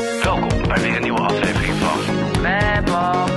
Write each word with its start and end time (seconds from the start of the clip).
Welkom 0.00 0.62
bij 0.68 0.80
weer 0.80 0.96
een 0.96 1.02
nieuwe 1.02 1.18
aflevering 1.20 1.74
van. 1.74 1.98
Macor. 2.42 3.28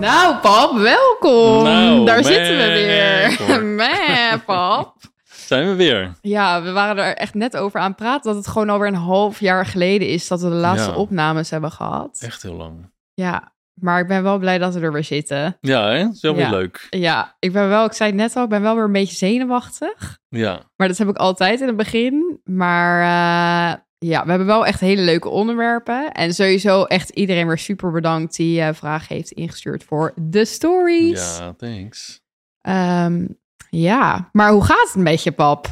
Nou, 0.00 0.36
pap, 0.36 0.76
welkom. 0.78 1.62
Nou, 1.64 2.04
Daar 2.04 2.24
zitten 2.24 2.56
we 2.56 2.66
weer. 2.72 3.64
Meh, 3.64 4.32
pap. 4.46 4.94
Zijn 5.46 5.66
we 5.68 5.74
weer? 5.74 6.14
Ja, 6.20 6.62
we 6.62 6.72
waren 6.72 7.04
er 7.04 7.16
echt 7.16 7.34
net 7.34 7.56
over 7.56 7.80
aan 7.80 7.86
het 7.88 7.96
praten 7.96 8.22
dat 8.22 8.34
het 8.44 8.52
gewoon 8.52 8.70
alweer 8.70 8.88
een 8.88 8.94
half 8.94 9.40
jaar 9.40 9.66
geleden 9.66 10.08
is 10.08 10.28
dat 10.28 10.40
we 10.40 10.48
de 10.48 10.54
laatste 10.54 10.90
Ja. 10.90 10.96
opnames 10.96 11.50
hebben 11.50 11.72
gehad. 11.72 12.18
Echt 12.24 12.42
heel 12.42 12.54
lang. 12.54 12.90
Ja, 13.14 13.52
maar 13.80 14.00
ik 14.00 14.06
ben 14.06 14.22
wel 14.22 14.38
blij 14.38 14.58
dat 14.58 14.74
we 14.74 14.80
er 14.80 14.92
weer 14.92 15.04
zitten. 15.04 15.56
Ja, 15.60 15.88
hè? 15.90 16.08
Is 16.08 16.20
wel 16.20 16.34
weer 16.34 16.44
Ja. 16.44 16.50
leuk. 16.50 16.86
Ja, 16.90 17.36
ik 17.38 17.52
ben 17.52 17.68
wel, 17.68 17.84
ik 17.84 17.92
zei 17.92 18.10
het 18.10 18.18
net 18.18 18.36
al, 18.36 18.42
ik 18.42 18.48
ben 18.48 18.62
wel 18.62 18.74
weer 18.74 18.84
een 18.84 18.92
beetje 18.92 19.16
zenuwachtig. 19.16 20.18
Ja, 20.28 20.60
Maar 20.76 20.88
dat 20.88 20.98
heb 20.98 21.08
ik 21.08 21.16
altijd 21.16 21.60
in 21.60 21.66
het 21.66 21.76
begin. 21.76 22.40
Maar 22.44 23.00
eh, 23.00 23.78
ja, 23.98 24.22
we 24.24 24.28
hebben 24.28 24.46
wel 24.46 24.66
echt 24.66 24.80
hele 24.80 25.02
leuke 25.02 25.28
onderwerpen. 25.28 26.12
En 26.12 26.34
sowieso 26.34 26.84
echt 26.84 27.08
iedereen 27.08 27.46
weer 27.46 27.58
super 27.58 27.90
bedankt 27.92 28.36
die 28.36 28.60
eh 28.60 28.74
vragen 28.74 29.16
heeft 29.16 29.30
ingestuurd 29.30 29.84
voor 29.84 30.12
de 30.16 30.44
stories. 30.44 31.36
ja, 31.38 31.52
thanks. 31.52 32.20
Ehm, 32.60 33.26
ja, 33.70 34.28
maar 34.32 34.50
hoe 34.50 34.64
gaat 34.64 34.86
het 34.86 34.94
een 34.94 35.04
beetje, 35.04 35.32
pap? 35.32 35.66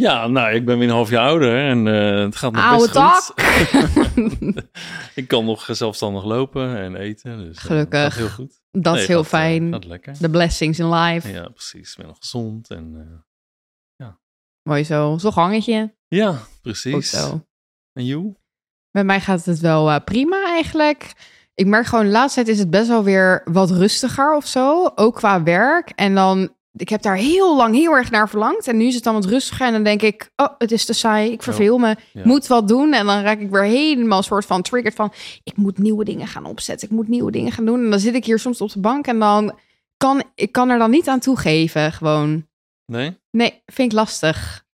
Ja, 0.00 0.26
nou, 0.26 0.54
ik 0.54 0.64
ben 0.64 0.78
weer 0.78 0.88
een 0.88 0.94
half 0.94 1.10
jaar 1.10 1.26
ouder 1.28 1.68
en 1.68 1.86
eh, 1.88 2.24
het 2.24 2.36
gaat 2.36 2.52
nog 2.52 2.64
Oude 2.64 2.92
best 2.92 2.96
goed. 2.96 4.54
tak. 4.54 4.64
ik 5.20 5.28
kan 5.28 5.44
nog 5.44 5.68
zelfstandig 5.70 6.24
lopen 6.24 6.76
en 6.76 6.96
eten, 6.96 7.38
dus 7.38 7.56
eh, 7.56 7.62
Gelukkig. 7.64 8.00
gaat 8.02 8.14
heel 8.14 8.28
goed. 8.28 8.60
Dat 8.70 8.92
Nee, 8.92 9.02
is 9.02 9.08
heel 9.08 9.24
gaat, 9.24 9.32
eh, 9.32 9.38
fijn. 9.38 9.72
gaat 9.72 9.84
lekker. 9.84 10.14
De 10.20 10.30
blessings 10.30 10.78
in 10.78 10.90
life. 10.90 11.28
Ja, 11.32 11.48
precies. 11.48 11.90
Ik 11.90 11.96
ben 11.96 12.06
nog 12.06 12.16
gezond 12.20 12.70
en 12.70 12.94
eh, 12.96 13.18
Mooi 14.62 14.84
zo. 14.84 15.16
Zo'n 15.18 15.32
gangetje. 15.32 15.94
ja, 16.08 16.38
precies. 16.62 17.10
zo. 17.10 17.46
En 17.92 18.04
you? 18.04 18.34
Bij 18.90 19.04
mij 19.04 19.20
gaat 19.20 19.44
het 19.44 19.60
wel 19.60 20.00
prima 20.02 20.44
eigenlijk. 20.46 21.12
Ik 21.54 21.66
merk 21.66 21.86
gewoon, 21.86 22.04
de 22.04 22.10
laatste 22.10 22.34
tijd 22.44 22.54
is 22.54 22.58
het 22.62 22.70
best 22.70 22.88
wel 22.88 23.04
weer 23.04 23.42
wat 23.44 23.70
rustiger 23.70 24.36
of 24.36 24.46
zo. 24.46 24.92
Ook 24.94 25.14
qua 25.14 25.42
werk. 25.42 25.90
En 25.90 26.14
dan, 26.14 26.54
ik 26.72 26.88
heb 26.88 27.02
daar 27.02 27.16
heel 27.16 27.56
lang 27.56 27.74
heel 27.74 27.92
erg 27.92 28.10
naar 28.10 28.28
verlangd. 28.28 28.68
En 28.68 28.76
nu 28.76 28.86
is 28.86 28.94
het 28.94 29.04
dan 29.04 29.14
wat 29.14 29.24
rustiger. 29.24 29.66
En 29.66 29.72
dan 29.72 29.82
denk 29.82 30.02
ik, 30.02 30.30
oh, 30.36 30.48
het 30.58 30.72
is 30.72 30.84
te 30.84 30.92
saai. 30.92 31.30
Ik 31.32 31.42
verveel 31.42 31.78
me. 31.78 31.96
Ja. 32.12 32.22
Moet 32.24 32.46
wat 32.46 32.68
doen. 32.68 32.92
En 32.92 33.06
dan 33.06 33.22
raak 33.22 33.38
ik 33.40 33.50
weer 33.50 33.62
helemaal 33.62 34.18
een 34.18 34.24
soort 34.24 34.44
van 34.44 34.62
triggered 34.62 34.94
van... 34.96 35.12
ik 35.42 35.56
moet 35.56 35.78
nieuwe 35.78 36.04
dingen 36.04 36.26
gaan 36.26 36.44
opzetten. 36.44 36.88
Ik 36.88 36.94
moet 36.94 37.08
nieuwe 37.08 37.30
dingen 37.30 37.52
gaan 37.52 37.64
doen. 37.64 37.84
En 37.84 37.90
dan 37.90 38.00
zit 38.00 38.14
ik 38.14 38.24
hier 38.24 38.38
soms 38.38 38.60
op 38.60 38.72
de 38.72 38.80
bank. 38.80 39.06
En 39.06 39.18
dan 39.18 39.58
kan 39.96 40.22
ik 40.34 40.52
kan 40.52 40.68
er 40.68 40.78
dan 40.78 40.90
niet 40.90 41.08
aan 41.08 41.20
toegeven. 41.20 41.92
Gewoon. 41.92 42.46
Nee? 42.86 43.18
Nee, 43.30 43.62
vind 43.66 43.92
ik 43.92 43.98
lastig. 43.98 44.64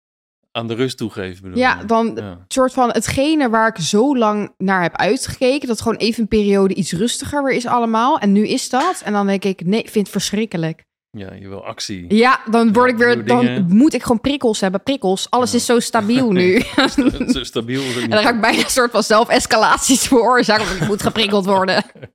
Aan 0.52 0.66
de 0.66 0.74
rust 0.74 0.96
toegeven 0.96 1.42
bedoel 1.42 1.58
Ja, 1.58 1.78
je? 1.80 1.84
dan 1.84 2.12
Ja. 2.14 2.44
soort 2.48 2.72
van 2.72 2.90
hetgene 2.90 3.48
waar 3.48 3.68
ik 3.68 3.76
zo 3.78 4.16
lang 4.16 4.54
naar 4.58 4.82
heb 4.82 4.96
uitgekeken, 4.96 5.68
dat 5.68 5.80
gewoon 5.80 5.96
even 5.98 6.22
een 6.22 6.28
periode 6.28 6.74
iets 6.74 6.92
rustiger 6.92 7.44
weer 7.44 7.54
is 7.54 7.66
allemaal. 7.66 8.18
En 8.18 8.32
nu 8.32 8.48
is 8.48 8.68
dat. 8.68 9.02
En 9.04 9.12
dan 9.12 9.26
denk 9.26 9.44
ik, 9.44 9.64
nee, 9.64 9.80
vind 9.82 9.94
het 9.94 10.08
verschrikkelijk. 10.08 10.84
Ja, 11.18 11.32
je 11.32 11.48
wil 11.48 11.64
actie. 11.64 12.14
Ja, 12.14 12.40
dan 12.50 12.72
word 12.72 12.86
Ja, 12.90 12.92
ik 12.96 12.98
weer, 12.98 13.24
dan 13.26 13.40
dingen. 13.40 13.66
moet 13.68 13.94
ik 13.94 14.02
gewoon 14.02 14.20
prikkels 14.20 14.60
hebben, 14.60 14.82
prikkels. 14.82 15.30
Alles 15.30 15.50
Ja. 15.50 15.56
is 15.56 15.64
zo 15.64 15.80
stabiel 15.80 16.30
nu. 16.32 16.62
Zo 17.32 17.44
stabiel 17.44 17.82
en 18.02 18.10
dan 18.10 18.18
ga 18.22 18.34
ik 18.34 18.40
bijna 18.40 18.58
een 18.62 18.70
soort 18.70 18.90
van 18.90 19.02
zelf-escalaties 19.02 20.06
veroorzaken, 20.08 20.66
want 20.66 20.80
ik 20.80 20.86
moet 20.88 21.02
geprikkeld 21.02 21.44
worden. 21.46 21.84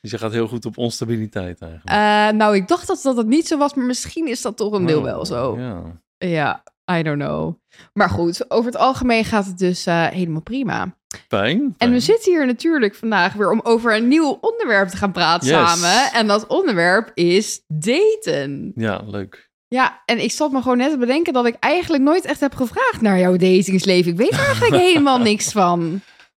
Dus 0.00 0.10
je 0.10 0.18
gaat 0.18 0.32
heel 0.32 0.48
goed 0.48 0.64
op 0.66 0.78
onstabiliteit 0.78 1.60
eigenlijk. 1.60 1.90
Eh, 1.90 2.36
nou, 2.38 2.54
ik 2.56 2.68
dacht 2.68 2.86
dat 2.86 3.00
dat 3.02 3.16
het 3.16 3.26
niet 3.26 3.46
zo 3.46 3.58
was, 3.58 3.74
maar 3.74 3.84
misschien 3.84 4.26
is 4.26 4.42
dat 4.42 4.56
toch 4.56 4.72
een 4.72 4.86
deel 4.86 4.98
Oh, 4.98 5.04
wel 5.04 5.26
zo. 5.26 5.58
Ja. 5.58 5.82
Ja, 6.18 6.62
I 6.98 7.02
don't 7.02 7.18
know. 7.22 7.54
Maar 7.92 8.08
goed, 8.10 8.50
over 8.50 8.66
het 8.70 8.80
algemeen 8.80 9.24
gaat 9.24 9.46
het 9.46 9.58
dus 9.58 9.86
eh, 9.86 10.06
helemaal 10.06 10.42
prima. 10.42 10.96
Fijn. 11.28 11.74
En 11.78 11.90
we 11.92 12.00
zitten 12.00 12.32
hier 12.32 12.46
natuurlijk 12.46 12.94
vandaag 12.94 13.32
weer 13.32 13.50
om 13.50 13.60
over 13.62 13.96
een 13.96 14.08
nieuw 14.08 14.38
onderwerp 14.40 14.88
te 14.88 14.96
gaan 14.96 15.12
praten 15.12 15.48
Yes. 15.48 15.80
samen. 15.80 16.12
En 16.12 16.26
dat 16.26 16.46
onderwerp 16.46 17.10
is 17.14 17.62
daten. 17.68 18.72
Ja, 18.74 19.00
leuk. 19.06 19.50
Ja, 19.68 20.02
en 20.04 20.22
ik 20.22 20.30
zat 20.30 20.52
me 20.52 20.62
gewoon 20.62 20.76
net 20.78 20.90
te 20.90 20.98
bedenken 20.98 21.32
dat 21.32 21.46
ik 21.46 21.56
eigenlijk 21.60 22.02
nooit 22.02 22.24
echt 22.24 22.40
heb 22.40 22.54
gevraagd 22.54 23.00
naar 23.00 23.18
jouw 23.18 23.36
datingsleven. 23.36 24.10
Ik 24.12 24.16
weet 24.18 24.32
er 24.32 24.44
eigenlijk 24.46 24.82
helemaal 24.88 25.18
niks 25.18 25.52
van. 25.52 25.80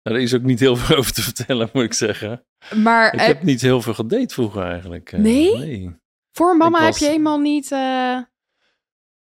Nou, 0.03 0.17
er 0.17 0.23
is 0.23 0.35
ook 0.35 0.43
niet 0.43 0.61
heel 0.61 0.77
veel 0.77 0.97
over 0.97 1.13
te 1.13 1.23
vertellen, 1.23 1.69
moet 1.73 1.85
ik 1.85 1.93
zeggen. 1.95 2.45
Maar 2.75 3.15
Ik 3.15 3.21
eh, 3.21 3.27
heb 3.27 3.43
niet 3.43 3.61
heel 3.61 3.83
veel 3.83 3.95
gedate 3.95 4.35
vroeger 4.35 4.63
eigenlijk. 4.63 5.13
eh, 5.13 5.21
Nee? 5.21 5.57
Nee, 5.59 5.97
voor 6.33 6.57
mama 6.57 6.85
heb 6.85 6.97
je 6.97 7.07
helemaal 7.07 7.39
niet... 7.39 7.71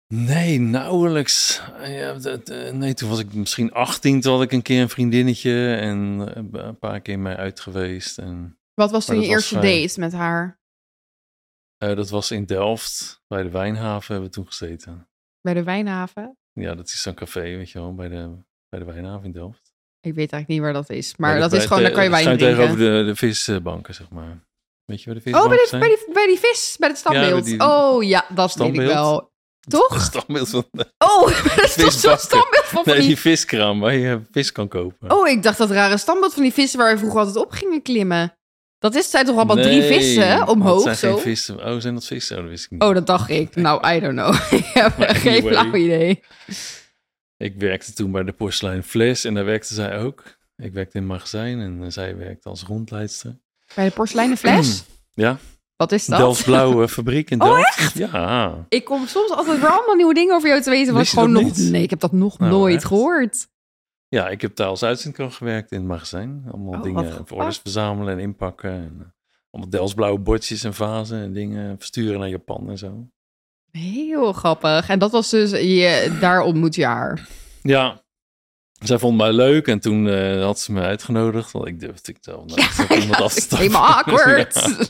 nee 0.07 0.59
nauwelijks. 0.59 1.61
Ja, 1.83 2.13
dat, 2.13 2.49
eh, 2.49 2.71
nee, 2.73 2.93
toen 2.93 3.09
was 3.09 3.19
ik 3.19 3.33
misschien 3.33 3.71
18, 3.73 4.21
toen 4.21 4.33
had 4.33 4.41
ik 4.41 4.51
een 4.51 4.61
keer 4.61 4.81
een 4.81 4.89
vriendinnetje 4.89 5.75
en 5.75 6.21
eh, 6.35 6.43
een 6.63 6.79
paar 6.79 6.99
keer 7.01 7.19
mee 7.19 7.35
uit 7.35 7.59
geweest. 7.59 8.17
En, 8.17 8.59
Wat 8.73 8.91
was 8.91 9.05
toen 9.05 9.21
je 9.21 9.27
eerste 9.27 9.57
vrij- 9.57 9.81
date 9.81 9.99
met 9.99 10.13
haar? 10.13 10.59
eh, 11.77 11.95
dat 11.95 12.09
was 12.09 12.31
in 12.31 12.45
Delft, 12.45 13.21
bij 13.27 13.43
de 13.43 13.49
Wijnhaven 13.49 14.11
hebben 14.13 14.29
we 14.29 14.35
toen 14.35 14.47
gezeten. 14.47 15.09
Bij 15.41 15.53
de 15.53 15.63
Wijnhaven? 15.63 16.37
Ja, 16.53 16.75
dat 16.75 16.87
is 16.87 17.01
zo'n 17.01 17.13
café, 17.13 17.41
weet 17.41 17.69
je 17.69 17.79
wel, 17.79 17.95
bij 17.95 18.07
de, 18.07 18.35
bij 18.69 18.79
de 18.79 18.85
Wijnhaven 18.85 19.25
in 19.25 19.31
Delft. 19.31 19.71
Ik 19.99 20.13
weet 20.13 20.31
eigenlijk 20.31 20.47
niet 20.47 20.59
waar 20.59 20.73
dat 20.73 20.89
is. 20.89 21.15
Maar 21.15 21.33
de- 21.33 21.39
dat 21.39 21.53
is 21.53 21.65
gewoon, 21.65 21.83
daar 21.83 21.91
kan 21.91 22.03
je 22.03 22.09
wijn 22.09 22.23
drinken. 22.23 22.47
tegenover 22.47 22.77
de, 22.77 23.03
de 23.05 23.15
visbanken, 23.15 23.93
zeg 23.93 24.09
maar. 24.09 24.45
Weet 24.85 25.01
je 25.03 25.05
waar 25.13 25.23
de 25.23 25.29
Oh, 25.31 25.41
visbanken 25.41 25.57
bij, 25.57 25.65
zijn? 25.67 25.81
bij, 25.81 25.89
die, 25.89 26.13
bij 26.13 26.27
die 26.27 26.39
vis, 26.39 26.75
bij 26.79 26.89
het 26.89 26.97
standbeeld. 26.97 27.59
oh 27.61 28.03
ja, 28.03 28.19
dat 28.19 28.35
weet 28.37 28.45
ik 28.45 28.51
Standbeeld? 28.51 28.91
wel. 28.93 29.31
Toch? 29.67 29.93
Het 29.93 30.01
standbeeld 30.01 30.49
van... 30.49 30.67
Oh, 30.97 31.25
dat 31.55 31.63
is 31.63 31.75
toch 31.75 31.91
zo'n 31.91 32.17
standbeeld 32.17 32.65
van, 32.65 32.81
Nee, 32.85 32.95
die... 32.95 33.07
die 33.07 33.17
viskraam 33.17 33.79
waar 33.79 33.93
je 33.93 34.21
vis 34.31 34.51
kan 34.51 34.67
kopen. 34.67 35.11
Oh, 35.11 35.27
ik 35.27 35.43
dacht 35.43 35.57
dat 35.57 35.71
rare 35.71 35.97
standbeeld 35.97 36.33
van 36.33 36.43
die 36.43 36.53
vissen 36.53 36.79
waar 36.79 36.93
we 36.93 36.97
vroeger 36.97 37.19
altijd 37.19 37.45
op 37.45 37.51
gingen 37.51 37.81
klimmen. 37.81 38.37
Dat 38.79 38.95
is, 38.95 39.09
zijn 39.09 39.25
toch 39.25 39.35
allemaal 39.35 39.55
drie 39.55 39.81
vissen 39.81 40.37
dat 40.37 40.47
omhoog 40.47 40.81
zijn 40.81 40.95
zo? 40.95 41.13
geen 41.13 41.21
vissen. 41.21 41.65
Oh, 41.65 41.79
zijn 41.79 41.93
dat 41.93 42.05
vissen? 42.05 42.35
Oh, 42.35 42.41
dat 42.41 42.51
wist 42.51 42.65
ik 42.65 42.71
niet. 42.71 42.81
Oh, 42.81 42.93
dat 42.93 43.07
dacht 43.07 43.29
ik. 43.29 43.55
Nou, 43.67 43.95
I 43.95 43.99
don't 43.99 44.13
know. 44.13 44.35
ik 44.59 44.65
heb 44.65 44.93
geen 44.97 45.41
flauw 45.43 45.73
idee. 45.73 46.23
Ik 47.37 47.55
werkte 47.57 47.93
toen 47.93 48.11
bij 48.11 48.23
de 48.23 48.31
porselein 48.31 48.83
Fles 48.83 49.23
en 49.23 49.33
daar 49.33 49.45
werkte 49.45 49.73
zij 49.73 49.97
ook. 49.99 50.23
Ik 50.55 50.73
werkte 50.73 50.97
in 50.97 51.01
een 51.01 51.07
magazijn 51.07 51.59
en 51.59 51.83
eh, 51.83 51.89
zij 51.89 52.17
werkte 52.17 52.49
als 52.49 52.63
rondleidster. 52.63 53.39
Bij 53.75 53.85
de 53.85 53.91
porseleinen 53.91 54.37
fles? 54.37 54.83
Ja, 55.13 55.37
Wat 55.77 55.91
is 55.91 56.05
dat? 56.05 56.17
Delft 56.19 56.43
Blauwe 56.45 56.87
fabriek 56.97 57.29
in 57.29 57.41
Oh, 57.41 57.47
Delft. 57.53 57.93
Ja, 57.97 58.65
Ik 58.69 58.85
kom 58.85 59.07
soms 59.07 59.29
altijd 59.31 59.59
weer 59.59 59.69
allemaal 59.69 59.95
nieuwe 59.95 60.13
dingen 60.13 60.35
over 60.35 60.49
jou 60.49 60.61
te 60.61 60.69
weten. 60.69 60.95
Je 60.97 61.05
gewoon 61.05 61.31
nog. 61.31 61.43
niet? 61.43 61.57
Nee, 61.57 61.81
ik 61.83 61.89
heb 61.89 61.99
dat 61.99 62.11
nog 62.11 62.39
Nou, 62.39 62.51
nooit 62.51 62.75
echt? 62.75 62.85
gehoord. 62.85 63.47
ja, 64.07 64.27
ik 64.29 64.41
heb 64.41 64.55
daar 64.55 64.67
als 64.67 64.83
uitzendkracht 64.83 65.35
gewerkt 65.35 65.71
in 65.71 65.77
het 65.77 65.87
magazijn. 65.87 66.43
Allemaal 66.51 66.73
Oh, 66.73 66.83
dingen 66.83 67.13
voor 67.27 67.37
orders 67.37 67.57
verzamelen 67.57 68.13
en 68.13 68.19
inpakken. 68.19 68.71
En, 68.71 68.95
eh, 68.99 69.05
allemaal 69.51 69.69
Delft 69.71 69.95
Blauwe 69.95 70.19
bordjes 70.19 70.63
en 70.63 70.73
vazen 70.73 71.21
en 71.21 71.33
dingen 71.33 71.75
versturen 71.77 72.19
naar 72.19 72.29
Japan 72.29 72.69
en 72.69 72.77
zo. 72.77 73.07
Heel 73.71 74.33
grappig. 74.33 74.89
En 74.89 74.99
dat 74.99 75.11
was 75.11 75.29
dus, 75.29 75.51
je, 75.51 76.17
daar 76.19 76.41
ontmoet 76.41 76.75
je 76.75 76.85
haar. 76.85 77.27
Ja, 77.61 78.01
zij 78.79 78.97
vond 78.99 79.17
mij 79.17 79.33
leuk 79.33 79.67
en 79.67 79.79
toen 79.79 80.07
eh, 80.09 80.43
had 80.43 80.59
ze 80.59 80.71
me 80.71 80.81
uitgenodigd. 80.81 81.51
Want 81.51 81.67
ik 81.67 81.79
durfde 81.79 82.11
ik 82.11 82.17
wel 82.21 82.45
naar 82.45 82.97
iemand 82.99 83.21
af 83.21 83.33
te 83.33 83.41
stappen. 83.41 83.57
Helemaal 83.67 83.93
awkward. 83.93 84.53
Ja. 84.53 84.85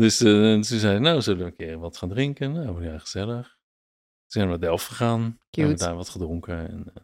Dus 0.00 0.20
eh, 0.20 0.32
toen 0.52 0.64
zei 0.64 0.80
ze, 0.80 0.98
nou, 1.00 1.22
zullen 1.22 1.38
we 1.40 1.46
een 1.46 1.56
keer 1.56 1.78
wat 1.78 1.96
gaan 1.96 2.08
drinken? 2.08 2.52
Nou, 2.52 2.84
ja, 2.84 2.98
gezellig. 2.98 3.46
Toen 3.46 4.26
zijn 4.26 4.44
we 4.44 4.50
naar 4.50 4.60
Delft 4.60 4.86
gegaan. 4.86 5.20
Hebben 5.20 5.38
Cute. 5.50 5.84
daar 5.84 5.94
wat 5.96 6.08
gedronken. 6.08 6.68
En, 6.68 6.84
eh, 6.94 7.02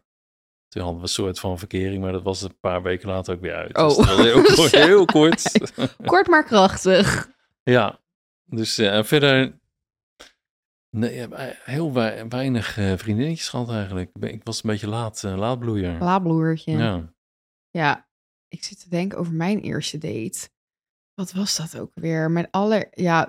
toen 0.69 0.83
hadden 0.83 0.97
we 1.01 1.07
een 1.07 1.13
soort 1.13 1.39
van 1.41 1.59
verkering, 1.59 2.03
maar 2.03 2.13
dat 2.13 2.23
was 2.23 2.43
een 2.43 2.59
paar 2.61 2.83
weken 2.83 3.09
later 3.09 3.35
ook 3.35 3.41
weer 3.41 3.55
uit. 3.55 3.77
Oh. 3.77 3.87
Dus 3.87 3.97
dat 3.97 4.07
was 4.07 4.17
heel, 4.21 4.43
kort, 4.55 4.73
heel 4.73 5.05
kort. 5.05 5.73
Kort 6.13 6.27
maar 6.27 6.45
krachtig. 6.45 7.31
ja, 7.63 8.01
dus 8.45 8.79
eh, 8.79 8.97
en 8.97 9.07
verder... 9.07 9.61
Nee, 10.97 11.27
heel 11.65 11.93
wei- 11.93 12.29
weinig 12.29 12.73
vriendinnetjes 12.97 13.49
gehad 13.49 13.71
eigenlijk. 13.71 14.11
Ik 14.21 14.45
was 14.45 14.63
een 14.65 14.71
beetje 14.71 14.89
laat, 14.89 15.23
laatbloeier. 15.23 15.99
Laabloertje. 15.99 16.73
Ja. 16.73 17.13
Ja, 17.71 18.09
ik 18.49 18.65
zit 18.65 18.81
te 18.81 18.89
denken 18.89 19.19
over 19.19 19.33
mijn 19.33 19.61
eerste 19.61 19.99
date. 19.99 20.49
Wat 21.15 21.33
was 21.33 21.57
dat 21.57 21.81
ook 21.81 21.91
weer? 21.95 22.31
Mijn 22.31 22.49
aller... 22.51 22.89
Ja, 22.91 23.29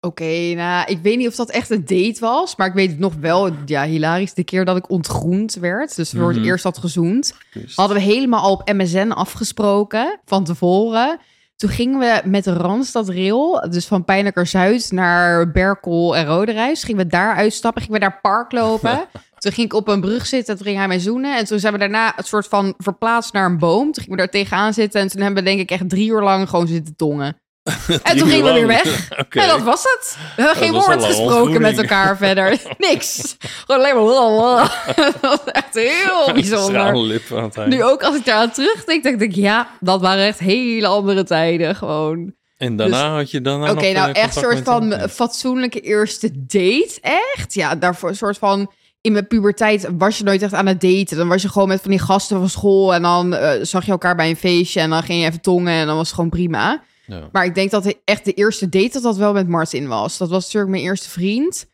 oké, 0.00 0.52
nou, 0.54 0.90
ik 0.90 0.98
weet 1.02 1.16
niet 1.16 1.28
of 1.28 1.34
dat 1.34 1.50
echt 1.50 1.70
een 1.70 1.84
date 1.84 2.16
was. 2.20 2.56
Maar 2.56 2.66
ik 2.66 2.72
weet 2.74 2.90
het 2.90 2.98
nog 2.98 3.14
wel, 3.14 3.50
ja, 3.66 3.84
hilarisch. 3.84 4.34
De 4.34 4.44
keer 4.44 4.64
dat 4.64 4.76
ik 4.76 4.90
ontgroend 4.90 5.54
werd. 5.54 5.96
Dus 5.96 6.10
voor 6.10 6.28
het 6.28 6.36
Mhm. 6.36 6.46
eerst 6.46 6.64
had 6.64 6.78
gezoend. 6.78 7.34
Hadden 7.74 7.96
we 7.96 8.02
helemaal 8.02 8.40
al 8.42 8.52
op 8.52 8.72
MSN 8.72 9.10
afgesproken 9.10 10.20
van 10.24 10.44
tevoren. 10.44 11.18
Toen 11.56 11.70
gingen 11.70 11.98
we 11.98 12.22
met 12.28 12.44
de 12.44 12.52
Randstad 12.52 13.08
Rail, 13.08 13.66
dus 13.70 13.86
van 13.86 14.04
Pijnaker 14.04 14.46
Zuid 14.46 14.90
naar 14.92 15.50
Berkel 15.50 16.16
en 16.16 16.26
Roderijs, 16.26 16.84
gingen 16.84 17.04
we 17.04 17.10
daar 17.10 17.34
uitstappen, 17.34 17.82
gingen 17.82 18.00
we 18.00 18.06
daar 18.06 18.20
park 18.20 18.52
lopen. 18.52 19.06
toen 19.38 19.52
ging 19.52 19.66
ik 19.66 19.72
op 19.72 19.88
een 19.88 20.00
brug 20.00 20.26
zitten, 20.26 20.56
toen 20.56 20.66
ging 20.66 20.78
hij 20.78 20.88
mij 20.88 20.98
zoenen. 20.98 21.36
En 21.36 21.44
toen 21.44 21.58
zijn 21.58 21.72
we 21.72 21.78
daarna 21.78 22.12
het 22.16 22.26
soort 22.26 22.46
van 22.46 22.74
verplaatst 22.78 23.32
naar 23.32 23.46
een 23.46 23.58
boom. 23.58 23.92
Toen 23.92 24.04
gingen 24.04 24.10
we 24.10 24.16
daar 24.16 24.28
tegenaan 24.28 24.74
zitten 24.74 25.00
en 25.00 25.08
toen 25.08 25.22
hebben 25.22 25.42
we 25.42 25.48
denk 25.48 25.60
ik 25.60 25.70
echt 25.70 25.88
drie 25.88 26.10
uur 26.10 26.22
lang 26.22 26.48
gewoon 26.48 26.66
zitten 26.66 26.96
tongen. 26.96 27.40
En 28.02 28.16
toen 28.16 28.28
gingen 28.28 28.44
we 28.44 28.52
weer 28.52 28.66
weg. 28.66 29.08
En 29.30 29.48
dat 29.48 29.62
was 29.62 29.82
het. 29.82 30.16
We 30.36 30.42
hebben 30.42 30.62
geen 30.62 30.72
woord 30.72 31.02
een 31.02 31.08
gesproken 31.08 31.60
met 31.60 31.78
elkaar 31.78 32.16
verder. 32.16 32.60
Niks. 32.78 33.36
Gewoon 33.66 33.80
alleen 33.80 33.94
maar... 33.94 34.94
Dat 34.96 35.20
was 35.20 35.44
echt 35.44 35.74
heel 35.74 36.32
bijzonder. 36.32 36.80
Aan. 36.80 37.68
Nu 37.68 37.84
ook 37.84 38.02
als 38.02 38.16
ik 38.16 38.24
daar 38.24 38.36
aan 38.36 38.50
terugdenk, 38.50 39.02
denk 39.02 39.20
ik, 39.20 39.34
ja, 39.34 39.68
dat 39.80 40.00
waren 40.00 40.24
echt 40.24 40.38
hele 40.38 40.86
andere 40.86 41.24
tijden 41.24 41.76
gewoon. 41.76 42.34
En 42.56 42.76
daarna 42.76 43.14
had 43.14 43.30
je 43.30 43.40
daarna 43.40 43.70
Oké, 43.70 43.84
nog, 43.84 43.92
nou 43.92 44.10
eh, 44.10 44.22
echt 44.22 44.34
contact 44.34 44.54
soort 44.54 44.64
van 44.64 44.90
hem? 44.90 45.08
fatsoenlijke 45.08 45.80
eerste 45.80 46.30
date, 46.34 46.98
echt? 47.00 47.54
Ja, 47.54 47.74
daarvoor 47.74 48.08
een 48.08 48.16
soort 48.16 48.38
van... 48.38 48.70
In 49.00 49.12
mijn 49.12 49.26
puberteit 49.26 49.88
was 49.98 50.18
je 50.18 50.24
nooit 50.24 50.42
echt 50.42 50.52
aan 50.52 50.66
het 50.66 50.80
daten. 50.80 51.16
Dan 51.16 51.28
was 51.28 51.42
je 51.42 51.48
gewoon 51.48 51.68
met 51.68 51.80
van 51.80 51.90
die 51.90 52.00
gasten 52.00 52.38
van 52.38 52.48
school... 52.48 52.94
en 52.94 53.02
dan 53.02 53.34
eh, 53.34 53.62
zag 53.62 53.84
je 53.84 53.90
elkaar 53.90 54.16
bij 54.16 54.30
een 54.30 54.36
feestje... 54.36 54.80
en 54.80 54.90
dan 54.90 55.02
ging 55.02 55.20
je 55.20 55.26
even 55.26 55.40
tongen 55.40 55.72
en 55.72 55.86
dan 55.86 55.96
was 55.96 56.06
het 56.06 56.14
gewoon 56.14 56.30
prima. 56.30 56.82
Ja. 57.06 57.28
Maar 57.32 57.44
ik 57.44 57.54
denk 57.54 57.70
dat 57.70 57.94
echt 58.04 58.24
de 58.24 58.32
eerste 58.32 58.68
date 58.68 58.92
dat 58.92 59.02
dat 59.02 59.16
wel 59.16 59.32
met 59.32 59.48
Martin 59.48 59.88
was. 59.88 60.18
Dat 60.18 60.28
was 60.28 60.44
natuurlijk 60.44 60.72
mijn 60.72 60.82
eerste 60.82 61.10
vriend. 61.10 61.66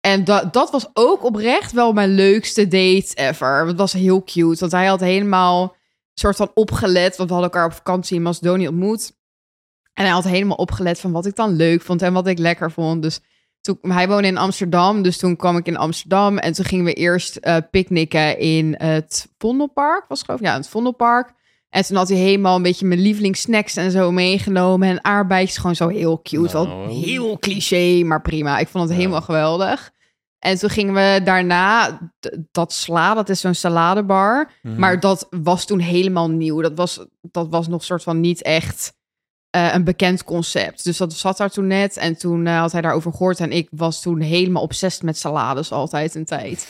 En 0.00 0.24
dat, 0.24 0.52
dat 0.52 0.70
was 0.70 0.86
ook 0.92 1.24
oprecht 1.24 1.72
wel 1.72 1.92
mijn 1.92 2.14
leukste 2.14 2.68
date 2.68 3.14
ever. 3.14 3.66
Het 3.66 3.76
was 3.76 3.92
heel 3.92 4.22
cute, 4.24 4.58
want 4.58 4.72
hij 4.72 4.86
had 4.86 5.00
helemaal 5.00 5.76
soort 6.14 6.36
van 6.36 6.50
opgelet. 6.54 7.16
Want 7.16 7.28
we 7.28 7.34
hadden 7.34 7.52
elkaar 7.52 7.66
op 7.66 7.72
vakantie 7.72 8.16
in 8.16 8.22
Macedonië 8.22 8.68
ontmoet. 8.68 9.12
En 9.92 10.04
hij 10.04 10.12
had 10.12 10.24
helemaal 10.24 10.56
opgelet 10.56 11.00
van 11.00 11.12
wat 11.12 11.26
ik 11.26 11.36
dan 11.36 11.56
leuk 11.56 11.82
vond 11.82 12.02
en 12.02 12.12
wat 12.12 12.26
ik 12.26 12.38
lekker 12.38 12.70
vond. 12.70 13.02
Dus 13.02 13.20
toen, 13.64 13.78
hij 13.88 14.08
woonde 14.08 14.28
in 14.28 14.36
Amsterdam, 14.38 15.02
dus 15.02 15.18
toen 15.18 15.36
kwam 15.36 15.56
ik 15.56 15.66
in 15.66 15.76
Amsterdam. 15.76 16.38
En 16.38 16.52
toen 16.52 16.64
gingen 16.64 16.84
we 16.84 16.92
eerst 16.92 17.36
eh 17.36 17.56
picknicken 17.70 18.38
in 18.38 18.74
het 18.78 19.28
Vondelpark, 19.38 20.04
was 20.08 20.18
het 20.18 20.26
geloof 20.26 20.40
ik? 20.40 20.46
Ja, 20.46 20.54
het 20.56 20.68
Vondelpark. 20.68 21.32
En 21.70 21.84
toen 21.84 21.96
had 21.96 22.08
hij 22.08 22.18
helemaal 22.18 22.56
een 22.56 22.62
beetje 22.62 22.86
mijn 22.86 23.00
lievelingssnacks 23.00 23.76
en 23.76 23.90
zo 23.90 24.10
meegenomen. 24.12 24.88
En 24.88 25.04
aardbeidjes, 25.04 25.56
gewoon 25.56 25.76
zo 25.76 25.88
heel 25.88 26.20
cute. 26.22 26.52
Nou. 26.54 26.68
Wel 26.68 26.88
heel 26.88 27.38
cliché, 27.38 28.02
maar 28.04 28.22
prima. 28.22 28.58
Ik 28.58 28.68
vond 28.68 28.84
het 28.84 28.92
Ja. 28.92 28.98
helemaal 28.98 29.22
geweldig. 29.22 29.92
En 30.38 30.58
toen 30.58 30.70
gingen 30.70 30.94
we 30.94 31.20
daarna, 31.24 31.98
dat 32.50 32.72
sla, 32.72 33.14
dat 33.14 33.28
is 33.28 33.40
zo'n 33.40 33.54
saladebar. 33.54 34.50
Mhm. 34.62 34.78
Maar 34.78 35.00
dat 35.00 35.26
was 35.30 35.66
toen 35.66 35.78
helemaal 35.78 36.30
nieuw. 36.30 36.60
Dat 36.60 36.72
was, 36.74 37.04
dat 37.20 37.48
was 37.48 37.68
nog 37.68 37.84
soort 37.84 38.02
van 38.02 38.20
niet 38.20 38.42
echt 38.42 38.94
eh, 39.54 39.74
een 39.74 39.84
bekend 39.84 40.24
concept. 40.24 40.84
Dus 40.84 40.96
dat 40.96 41.12
zat 41.12 41.36
daar 41.36 41.50
toen 41.50 41.66
net. 41.66 41.96
En 41.96 42.16
toen 42.16 42.46
eh, 42.46 42.58
had 42.58 42.72
hij 42.72 42.80
daarover 42.80 43.12
gehoord. 43.12 43.40
En 43.40 43.52
ik 43.52 43.68
was 43.70 44.02
toen 44.02 44.20
helemaal 44.20 44.62
obsessief 44.62 45.02
met 45.02 45.18
salades 45.18 45.72
altijd 45.72 46.14
een 46.14 46.24
tijd. 46.24 46.68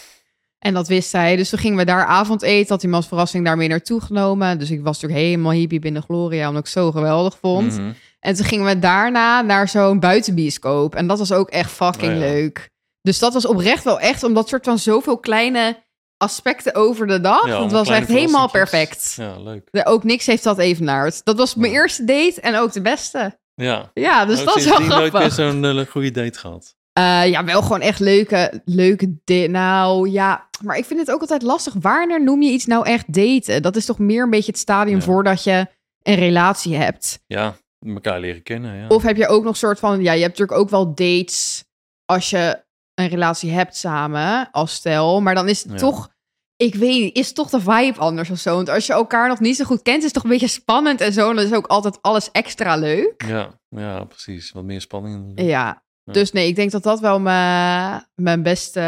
En 0.59 0.75
dat 0.75 0.89
wist 0.89 1.13
hij. 1.13 1.37
Dus 1.37 1.49
toen 1.49 1.59
gingen 1.59 1.77
we 1.77 1.85
daar 1.85 2.05
avondeten. 2.05 2.69
Had 2.69 2.81
hij 2.81 2.91
me 2.91 2.97
als 2.97 3.07
verrassing 3.07 3.45
daarmee 3.45 3.69
naartoe 3.69 4.01
genomen. 4.01 4.59
Dus 4.59 4.71
ik 4.71 4.83
was 4.83 5.01
natuurlijk 5.01 5.29
helemaal 5.29 5.53
hippie 5.53 5.79
binnen 5.79 6.03
Gloria. 6.03 6.49
Omdat 6.49 6.67
ik 6.67 6.73
het 6.75 6.83
zo 6.83 6.91
geweldig 6.91 7.39
vond. 7.41 7.73
Mhm. 7.73 7.93
En 8.21 8.35
toen 8.35 8.45
gingen 8.45 8.67
we 8.67 8.79
daarna 8.79 9.41
naar 9.41 9.69
zo'n 9.69 10.01
buitenbioscoop. 10.01 10.95
En 10.95 11.07
dat 11.07 11.19
was 11.19 11.33
ook 11.33 11.51
echt 11.51 11.71
fucking 11.71 12.13
Oh 12.13 12.19
ja. 12.19 12.25
leuk. 12.25 12.71
Dus 13.03 13.19
dat 13.19 13.33
was 13.33 13.47
oprecht 13.47 13.85
wel 13.85 14.01
echt, 14.01 14.23
omdat 14.23 14.49
soort 14.49 14.65
van 14.65 14.79
zoveel 14.79 15.19
kleine 15.19 15.83
aspecten 16.17 16.75
over 16.75 17.07
de 17.07 17.21
dag. 17.21 17.43
Ja, 17.43 17.49
dat 17.51 17.59
allemaal 17.59 17.85
was 17.85 17.89
echt 17.97 18.09
helemaal 18.09 18.51
perfect. 18.51 19.15
Ja, 19.17 19.39
leuk. 19.41 19.69
Ja, 19.71 19.83
Ook 19.83 20.05
niks 20.05 20.27
heeft 20.27 20.43
dat 20.45 20.59
evenaard. 20.59 21.25
Dat 21.25 21.37
was 21.37 21.55
mijn 21.55 21.73
Ja. 21.73 21.79
eerste 21.81 22.05
date 22.05 22.41
en 22.41 22.57
ook 22.57 22.73
de 22.73 22.81
beste. 22.83 23.39
Ja. 23.55 23.91
Ja, 23.95 24.25
dus 24.25 24.41
Ook 24.41 24.47
dat 24.47 24.57
is 24.57 24.65
wel 24.65 24.79
nooit 24.81 24.91
grappig. 24.93 25.21
meer 25.21 25.31
zo'n 25.31 25.65
eh, 25.65 25.87
goede 25.87 26.11
date 26.11 26.39
gehad. 26.39 26.75
Eh, 26.93 27.27
ja, 27.31 27.45
wel 27.45 27.63
gewoon 27.63 27.81
echt 27.81 28.01
leuke, 28.01 28.63
leuke 28.65 29.15
di- 29.25 29.47
Nou 29.49 30.11
ja, 30.11 30.49
maar 30.63 30.77
ik 30.77 30.85
vind 30.85 31.01
het 31.01 31.11
ook 31.11 31.21
altijd 31.21 31.43
lastig. 31.43 31.75
Wanneer 31.81 32.23
noem 32.23 32.43
je 32.43 32.51
iets 32.51 32.67
nou 32.67 32.87
echt 32.87 33.13
daten? 33.13 33.63
Dat 33.63 33.77
is 33.77 33.85
toch 33.87 33.99
meer 33.99 34.23
een 34.23 34.31
beetje 34.31 34.51
het 34.51 34.61
stadium 34.61 34.97
Ja. 34.99 35.03
voordat 35.05 35.45
je 35.45 35.67
een 36.03 36.15
relatie 36.15 36.77
hebt. 36.77 37.23
Ja, 37.27 37.57
elkaar 37.87 38.21
leren 38.21 38.43
kennen. 38.43 38.77
Ja. 38.77 38.87
Of 38.89 39.03
heb 39.03 39.17
je 39.17 39.29
ook 39.29 39.45
nog 39.45 39.57
soort 39.57 39.79
van, 39.79 40.03
ja, 40.03 40.13
je 40.13 40.23
hebt 40.23 40.39
natuurlijk 40.39 40.59
ook 40.61 40.71
wel 40.71 40.95
dates 40.95 41.65
als 42.05 42.31
je 42.31 42.63
een 42.95 43.09
relatie 43.09 43.51
hebt 43.51 43.77
samen 43.77 44.51
als 44.51 44.75
stel, 44.75 45.21
maar 45.21 45.35
dan 45.35 45.49
is 45.49 45.63
het 45.63 45.73
Ja. 45.73 45.79
toch, 45.79 46.13
ik 46.57 46.75
weet 46.75 47.01
niet, 47.03 47.17
is 47.17 47.33
toch 47.33 47.51
de 47.51 47.61
vibe 47.61 47.99
anders 47.99 48.31
of 48.31 48.39
zo? 48.39 48.55
Want 48.55 48.69
als 48.69 48.87
je 48.87 48.93
elkaar 48.93 49.29
nog 49.29 49.41
niet 49.41 49.57
zo 49.57 49.65
goed 49.65 49.83
kent, 49.83 49.99
is 49.99 50.05
het 50.05 50.13
toch 50.15 50.23
een 50.23 50.31
beetje 50.31 50.47
spannend 50.49 51.01
en 51.01 51.13
zo, 51.13 51.31
en 51.31 51.37
dan 51.37 51.45
is 51.45 51.53
ook 51.53 51.67
altijd 51.67 51.99
alles 52.03 52.31
extra 52.31 52.77
leuk. 52.77 53.25
ja, 53.27 53.61
ja, 53.69 54.05
precies. 54.05 54.51
Wat 54.53 54.65
meer 54.65 54.81
spanning. 54.81 55.33
Ja, 55.41 55.83
Ja. 56.05 56.13
dus 56.13 56.33
nee, 56.33 56.47
ik 56.49 56.57
denk 56.57 56.71
dat 56.71 56.83
dat 56.83 57.01
wel 57.01 57.21
mijn, 57.21 58.07
mijn, 58.15 58.43
beste, 58.43 58.81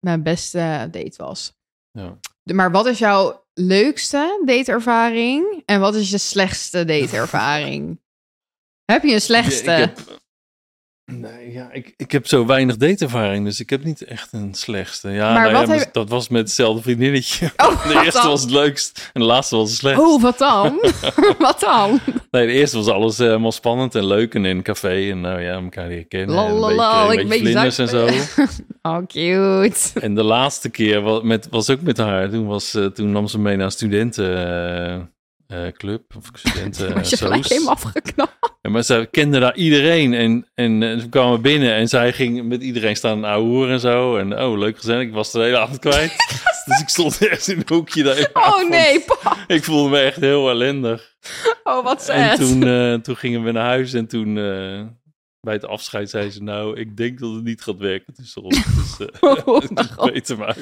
mijn 0.00 0.22
beste 0.22 0.88
date 0.90 1.14
was. 1.16 1.52
Ja. 1.90 2.18
Maar 2.54 2.70
wat 2.70 2.86
is 2.86 2.98
jouw 2.98 3.46
leukste 3.54 4.42
dateervaring 4.44 5.62
en 5.64 5.80
wat 5.80 5.94
is 5.94 6.10
je 6.10 6.18
slechtste 6.18 6.84
dateervaring? 6.94 8.00
heb 8.84 9.02
je 9.02 9.12
een 9.14 9.20
slechtste? 9.20 9.72
Ik 9.72 9.78
heb, 9.78 10.20
nee, 11.12 11.52
ja, 11.52 11.68
ik, 11.72 11.94
ik 11.96 12.12
heb 12.12 12.26
zo 12.26 12.46
weinig 12.46 12.76
dateervaring, 12.76 13.44
dus 13.44 13.60
ik 13.60 13.70
heb 13.70 13.84
niet 13.84 14.04
echt 14.04 14.28
een 14.32 14.54
slechtste. 14.54 15.10
Ja, 15.10 15.32
Maar 15.32 15.52
nou 15.52 15.66
wat 15.66 15.76
ja, 15.76 15.82
heb- 15.82 15.92
dat 15.92 16.08
was 16.08 16.28
met 16.28 16.40
hetzelfde 16.40 16.82
vriendinnetje. 16.82 17.50
Oh, 17.56 17.82
De 17.88 17.94
eerste 18.04 18.20
dan? 18.20 18.30
was 18.30 18.40
het 18.42 18.50
leukst 18.50 19.10
en 19.12 19.20
de 19.20 19.26
laatste 19.26 19.56
was 19.56 19.68
het 19.70 19.78
slechtst. 19.78 20.02
Oh, 20.04 20.22
wat 20.22 20.38
dan? 20.38 20.80
wat 21.38 21.60
dan? 21.60 22.00
Nee, 22.30 22.46
de 22.46 22.52
eerste 22.52 22.76
was 22.76 22.86
alles 22.88 23.18
eh, 23.18 23.26
helemaal 23.26 23.52
spannend 23.52 23.94
en 23.94 24.06
leuk 24.06 24.34
en 24.34 24.44
in 24.44 24.56
een 24.56 24.62
café 24.62 25.10
en 25.10 25.20
nou 25.20 25.40
ja, 25.40 25.52
elkaar 25.52 25.88
leren 25.88 26.08
kennen. 26.08 26.36
en 26.38 26.44
een 26.44 26.50
beetje, 27.28 27.54
een 27.54 27.62
beetje 27.62 27.82
en 27.82 27.88
zo. 27.88 28.08
Oh, 28.82 28.98
cute. 29.06 30.00
En 30.00 30.14
de 30.14 30.22
laatste 30.22 30.68
keer 30.68 31.00
was, 31.00 31.22
met, 31.22 31.46
was 31.50 31.70
ook 31.70 31.80
met 31.80 31.96
haar. 31.96 32.30
Toen, 32.30 32.46
was, 32.46 32.74
eh, 32.74 32.84
toen 32.86 33.12
nam 33.12 33.26
ze 33.26 33.38
mee 33.38 33.56
naar 33.56 33.64
een 33.64 33.70
studentenclub. 33.72 36.02
of 36.16 36.30
studenten 36.32 36.94
Was 36.94 37.10
je 37.10 37.16
gelijk 37.16 37.46
helemaal 37.46 37.74
afgeknapt? 37.74 38.56
En 38.68 38.74
maar 38.74 38.82
ze 38.82 39.08
kende 39.10 39.38
daar 39.38 39.56
iedereen. 39.56 40.14
En, 40.14 40.46
en 40.54 40.82
eh, 40.82 40.98
ze 40.98 41.08
kwamen 41.08 41.40
binnen 41.40 41.74
en 41.74 41.88
zij 41.88 42.12
ging 42.12 42.42
met 42.42 42.62
iedereen 42.62 42.96
staan 42.96 43.24
ouwe 43.24 43.48
hoer 43.48 43.70
en 43.70 43.80
zo. 43.80 44.16
En 44.16 44.42
oh, 44.42 44.58
leuk 44.58 44.76
gezellig. 44.76 45.02
Ik 45.02 45.12
was 45.12 45.32
de 45.32 45.40
hele 45.40 45.58
avond 45.58 45.78
kwijt. 45.78 46.14
dus 46.66 46.80
ik 46.80 46.88
stond 46.88 47.18
ergens 47.18 47.48
in 47.48 47.56
een 47.56 47.64
hoekje 47.66 48.02
daar. 48.02 48.30
Oh 48.32 48.42
avond. 48.42 48.68
nee, 48.68 49.00
pa. 49.00 49.36
Ik 49.46 49.64
voelde 49.64 49.90
me 49.90 49.98
echt 49.98 50.20
heel 50.20 50.50
ellendig. 50.50 51.16
Oh, 51.64 51.84
wat 51.84 52.08
En 52.08 52.28
sad. 52.28 52.38
toen, 52.38 52.62
eh, 52.66 52.94
toen 52.94 53.16
gingen 53.16 53.44
we 53.44 53.52
naar 53.52 53.66
huis 53.66 53.92
en 53.92 54.06
toen... 54.06 54.38
eh, 54.38 54.80
bij 55.48 55.56
het 55.56 55.66
afscheid 55.66 56.10
zei 56.10 56.30
ze, 56.30 56.42
nou, 56.42 56.80
ik 56.80 56.96
denk 56.96 57.18
dat 57.18 57.34
het 57.34 57.44
niet 57.44 57.62
gaat 57.62 57.76
werken. 57.78 58.14
Dus 58.18 58.36
eh 58.36 59.32
Oh, 59.96 60.12
beter 60.12 60.38
maar. 60.38 60.56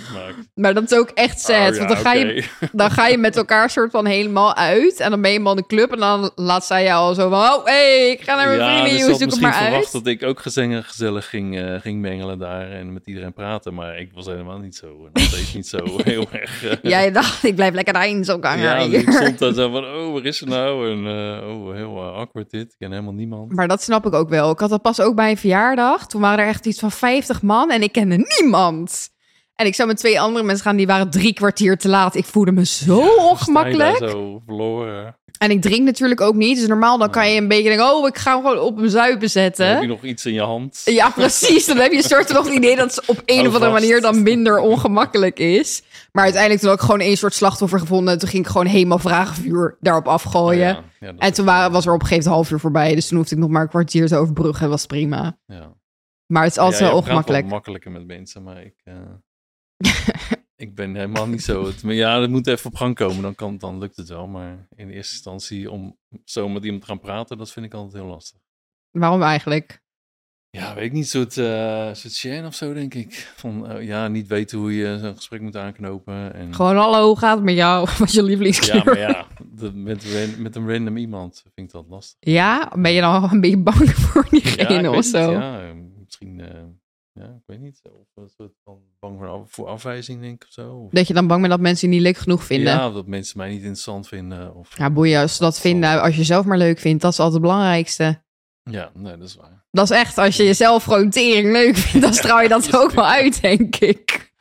Maar 0.54 0.74
dat 0.74 0.82
is 0.90 0.98
ook 0.98 1.08
echt 1.14 1.40
sad. 1.40 1.72
Oh, 1.72 1.76
want 1.76 1.76
ja, 1.76 1.86
dan 1.86 1.96
ga, 1.96 2.12
je, 2.12 2.44
dan 2.72 2.90
ga 2.90 3.06
je 3.06 3.18
met 3.18 3.36
elkaar 3.36 3.70
soort 3.70 3.90
van 3.90 4.06
helemaal 4.06 4.54
uit. 4.54 5.00
En 5.00 5.10
dan 5.10 5.20
ben 5.20 5.30
je 5.30 5.36
helemaal 5.36 5.56
in 5.56 5.62
de 5.68 5.74
club. 5.76 5.92
En 5.92 5.98
dan 5.98 6.30
laat 6.34 6.66
zij 6.66 6.84
jou 6.84 6.98
al 7.08 7.14
zo 7.14 7.28
van... 7.28 7.38
Oh, 7.38 7.64
hey, 7.64 8.10
ik 8.10 8.20
ga 8.22 8.34
naar 8.36 8.46
mijn 8.46 8.58
ja, 8.58 8.66
vrienden. 8.78 8.92
dus 8.92 9.00
zoek 9.00 9.10
het 9.18 9.24
misschien 9.24 9.48
maar 9.48 9.62
verwacht 9.62 9.94
uit. 9.94 10.04
dat 10.04 10.06
ik 10.06 10.22
ook 10.22 10.40
gezellig, 10.40 10.86
gezellig 10.88 11.28
ging, 11.28 11.58
eh, 11.58 11.80
ging 11.80 12.00
mengelen 12.00 12.38
daar 12.38 12.70
en 12.70 12.92
met 12.92 13.06
iedereen 13.06 13.32
praten. 13.32 13.74
Maar 13.74 13.98
ik 13.98 14.10
was 14.14 14.26
helemaal 14.26 14.58
niet 14.58 14.76
zo, 14.76 15.08
nog 15.12 15.22
steeds 15.24 15.54
niet 15.54 15.66
zo 15.66 15.78
heel 16.02 16.26
erg... 16.32 16.64
eh, 16.64 16.72
Jij 16.82 17.12
dacht, 17.12 17.44
ik 17.44 17.54
blijf 17.54 17.74
lekker 17.74 17.92
daarin 17.92 18.24
zo 18.24 18.38
hangen 18.40 18.64
ja, 18.64 18.88
dus 18.88 18.92
ik 19.02 19.10
stond 19.10 19.38
daar 19.38 19.52
zo 19.52 19.70
van, 19.70 19.84
oh, 19.84 20.12
waar 20.12 20.24
is 20.24 20.36
ze 20.38 20.44
nou? 20.46 20.90
En 20.90 21.06
eh, 21.06 21.48
oh, 21.48 21.74
heel 21.74 21.96
eh, 21.96 22.12
awkward 22.14 22.50
dit. 22.50 22.62
Ik 22.72 22.74
ken 22.78 22.90
helemaal 22.90 23.12
niemand. 23.12 23.52
Maar 23.52 23.68
dat 23.68 23.82
snap 23.82 24.06
ik 24.06 24.12
ook 24.14 24.28
wel. 24.28 24.50
Ik 24.50 24.58
had 24.58 24.72
dat 24.82 24.94
pas 24.94 25.06
ook 25.06 25.14
bij 25.14 25.30
een 25.30 25.36
verjaardag. 25.36 26.06
Toen 26.06 26.20
waren 26.20 26.44
er 26.44 26.50
echt 26.50 26.66
iets 26.66 26.78
van 26.78 26.92
50 26.92 27.42
man 27.42 27.70
en 27.70 27.82
ik 27.82 27.92
kende 27.92 28.26
niemand. 28.38 29.08
En 29.54 29.66
ik 29.66 29.74
zou 29.74 29.88
met 29.88 29.96
twee 29.96 30.20
andere 30.20 30.44
mensen 30.44 30.64
gaan, 30.64 30.76
die 30.76 30.86
waren 30.86 31.10
drie 31.10 31.32
kwartier 31.32 31.76
te 31.76 31.88
laat. 31.88 32.14
Ik 32.14 32.24
voelde 32.24 32.52
me 32.52 32.66
zo 32.66 32.98
ongemakkelijk. 33.16 33.96
zo 34.10 34.42
verloren. 34.46 35.16
En 35.38 35.50
ik 35.50 35.62
drink 35.62 35.84
natuurlijk 35.84 36.20
ook 36.20 36.34
niet. 36.34 36.58
Dus 36.58 36.66
normaal 36.66 36.98
dan 36.98 37.10
kan 37.10 37.30
je 37.30 37.40
een 37.40 37.48
beetje 37.48 37.68
denken, 37.68 37.94
oh, 37.94 38.06
ik 38.06 38.18
ga 38.18 38.32
hem 38.34 38.40
gewoon 38.46 38.58
op 38.58 38.78
een 38.78 38.90
zuipen 38.90 39.20
Dan 39.20 39.28
zetten. 39.28 39.68
heb 39.68 39.80
je 39.80 39.86
nog 39.86 40.02
iets 40.04 40.26
in 40.26 40.32
je 40.32 40.40
hand. 40.40 40.82
Ja, 40.84 41.10
precies. 41.10 41.66
Dan 41.66 41.76
heb 41.76 41.90
je 41.90 41.96
een 41.96 42.02
soort 42.02 42.32
van 42.32 42.44
het 42.44 42.54
idee 42.54 42.76
dat 42.76 42.94
het 42.94 43.06
op 43.06 43.22
een 43.26 43.34
Hou 43.36 43.48
of 43.48 43.54
andere 43.54 43.72
manier 43.72 44.00
dan 44.00 44.22
minder 44.22 44.58
ongemakkelijk 44.58 45.38
is. 45.38 45.82
Maar 46.16 46.24
uiteindelijk 46.24 46.62
toen 46.62 46.70
had 46.70 46.80
ik 46.80 46.84
gewoon 46.84 47.00
één 47.00 47.16
soort 47.16 47.34
slachtoffer 47.34 47.78
gevonden. 47.78 48.12
En 48.12 48.18
toen 48.18 48.28
ging 48.28 48.44
ik 48.44 48.50
gewoon 48.50 48.66
helemaal 48.66 48.98
vragenvuur 48.98 49.76
daarop 49.80 50.08
afgooien. 50.08 50.58
Ja, 50.58 50.84
ja, 51.00 51.12
dat 51.12 51.20
En 51.20 51.32
toen 51.32 51.44
waren, 51.44 51.72
was 51.72 51.86
er 51.86 51.92
op 51.92 52.00
een 52.00 52.06
gegeven 52.06 52.30
moment 52.30 52.42
half 52.42 52.54
uur 52.54 52.60
voorbij. 52.60 52.94
Dus 52.94 53.08
toen 53.08 53.18
hoefde 53.18 53.34
ik 53.34 53.40
nog 53.40 53.50
maar 53.50 53.62
een 53.62 53.68
kwartier 53.68 54.06
te 54.06 54.16
overbruggen. 54.16 54.64
En 54.64 54.70
was 54.70 54.86
prima. 54.86 55.38
Ja. 55.46 55.76
Maar 56.26 56.42
het 56.42 56.52
is 56.52 56.58
altijd 56.58 56.80
wel 56.80 56.96
ongemakkelijk. 56.96 57.46
makkelijker 57.46 57.90
met 57.90 58.06
mensen, 58.06 58.42
maar 58.42 58.62
ik, 58.62 58.80
eh, 58.84 58.94
ik 60.66 60.74
ben 60.74 60.94
helemaal 60.94 61.26
niet 61.26 61.42
zo. 61.42 61.66
Het, 61.66 61.82
maar 61.82 61.94
ja, 61.94 62.18
dat 62.18 62.28
moet 62.28 62.46
even 62.46 62.70
op 62.70 62.76
gang 62.76 62.94
komen, 62.94 63.22
dan, 63.22 63.34
kan, 63.34 63.58
dan 63.58 63.78
lukt 63.78 63.96
het 63.96 64.08
wel. 64.08 64.26
Maar 64.26 64.68
in 64.74 64.90
eerste 64.90 65.14
instantie 65.14 65.70
om 65.70 65.98
zo 66.24 66.48
met 66.48 66.64
iemand 66.64 66.82
te 66.82 66.88
gaan 66.88 67.00
praten, 67.00 67.38
dat 67.38 67.52
vind 67.52 67.66
ik 67.66 67.74
altijd 67.74 68.02
heel 68.02 68.12
lastig. 68.12 68.40
Waarom 68.90 69.22
eigenlijk? 69.22 69.84
Ja, 70.60 70.74
weet 70.74 70.84
ik 70.84 70.92
niet, 70.92 71.08
soort, 71.08 71.36
eh 71.36 71.88
soort 71.92 72.14
Shane 72.14 72.46
of 72.46 72.54
zo, 72.54 72.72
denk 72.74 72.94
ik. 72.94 73.32
Van, 73.36 73.68
eh, 73.68 73.86
ja, 73.86 74.08
niet 74.08 74.26
weten 74.26 74.58
hoe 74.58 74.74
je 74.76 74.98
zo'n 75.00 75.16
gesprek 75.16 75.40
moet 75.40 75.56
aanknopen. 75.56 76.34
En, 76.34 76.54
Gewoon, 76.54 76.76
hallo, 76.76 77.06
hoe 77.06 77.18
gaat 77.18 77.34
het 77.36 77.44
met 77.44 77.54
jou? 77.54 77.88
Wat 77.98 78.12
je 78.12 78.22
lievelingskleur? 78.22 78.76
ja, 78.76 78.84
maar 78.84 78.98
ja, 78.98 79.26
dat, 79.44 79.74
met, 79.74 80.04
met 80.38 80.56
een 80.56 80.70
random 80.72 80.96
iemand 80.96 81.42
vind 81.54 81.66
ik 81.66 81.72
dat 81.72 81.84
lastig. 81.88 82.16
Ja? 82.20 82.72
Ben 82.76 82.92
je 82.92 83.00
dan 83.00 83.30
een 83.32 83.40
beetje 83.40 83.58
bang 83.58 83.90
voor 84.00 84.26
Ja, 84.30 84.38
diegene 84.40 84.88
ik 84.88 84.94
of 84.94 85.04
zo? 85.04 85.30
niet, 85.30 85.38
ja, 85.40 85.60
eh, 85.60 85.66
misschien, 86.04 86.40
eh, 86.40 86.60
ja, 87.12 87.24
ik 87.24 87.42
weet 87.46 87.60
niet. 87.60 87.80
Of 87.84 88.22
een 88.24 88.30
soort 88.36 88.52
van 88.64 88.76
bang 89.00 89.18
voor, 89.18 89.28
af- 89.28 89.50
voor 89.50 89.66
afwijzing, 89.66 90.20
denk 90.20 90.34
ik, 90.34 90.42
of 90.48 90.52
zo. 90.52 90.72
Of, 90.74 90.90
Dat 90.90 91.06
je 91.08 91.14
dan 91.14 91.26
bang 91.26 91.40
bent 91.40 91.52
dat 91.52 91.62
mensen 91.62 91.88
je 91.88 91.94
niet 91.94 92.02
leuk 92.02 92.16
genoeg 92.16 92.44
vinden? 92.44 92.72
Ja, 92.72 92.88
of 92.88 92.94
dat 92.94 93.06
mensen 93.06 93.38
mij 93.38 93.48
niet 93.48 93.58
interessant 93.60 94.08
vinden. 94.08 94.54
Of, 94.54 94.78
Ja, 94.78 94.90
boeien, 94.90 95.20
als 95.20 95.36
ze 95.36 95.42
dat 95.42 95.60
vinden, 95.60 96.02
als 96.02 96.16
je 96.16 96.24
zelf 96.24 96.44
maar 96.46 96.58
leuk 96.58 96.78
vindt, 96.78 97.02
dat 97.02 97.12
is 97.12 97.18
altijd 97.20 97.42
het 97.42 97.50
belangrijkste. 97.50 98.24
Ja, 98.70 98.90
nee, 98.94 99.16
dat 99.16 99.28
is 99.28 99.34
waar. 99.36 99.64
Dat 99.70 99.90
is 99.90 99.96
echt, 99.96 100.18
als 100.18 100.36
je 100.36 100.44
jezelf 100.44 100.84
gewoon 100.84 101.10
tering 101.10 101.52
leuk 101.52 101.76
vindt, 101.76 102.06
dan 102.06 102.14
straal 102.14 102.42
je 102.42 102.48
dat 102.48 102.76
ook 102.76 102.90
wel 102.90 103.06
uit, 103.06 103.40
denk 103.40 103.76
ik. 103.76 104.32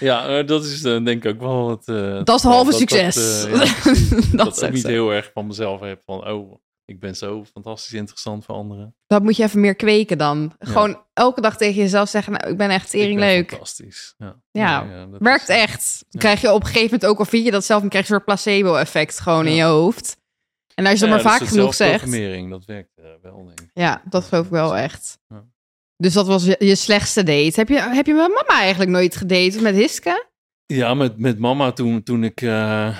Ja, 0.00 0.28
eh, 0.38 0.46
dat 0.46 0.64
is 0.64 0.82
eh, 0.84 1.04
denk 1.04 1.24
ik 1.24 1.34
ook 1.34 1.40
wel 1.40 1.70
het... 1.70 1.88
eh, 1.88 2.24
Dat 2.24 2.36
is 2.38 2.42
halve 2.42 2.70
dat- 2.70 2.78
succes. 2.80 3.14
Dat, 3.50 3.66
ja, 3.68 3.74
precies. 3.82 4.08
Dat 4.30 4.30
dat, 4.38 4.46
is 4.50 4.56
ik 4.56 4.62
echt 4.62 4.72
niet 4.72 4.82
zo. 4.82 4.88
heel 4.88 5.10
erg 5.12 5.30
van 5.34 5.46
mezelf 5.46 5.80
heb 5.80 6.02
van... 6.04 6.28
Oh, 6.30 6.54
ik 6.84 7.00
ben 7.00 7.16
zo 7.16 7.44
fantastisch 7.52 7.92
interessant 7.92 8.44
voor 8.44 8.54
anderen. 8.54 8.94
Dat 9.06 9.22
moet 9.22 9.36
je 9.36 9.42
even 9.42 9.60
meer 9.60 9.74
kweken 9.74 10.18
dan. 10.18 10.52
Gewoon 10.58 11.02
elke 11.12 11.40
dag 11.40 11.56
tegen 11.56 11.74
jezelf 11.82 12.08
zeggen, 12.08 12.32
nou, 12.32 12.50
ik 12.50 12.56
ben 12.56 12.70
echt 12.70 12.90
tering 12.90 13.18
leuk. 13.18 13.50
Fantastisch. 13.50 14.14
Ja, 14.18 14.36
Ja, 14.50 14.82
Nee, 14.84 15.06
Werkt 15.18 15.48
is- 15.48 15.56
echt. 15.56 15.96
Dan 15.98 16.08
Ja. 16.08 16.18
krijg 16.18 16.40
je 16.40 16.52
op 16.52 16.60
een 16.60 16.66
gegeven 16.66 16.84
moment 16.90 17.06
ook, 17.06 17.18
al 17.18 17.24
vind 17.24 17.44
je 17.44 17.50
dat 17.50 17.64
zelf, 17.64 17.80
dan 17.80 17.88
krijg 17.88 18.06
je 18.06 18.12
een 18.12 18.20
soort 18.26 18.42
placebo-effect 18.42 19.20
gewoon 19.20 19.46
in 19.46 19.54
je 19.54 19.62
hoofd. 19.64 20.16
En 20.74 20.86
als 20.86 20.94
je 21.00 21.06
dat 21.06 21.08
Ja, 21.08 21.14
maar 21.14 21.20
vaak 21.32 21.38
dus 21.38 21.48
de 21.48 21.54
genoeg 21.54 21.74
zegt. 21.74 22.50
dat 22.50 22.64
werkt 22.64 22.98
eh, 22.98 23.04
wel, 23.22 23.44
denk 23.46 23.60
ik. 23.60 23.70
Ja, 23.74 24.02
dat 24.08 24.24
geloof 24.24 24.44
ik 24.44 24.50
wel 24.50 24.76
echt. 24.76 25.18
Ja. 25.28 25.44
Dus 25.96 26.12
dat 26.12 26.26
was 26.26 26.44
je, 26.44 26.56
je 26.58 26.74
slechtste 26.74 27.22
date. 27.22 27.52
Heb 27.54 27.68
je, 27.68 27.80
heb 27.80 28.06
je 28.06 28.14
met 28.14 28.28
mama 28.28 28.60
eigenlijk 28.60 28.90
nooit 28.90 29.16
gedate? 29.16 29.60
Met 29.60 29.74
Hiske? 29.74 30.26
Ja, 30.66 30.94
met, 30.94 31.18
met 31.18 31.38
mama 31.38 31.72
toen, 31.72 32.02
toen 32.02 32.24
ik... 32.24 32.40
eh, 32.40 32.96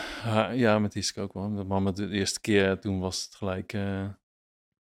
ja, 0.55 0.79
met 0.79 0.95
Iske 0.95 1.21
ook 1.21 1.33
wel. 1.33 1.49
Met 1.49 1.69
mama 1.69 1.91
de 1.91 2.09
eerste 2.09 2.41
keer, 2.41 2.79
toen 2.79 3.00
was 3.00 3.23
het 3.25 3.35
gelijk... 3.35 3.73
eh, 3.73 4.05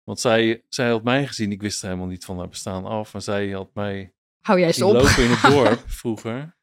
want 0.04 0.20
zij, 0.20 0.64
zij 0.70 0.90
had 0.90 1.04
mij 1.04 1.28
gezien. 1.28 1.52
Ik 1.52 1.62
wist 1.62 1.82
er 1.82 1.88
helemaal 1.88 2.10
niet 2.10 2.26
van 2.26 2.38
haar 2.38 2.50
bestaan 2.50 2.86
af. 2.86 3.14
Maar 3.14 3.22
zij 3.22 3.50
had 3.50 3.70
mij 3.74 4.14
Hou 4.42 4.60
jij 4.60 4.74
zien 4.74 4.86
op. 4.86 4.94
lopen 4.94 5.24
in 5.24 5.30
het 5.30 5.42
dorp 5.54 5.84
vroeger. 5.86 6.56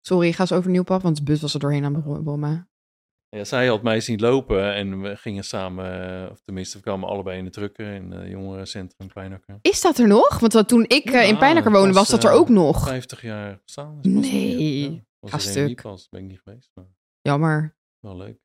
Sorry, 0.00 0.32
ga 0.32 0.40
eens 0.40 0.52
overnieuw, 0.52 0.82
pap, 0.82 1.02
want 1.02 1.16
de 1.16 1.22
bus 1.22 1.40
was 1.40 1.54
er 1.54 1.60
doorheen 1.60 1.84
aan 1.84 1.94
het 1.94 2.24
bommen. 2.24 2.68
Ja, 3.34 3.44
zij 3.44 3.66
had 3.66 3.82
mij 3.82 4.00
zien 4.00 4.20
lopen 4.20 4.74
en 4.74 5.00
we 5.00 5.16
gingen 5.16 5.44
samen... 5.44 6.10
eh, 6.24 6.30
Of 6.30 6.40
tenminste, 6.44 6.76
we 6.76 6.82
kwamen 6.82 7.08
allebei 7.08 7.38
in 7.38 7.44
de 7.44 7.50
drukker 7.50 7.92
in 7.94 8.10
het 8.10 8.30
jongerencentrum 8.30 9.08
Pijnakker. 9.12 9.58
Is 9.62 9.80
dat 9.80 9.98
er 9.98 10.06
nog? 10.08 10.38
Want 10.38 10.68
toen 10.68 10.84
ik 10.88 11.04
eh, 11.10 11.28
in 11.28 11.38
Pijnakker 11.38 11.72
woonde, 11.72 11.86
was 11.94 11.96
was, 11.96 12.20
dat 12.20 12.24
er 12.24 12.30
eh, 12.30 12.36
ook 12.36 12.48
nog. 12.48 12.86
50 12.88 13.22
jaar 13.22 13.58
pas 13.74 13.84
Nee. 14.02 14.90
ja. 14.92 15.00
Was 15.20 15.44
Ga 15.54 15.60
er 15.60 15.66
niet 15.66 15.82
pas, 15.82 16.08
ben 16.08 16.20
ik 16.20 16.26
niet 16.26 16.40
geweest. 16.40 16.70
Maar 16.74 16.84
Jammer. 17.20 17.76
wel 18.00 18.16
leuk. 18.16 18.38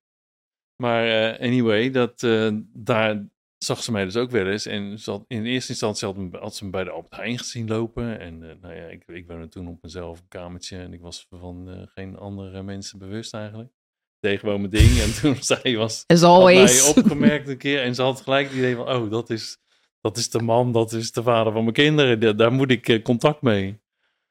Maar 0.83 1.05
eh, 1.33 1.39
anyway, 1.47 1.89
dat, 1.91 2.23
eh, 2.23 2.49
daar 2.73 3.27
zag 3.57 3.83
ze 3.83 3.91
mij 3.91 4.03
dus 4.05 4.15
ook 4.15 4.29
wel 4.31 4.47
eens. 4.47 4.65
En 4.65 4.99
ze 4.99 5.11
had, 5.11 5.25
in 5.27 5.45
eerste 5.45 5.71
instantie 5.71 6.07
had, 6.07 6.17
me- 6.17 6.37
had 6.39 6.55
ze 6.55 6.63
me 6.65 6.69
bij 6.69 6.83
de 6.83 6.89
Albert 6.89 7.15
Heijn 7.15 7.37
gezien 7.37 7.67
lopen. 7.67 8.19
En 8.19 8.49
eh, 8.49 8.55
nou 8.61 8.73
ja, 8.75 8.85
ik, 8.87 9.03
ik 9.05 9.27
woonde 9.27 9.47
toen 9.47 9.67
op 9.67 9.81
mezelf 9.81 10.19
een 10.19 10.27
kamertje. 10.27 10.77
En 10.77 10.93
ik 10.93 11.01
was 11.01 11.25
van 11.29 11.69
eh, 11.69 11.81
geen 11.87 12.17
andere 12.17 12.63
mensen 12.63 12.99
bewust 12.99 13.33
eigenlijk. 13.33 13.71
Deed 14.19 14.39
gewoon 14.39 14.59
mijn 14.59 14.71
ding. 14.71 14.99
En 14.99 15.13
toen 15.21 15.35
zij 15.39 15.75
was 15.77 16.03
As 16.07 16.21
had 16.21 16.43
mij 16.43 16.81
opgemerkt 16.95 17.47
een 17.47 17.57
keer. 17.57 17.81
En 17.81 17.95
ze 17.95 18.01
had 18.01 18.21
gelijk 18.21 18.47
het 18.47 18.57
idee 18.57 18.75
van, 18.75 18.89
oh, 18.89 19.11
dat 19.11 19.29
is, 19.29 19.57
dat 20.01 20.17
is 20.17 20.29
de 20.29 20.41
man, 20.41 20.71
dat 20.71 20.93
is 20.93 21.11
de 21.11 21.23
vader 21.23 21.53
van 21.53 21.61
mijn 21.61 21.73
kinderen. 21.73 22.19
Daar, 22.19 22.35
daar 22.35 22.51
moet 22.51 22.71
ik 22.71 22.87
eh, 22.87 23.01
contact 23.01 23.41
mee. 23.41 23.81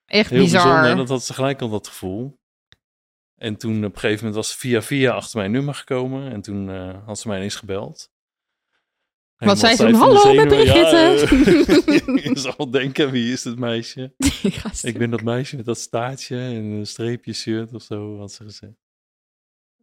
Echt 0.07 0.30
Heel 0.30 0.42
bizar. 0.42 0.64
bijzonder, 0.64 0.97
dat 0.97 1.09
had 1.09 1.25
ze 1.25 1.35
gelijk 1.35 1.61
al 1.61 1.68
dat 1.68 1.88
gevoel. 1.88 2.38
En 3.37 3.57
toen 3.57 3.85
op 3.85 3.95
een 3.95 4.00
gegeven 4.00 4.16
moment 4.16 4.35
was 4.35 4.50
ze 4.50 4.59
via 4.59 4.83
via 4.83 5.12
achter 5.12 5.38
mijn 5.38 5.50
nummer 5.50 5.75
gekomen. 5.75 6.33
En 6.33 6.40
toen 6.40 6.71
eh, 6.71 7.07
had 7.07 7.18
ze 7.18 7.28
mij 7.28 7.37
ineens 7.37 7.57
gebeld. 7.57 8.11
Wat 9.37 9.59
zei 9.59 9.76
ze? 9.76 9.90
Hallo, 9.90 10.35
met. 10.35 10.49
Brigitte. 10.49 10.97
Ja, 10.97 11.12
eh, 11.12 12.25
je 12.25 12.38
zal 12.38 12.71
denken, 12.71 13.11
wie 13.11 13.33
is 13.33 13.45
het 13.45 13.59
meisje? 13.59 14.14
Ik 14.83 14.99
ben 14.99 15.11
dat 15.11 15.23
meisje 15.23 15.57
met 15.57 15.64
dat 15.64 15.78
staartje 15.78 16.37
en 16.37 16.64
een 16.64 16.87
streepje 16.87 17.33
shirt 17.33 17.75
of 17.75 17.83
zo, 17.83 18.18
had 18.18 18.33
ze 18.33 18.45
gezegd. 18.45 18.88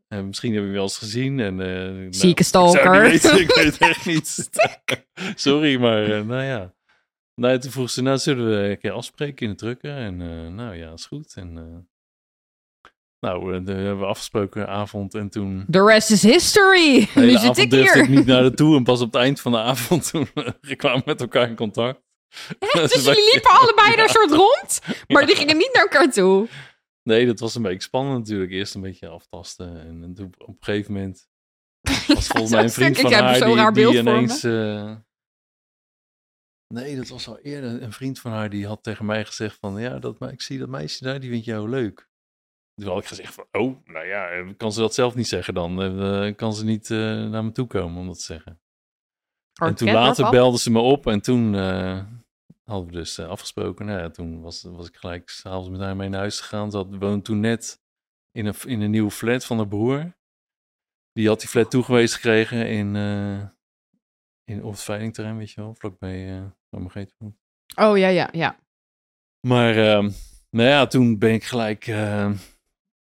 En 0.08 0.26
misschien 0.28 0.54
heb 0.54 0.64
je 0.64 0.70
wel 0.70 0.82
eens 0.82 0.98
gezien. 0.98 1.40
En, 1.40 1.62
eh, 1.62 1.68
nou, 1.92 2.14
Zieke 2.14 2.44
stalker. 2.44 3.02
weten, 3.02 3.40
ik 3.40 3.52
weet 3.56 3.78
echt 3.90 4.06
niet. 4.06 4.50
Sorry, 5.36 5.80
maar 5.80 6.04
eh, 6.04 6.22
nou 6.26 6.44
ja. 6.44 6.74
Nou, 7.36 7.60
toen 7.60 7.72
vroeg 7.72 7.90
ze, 7.90 8.02
nou 8.02 8.18
zullen 8.18 8.50
we 8.50 8.70
een 8.70 8.78
keer 8.80 8.92
afspreken 8.92 9.46
in 9.46 9.52
de 9.52 9.58
drukker? 9.58 9.98
En 9.98 10.22
eh, 10.22 10.54
nou 10.54 10.76
ja, 10.76 10.92
is 10.92 11.06
goed. 11.06 11.34
En 11.36 11.58
eh, 11.58 11.84
nou, 13.20 13.56
eh, 13.56 13.66
de- 13.66 13.72
hebben 13.74 14.00
we 14.00 14.06
afgesproken 14.06 14.68
avond 14.68 15.14
en 15.14 15.30
toen... 15.30 15.66
The 15.70 15.86
rest 15.86 16.12
is 16.12 16.24
history. 16.24 17.08
De 17.14 17.20
Nu 17.22 17.38
zit 17.38 17.58
ik 17.58 17.72
hier. 17.72 17.96
ik 17.96 18.10
niet 18.10 18.26
naar 18.26 18.44
de 18.44 18.54
toe 18.54 18.78
en 18.78 18.84
pas 18.84 19.02
op 19.02 19.14
het 19.14 19.22
eind 19.22 19.42
van 19.42 19.52
de 19.52 19.58
avond 19.58 20.08
toen 20.12 20.28
eh, 20.34 20.76
kwamen 20.78 20.98
we 21.00 21.04
met 21.06 21.22
elkaar 21.22 21.50
in 21.50 21.56
contact. 21.56 22.00
Dus 22.74 23.06
jullie 23.06 23.30
liepen 23.34 23.52
allebei 23.52 23.96
daar 23.96 24.10
soort 24.10 24.32
rond, 24.32 24.80
maar 25.08 25.26
die 25.26 25.36
gingen 25.36 25.58
niet 25.58 25.70
naar 25.74 25.84
elkaar 25.84 26.12
toe. 26.12 26.48
Nee, 27.10 27.26
dat 27.26 27.40
was 27.40 27.56
een 27.56 27.62
beetje 27.62 27.82
spannend 27.82 28.18
natuurlijk. 28.18 28.52
Eerst 28.52 28.76
een 28.76 28.82
beetje 28.82 29.08
aftasten. 29.08 29.80
En, 29.80 30.04
en 30.04 30.14
toen 30.14 30.34
op 30.38 30.48
een 30.48 30.58
gegeven 30.60 30.94
moment 30.94 31.28
was 32.08 32.28
volgens 32.34 32.52
mij 32.52 32.64
een 32.64 32.70
vriend 32.70 32.96
ik 32.98 33.02
van 33.02 33.12
heb 33.12 33.22
haar 33.22 33.46
die, 33.46 33.56
raar 33.56 33.74
die 33.74 33.98
ineens... 33.98 34.44
eh, 34.44 34.96
Nee, 36.74 36.96
dat 36.96 37.08
was 37.08 37.28
al 37.28 37.40
eerder. 37.40 37.82
Een 37.82 37.92
vriend 37.92 38.20
van 38.20 38.32
haar 38.32 38.50
die 38.50 38.68
had 38.68 38.84
tegen 38.84 39.06
mij 39.06 39.26
gezegd 39.26 39.58
van... 39.60 39.80
Ja, 39.80 40.00
dat, 40.00 40.22
ik 40.22 40.42
zie 40.42 40.60
dat 40.60 40.70
meisje 40.70 41.04
daar, 41.04 41.20
die 41.20 41.30
vindt 41.30 41.46
jou 41.46 41.70
leuk. 41.70 42.10
Toen 42.74 42.90
had 42.90 43.02
ik 43.02 43.08
gezegd 43.08 43.34
van... 43.34 43.46
Oh, 43.52 43.86
nou 43.86 44.06
ja, 44.06 44.30
eh, 44.30 44.50
kan 44.58 44.72
ze 44.72 44.80
dat 44.80 44.94
zelf 44.94 45.16
niet 45.16 45.28
zeggen 45.28 45.54
dan? 45.54 45.82
Eh, 45.82 46.36
kan 46.36 46.54
ze 46.54 46.66
niet 46.66 46.90
naar 46.90 47.44
me 47.46 47.52
toe 47.52 47.68
komen 47.68 48.00
om 48.00 48.08
dat 48.08 48.18
te 48.18 48.24
zeggen? 48.24 48.60
en 49.62 49.76
toen 49.76 49.92
later 49.92 50.30
belde 50.30 50.60
ze 50.60 50.72
me 50.72 50.80
op 50.80 51.08
en 51.08 51.22
toen 51.22 51.54
hadden 52.66 52.86
we 52.88 52.92
dus 52.92 53.18
eh, 53.18 53.28
afgesproken. 53.28 53.86
Nou 53.86 54.00
ja, 54.00 54.10
toen 54.10 54.42
was, 54.42 54.64
was 54.64 54.88
ik 54.88 54.96
gelijk 54.96 55.30
s'avonds 55.30 55.70
met 55.70 55.80
haar 55.80 55.96
mee 55.96 56.10
naar 56.10 56.20
huis 56.20 56.40
gegaan. 56.40 56.72
Ze 56.72 56.78
had, 56.78 56.88
woonde 57.00 57.22
toen 57.22 57.40
net 57.40 57.82
in 58.32 58.46
een, 58.46 58.56
in 58.66 58.82
een 58.82 58.92
nieuwe 58.92 59.12
flat 59.12 59.46
van 59.46 59.58
haar 59.58 59.68
broer. 59.68 60.14
Die 61.12 61.28
had 61.28 61.40
die 61.40 61.50
flat 61.50 61.72
toegewezen 61.72 62.16
gekregen 62.16 62.68
in, 62.70 62.96
eh, 62.96 63.48
in 64.44 64.64
op 64.64 64.72
het 64.72 64.82
veilingterrein, 64.82 65.38
weet 65.38 65.52
je 65.52 65.62
wel, 65.62 65.76
vlakbij 65.76 66.38
uh, 66.38 66.44
waar 66.70 66.92
geet 66.92 67.16
woont. 67.18 67.36
Oh 67.76 67.98
ja, 67.98 68.08
ja, 68.08 68.30
ja. 68.32 68.60
Maar 69.48 69.76
ehm, 69.78 70.10
nou 70.50 70.70
ja, 70.70 70.88
toen 70.88 71.18
ben 71.20 71.34
ik 71.34 71.44
gelijk, 71.44 71.88
eh, 71.88 72.32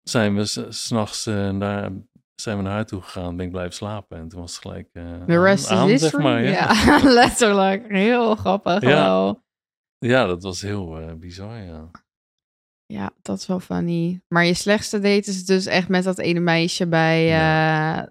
zijn 0.01 0.35
we 0.35 0.45
s- 0.45 0.65
s'nachts 0.69 1.27
uh, 1.27 1.59
daar, 1.59 1.91
zijn 2.35 2.57
we 2.57 2.63
naar 2.63 2.71
haar 2.73 2.85
toe 2.85 3.01
gegaan, 3.01 3.35
ben 3.35 3.45
ik 3.45 3.51
blijven 3.51 3.73
slapen. 3.73 4.17
En 4.17 4.27
toen 4.27 4.39
was 4.39 4.51
het 4.53 4.61
gelijk 4.61 4.89
eh, 4.93 5.23
The 5.25 5.41
rest 5.41 5.69
aan, 5.69 5.89
is 5.89 6.03
aan, 6.03 6.09
zeg 6.09 6.21
maar. 6.21 6.43
Ja. 6.43 6.51
ja, 6.85 6.99
letterlijk. 7.21 7.87
Heel 7.91 8.35
grappig. 8.35 8.81
Ja. 8.81 8.87
wel. 8.89 9.43
Ja, 10.05 10.25
dat 10.25 10.43
was 10.43 10.61
heel 10.61 10.99
eh, 10.99 11.13
bizar, 11.13 11.57
ja. 11.57 11.91
Ja, 12.85 13.11
dat 13.21 13.37
is 13.37 13.47
wel 13.47 13.59
funny. 13.59 14.21
Maar 14.27 14.45
je 14.45 14.53
slechtste 14.53 14.99
date 14.99 15.29
is 15.29 15.45
dus 15.45 15.65
echt 15.65 15.87
met 15.89 16.03
dat 16.03 16.17
ene 16.17 16.39
meisje 16.39 16.87
bij... 16.87 17.25
Ja. 17.25 18.01
eh, 18.01 18.07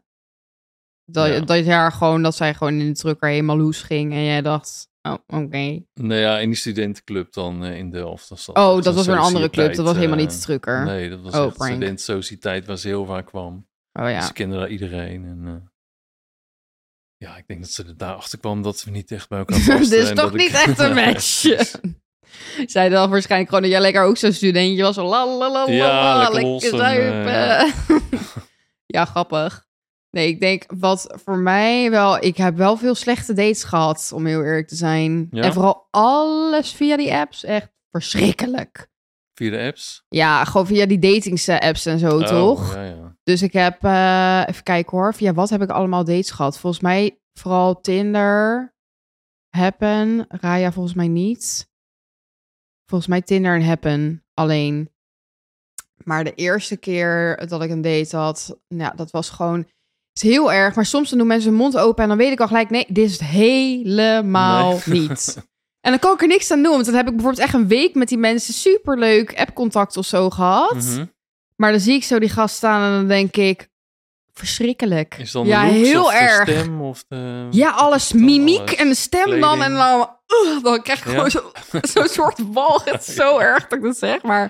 dat, 1.05 1.27
Ja. 1.29 1.41
dat 1.41 1.65
jaar 1.65 1.93
gewoon, 1.93 2.23
dat 2.23 2.35
zij 2.35 2.55
gewoon 2.55 2.81
in 2.81 2.87
de 2.87 2.99
drukker 2.99 3.29
helemaal 3.29 3.57
loes 3.57 3.83
ging. 3.83 4.13
En 4.13 4.25
jij 4.25 4.43
dacht, 4.43 4.89
oh, 5.03 5.15
oké. 5.27 5.85
Nou 5.95 6.15
ja, 6.15 6.39
in 6.39 6.49
die 6.49 6.59
studentenclub 6.59 7.33
dan 7.33 7.65
eh, 7.65 7.77
in 7.79 7.91
Delft. 7.91 8.29
was 8.29 8.47
dat 8.47 8.57
Oh, 8.57 8.83
dat 8.83 8.95
was 8.95 9.07
weer 9.07 9.15
een 9.15 9.21
andere 9.21 9.51
club. 9.51 9.75
Dat 9.75 9.87
was 9.87 9.97
helemaal 9.97 10.17
niet 10.17 10.31
de 10.33 10.39
drukker. 10.39 10.85
Nee, 10.85 11.11
dat 11.11 11.21
was 11.21 11.35
Oh, 11.35 11.47
echt 11.47 12.67
waar 12.67 12.79
ze 12.79 12.89
heel 12.89 13.05
vaak 13.05 13.27
kwam. 13.27 13.69
Oh 13.93 14.11
ja. 14.11 14.21
Ze 14.21 14.33
kenden 14.33 14.59
daar 14.59 14.69
iedereen. 14.71 15.25
En, 15.25 15.73
ja, 17.25 17.37
ik 17.37 17.47
denk 17.47 17.61
dat 17.61 17.71
ze 17.71 17.85
er 17.85 17.97
daarachter 17.97 18.39
kwam 18.39 18.63
dat 18.63 18.85
we 18.85 18.91
niet 18.91 19.11
echt 19.11 19.29
bij 19.29 19.39
elkaar 19.39 19.59
pasten. 19.67 19.91
Dit 19.91 19.93
is 20.03 20.09
en 20.09 20.15
toch 20.15 20.25
dat 20.31 20.35
ik- 20.35 20.41
niet 20.41 20.55
echt 20.67 20.79
een 20.79 20.95
match. 20.95 21.43
Zij 22.75 22.89
dan 22.89 23.11
waarschijnlijk 23.11 23.49
gewoon 23.51 23.65
dat 23.65 23.73
jij 23.73 23.81
lekker 23.81 24.03
ook 24.03 24.17
zo'n 24.17 24.33
studentje 24.33 24.83
was. 24.83 24.95
Zo 24.95 25.05
la 25.09 25.27
la 25.27 25.51
la 25.51 25.67
la 25.67 25.73
Ja, 25.73 26.29
lekker 26.29 26.51
lekker 26.51 26.79
zuipen. 26.79 27.73
ja, 28.87 29.05
grappig. 29.05 29.67
Nee, 30.11 30.29
ik 30.29 30.41
denk 30.41 30.65
wat 30.77 31.15
voor 31.25 31.39
mij 31.39 31.91
wel... 31.91 32.25
Ik 32.25 32.37
heb 32.37 32.57
wel 32.57 32.77
veel 32.77 32.95
slechte 32.95 33.33
dates 33.33 33.65
gehad, 33.65 34.11
om 34.15 34.27
heel 34.27 34.43
eerlijk 34.45 34.69
te 34.69 34.77
zijn. 34.77 35.27
Ja? 35.31 35.43
En 35.43 35.53
vooral 35.53 35.89
alles 35.91 36.73
via 36.73 36.97
die 36.97 37.15
apps. 37.15 37.45
Echt 37.45 37.69
verschrikkelijk. 37.91 38.89
Via 39.35 39.51
de 39.51 39.59
apps. 39.67 40.05
Ja, 40.09 40.45
gewoon 40.45 40.67
via 40.67 40.87
die 40.87 40.99
dating 40.99 41.49
apps 41.61 41.87
en 41.87 41.99
zo, 41.99 42.19
Oh, 42.19 42.27
toch? 42.27 42.75
Ja, 42.75 42.83
ja. 42.85 43.14
Dus 43.25 43.43
ik 43.43 43.53
heb, 43.53 43.85
eh, 43.85 44.43
even 44.47 44.63
kijken 44.63 44.99
hoor, 44.99 45.15
via 45.15 45.33
wat 45.35 45.51
heb 45.51 45.63
ik 45.63 45.71
allemaal 45.71 46.05
dates 46.05 46.31
gehad? 46.31 46.59
Volgens 46.59 46.83
mij 46.83 47.19
vooral 47.39 47.81
Tinder, 47.81 48.75
Happen, 49.57 50.25
Raya 50.29 50.73
volgens 50.73 50.95
mij 50.95 51.09
niet. 51.09 51.69
Volgens 52.87 53.11
mij 53.11 53.23
Tinder 53.23 53.55
en 53.55 53.65
Happen 53.65 54.25
alleen. 54.35 54.89
Maar 56.05 56.25
de 56.25 56.35
eerste 56.35 56.77
keer 56.77 57.37
dat 57.49 57.63
ik 57.63 57.71
een 57.71 57.83
date 57.83 58.17
had, 58.17 58.59
nou, 58.69 58.97
dat 58.97 59.11
was 59.11 59.31
gewoon, 59.31 59.67
is 60.13 60.23
heel 60.23 60.53
erg. 60.53 60.75
Maar 60.75 60.87
soms 60.87 61.09
dan 61.09 61.19
doen 61.19 61.27
mensen 61.27 61.51
hun 61.51 61.59
mond 61.59 61.77
open 61.77 62.03
en 62.03 62.09
dan 62.09 62.19
weet 62.19 62.33
ik 62.33 62.41
al 62.41 62.47
gelijk, 62.47 62.71
nee, 62.71 62.87
dit 62.89 63.05
is 63.05 63.13
het 63.13 63.25
helemaal 63.29 64.81
Nee. 64.85 65.01
niet. 65.01 65.37
En 65.85 65.91
dan 65.91 65.99
kan 65.99 66.13
ik 66.15 66.21
er 66.21 66.27
niks 66.29 66.51
aan 66.51 66.63
doen, 66.63 66.73
want 66.73 66.85
dan 66.85 66.95
heb 66.95 67.07
ik 67.07 67.13
bijvoorbeeld 67.15 67.43
echt 67.45 67.55
een 67.55 67.69
week 67.69 67.95
met 67.95 68.09
die 68.09 68.19
mensen 68.19 68.55
superleuk 68.55 69.39
appcontact 69.39 69.97
of 69.97 70.07
zo 70.07 70.31
gehad. 70.31 70.75
Mhm. 70.75 71.07
Maar 71.57 71.71
dan 71.71 71.81
zie 71.81 71.95
ik 71.95 72.05
zo 72.05 72.19
die 72.19 72.29
gast 72.29 72.55
staan 72.57 72.83
en 72.93 72.99
dan 72.99 73.09
denk 73.09 73.37
ik, 73.37 73.69
verschrikkelijk. 74.33 75.15
Is 75.19 75.33
dan 75.33 75.47
ja, 75.47 75.63
heel 75.63 76.05
de 76.09 76.15
erg. 76.17 76.49
stem 76.49 76.81
of 76.83 77.05
de... 77.09 77.47
Ja, 77.51 77.71
alles, 77.71 78.13
mimiek 78.13 78.59
alles? 78.61 78.75
en 78.75 78.89
de 78.89 78.95
stem 78.95 79.41
dan. 79.41 79.63
En 79.63 79.75
dan, 79.75 80.09
uh, 80.47 80.63
dan 80.63 80.83
krijg 80.83 80.99
ik 80.99 81.05
Ja? 81.05 81.11
gewoon 81.13 81.31
zo- 81.31 81.53
zo'n 81.95 82.09
soort 82.09 82.39
walg. 82.53 82.85
Het 82.85 83.09
is 83.09 83.15
zo 83.15 83.39
erg 83.39 83.67
dat 83.69 83.79
ik 83.79 83.85
dat 83.85 83.97
zeg. 83.97 84.23
Maar 84.23 84.45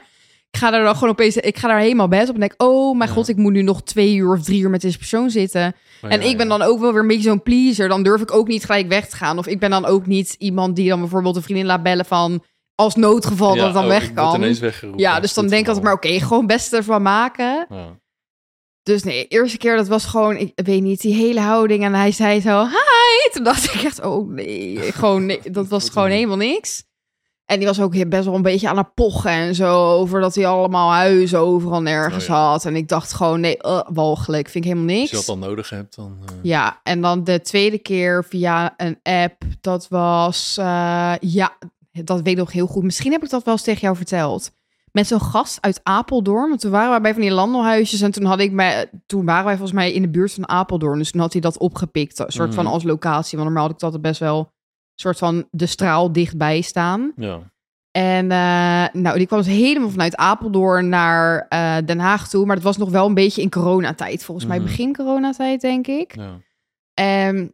ik 0.50 0.58
ga 0.60 0.70
daar 0.70 0.84
dan 0.84 0.94
gewoon 0.94 1.08
opeens, 1.10 1.36
ik 1.36 1.58
ga 1.58 1.68
daar 1.68 1.78
helemaal 1.78 2.08
bed 2.08 2.28
op 2.28 2.34
en 2.34 2.40
denk, 2.40 2.54
oh 2.56 2.96
mijn 2.96 3.08
Ja. 3.10 3.14
god, 3.16 3.28
ik 3.28 3.36
moet 3.36 3.52
nu 3.52 3.62
nog 3.62 3.82
twee 3.82 4.14
uur 4.14 4.32
of 4.32 4.42
drie 4.42 4.60
uur 4.62 4.70
met 4.70 4.80
deze 4.80 4.98
persoon 4.98 5.30
zitten. 5.30 5.74
Maar 6.02 6.10
en 6.10 6.22
ik 6.22 6.36
ben 6.36 6.48
dan 6.48 6.62
ook 6.62 6.80
wel 6.80 6.92
weer 6.92 7.00
een 7.00 7.06
beetje 7.08 7.28
zo'n 7.28 7.42
pleaser. 7.42 7.88
Dan 7.88 8.02
durf 8.02 8.20
ik 8.20 8.32
ook 8.34 8.48
niet 8.48 8.64
gelijk 8.64 8.88
weg 8.88 9.08
te 9.08 9.16
gaan. 9.16 9.38
Of 9.38 9.46
ik 9.46 9.58
ben 9.60 9.70
dan 9.70 9.84
ook 9.84 10.06
niet 10.06 10.34
iemand 10.38 10.76
die 10.76 10.88
dan 10.88 11.00
bijvoorbeeld 11.00 11.36
een 11.36 11.42
vriendin 11.42 11.66
laat 11.66 11.82
bellen 11.82 12.04
van, 12.04 12.44
als 12.74 12.94
noodgeval 12.94 13.54
dat 13.54 13.64
het 13.64 13.74
dan 13.74 13.82
oh, 13.82 13.88
weg 13.88 14.12
kan. 14.12 14.34
ineens 14.34 14.58
weggeroepen. 14.58 15.00
Ja, 15.02 15.20
dus 15.20 15.34
dan 15.34 15.46
denk 15.48 15.60
ik 15.62 15.66
altijd 15.66 15.84
maar, 15.84 15.94
oké, 15.94 16.20
gewoon 16.20 16.46
best 16.46 16.72
ervan 16.72 17.02
maken. 17.02 17.66
Ja. 17.68 17.98
Dus 18.82 19.02
nee, 19.02 19.20
de 19.28 19.28
eerste 19.28 19.58
keer 19.58 19.76
dat 19.76 19.88
was 19.88 20.04
gewoon, 20.04 20.36
ik 20.36 20.52
weet 20.54 20.82
niet, 20.82 21.00
die 21.00 21.14
hele 21.14 21.40
houding. 21.40 21.84
En 21.84 21.94
hij 21.94 22.12
zei 22.12 22.40
zo, 22.40 22.64
hi. 22.64 23.30
Toen 23.32 23.44
dacht 23.44 23.64
ik 23.74 23.82
echt, 23.82 24.00
oh 24.04 24.28
nee, 24.30 24.78
gewoon 24.92 25.26
nee, 25.26 25.40
dat 25.50 25.68
was 25.68 25.88
gewoon 25.88 26.10
helemaal 26.10 26.36
niks. 26.36 26.84
En 27.44 27.58
die 27.58 27.66
was 27.68 27.80
ook 27.80 28.08
best 28.08 28.24
wel 28.24 28.34
een 28.34 28.42
beetje 28.42 28.68
aan 28.68 28.76
het 28.76 28.94
pochen 28.94 29.30
en 29.30 29.54
zo, 29.54 29.90
over 29.90 30.20
dat 30.20 30.34
hij 30.34 30.46
allemaal 30.46 30.92
huizen 30.92 31.38
overal 31.38 31.82
nergens 31.82 32.24
Oh 32.24 32.28
ja. 32.30 32.34
had. 32.50 32.64
En 32.64 32.76
ik 32.76 32.88
dacht 32.88 33.12
gewoon, 33.12 33.40
nee, 33.40 33.56
uh, 33.62 33.80
walgelijk, 33.92 34.48
vind 34.48 34.64
ik 34.64 34.70
helemaal 34.72 34.96
Als 35.00 35.10
je 35.10 35.14
niks. 35.14 35.26
dat 35.26 35.38
dan 35.40 35.48
nodig 35.48 35.70
hebt, 35.70 35.96
dan... 35.96 36.18
eh, 36.26 36.34
Ja, 36.42 36.80
en 36.82 37.00
dan 37.00 37.24
de 37.24 37.40
tweede 37.40 37.78
keer 37.78 38.24
via 38.24 38.74
een 38.76 38.98
app, 39.02 39.42
dat 39.60 39.88
was, 39.88 40.56
eh, 40.58 41.12
ja, 41.20 41.56
dat 42.04 42.16
weet 42.22 42.26
ik 42.32 42.36
nog 42.36 42.52
heel 42.52 42.66
goed. 42.66 42.82
Misschien 42.82 43.12
heb 43.12 43.22
ik 43.24 43.30
dat 43.30 43.44
wel 43.44 43.54
eens 43.54 43.62
tegen 43.62 43.80
jou 43.80 43.96
verteld. 43.96 44.50
Met 44.92 45.06
zo'n 45.06 45.20
gast 45.20 45.58
uit 45.60 45.80
Apeldoorn. 45.82 46.48
Want 46.48 46.60
toen 46.60 46.70
waren 46.70 46.90
wij 46.90 47.00
bij 47.00 47.12
van 47.12 47.22
die 47.22 47.30
landelhuisjes. 47.30 48.00
En 48.00 48.10
toen, 48.10 48.24
had 48.24 48.38
ik 48.40 48.52
mij, 48.52 48.90
toen 49.06 49.24
waren 49.24 49.44
wij 49.44 49.56
volgens 49.56 49.76
mij 49.76 49.92
in 49.92 50.02
de 50.02 50.08
buurt 50.08 50.32
van 50.32 50.48
Apeldoorn. 50.48 50.98
Dus 50.98 51.10
toen 51.10 51.20
had 51.20 51.32
hij 51.32 51.40
dat 51.40 51.58
opgepikt. 51.58 52.18
Een 52.18 52.32
soort 52.32 52.54
van 52.54 52.64
Mhm. 52.64 52.72
als 52.72 52.82
locatie. 52.82 53.38
Want 53.38 53.50
normaal 53.50 53.66
had 53.68 53.82
ik 53.82 53.90
dat 53.90 54.00
best 54.02 54.20
wel 54.20 54.38
een 54.38 54.46
soort 54.94 55.18
van 55.18 55.48
de 55.50 55.66
straal 55.66 56.12
dichtbij 56.12 56.60
staan. 56.60 57.12
ja. 57.16 57.52
En 57.90 58.30
eh, 58.30 59.02
nou, 59.02 59.18
die 59.18 59.26
kwam 59.26 59.38
dus 59.38 59.48
helemaal 59.48 59.90
vanuit 59.90 60.16
Apeldoorn 60.16 60.88
naar 60.88 61.46
eh, 61.48 61.76
Den 61.84 61.98
Haag 61.98 62.28
toe. 62.28 62.46
Maar 62.46 62.54
dat 62.56 62.64
was 62.64 62.76
nog 62.76 62.90
wel 62.90 63.06
een 63.06 63.14
beetje 63.14 63.42
in 63.42 63.50
coronatijd. 63.50 64.24
Volgens 64.24 64.46
mij 64.46 64.56
Mhm. 64.58 64.66
begin 64.66 64.94
coronatijd, 64.96 65.60
denk 65.60 65.86
ik. 65.86 66.16
ja. 66.16 66.40
En 66.94 67.53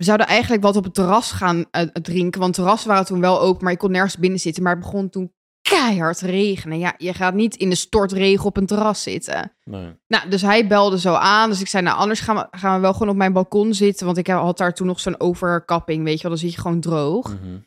we 0.00 0.06
zouden 0.06 0.26
eigenlijk 0.26 0.62
wat 0.62 0.76
op 0.76 0.84
het 0.84 0.94
terras 0.94 1.32
gaan 1.32 1.64
eh, 1.70 1.82
drinken. 1.82 2.40
Want 2.40 2.54
terras 2.54 2.84
waren 2.84 3.04
toen 3.04 3.20
wel 3.20 3.40
open, 3.40 3.64
maar 3.64 3.72
ik 3.72 3.78
kon 3.78 3.90
nergens 3.90 4.16
binnen 4.16 4.40
zitten. 4.40 4.62
Maar 4.62 4.72
het 4.72 4.82
begon 4.82 5.08
toen 5.10 5.32
keihard 5.62 6.18
te 6.18 6.26
regenen. 6.26 6.78
Ja, 6.78 6.94
je 6.98 7.14
gaat 7.14 7.34
niet 7.34 7.56
in 7.56 7.70
de 7.70 7.76
stortregen 7.76 8.44
op 8.44 8.56
een 8.56 8.66
terras 8.66 9.02
zitten. 9.02 9.52
Nee. 9.64 9.96
Nou, 10.06 10.28
dus 10.28 10.42
hij 10.42 10.66
belde 10.66 10.98
zo 10.98 11.14
aan. 11.14 11.50
Dus 11.50 11.60
ik 11.60 11.66
zei, 11.66 11.82
nou, 11.82 11.98
anders 11.98 12.20
gaan 12.20 12.36
we, 12.36 12.46
gaan 12.50 12.74
we 12.74 12.80
wel 12.80 12.92
gewoon 12.92 13.08
op 13.08 13.16
mijn 13.16 13.32
balkon 13.32 13.74
zitten. 13.74 14.06
Want 14.06 14.18
ik 14.18 14.26
had 14.26 14.58
daar 14.58 14.74
toen 14.74 14.86
nog 14.86 15.00
zo'n 15.00 15.20
overkapping, 15.20 16.04
weet 16.04 16.16
je 16.16 16.22
wel. 16.22 16.30
Dan 16.30 16.40
zit 16.40 16.54
je 16.54 16.60
gewoon 16.60 16.80
droog. 16.80 17.28
Mhm. 17.28 17.58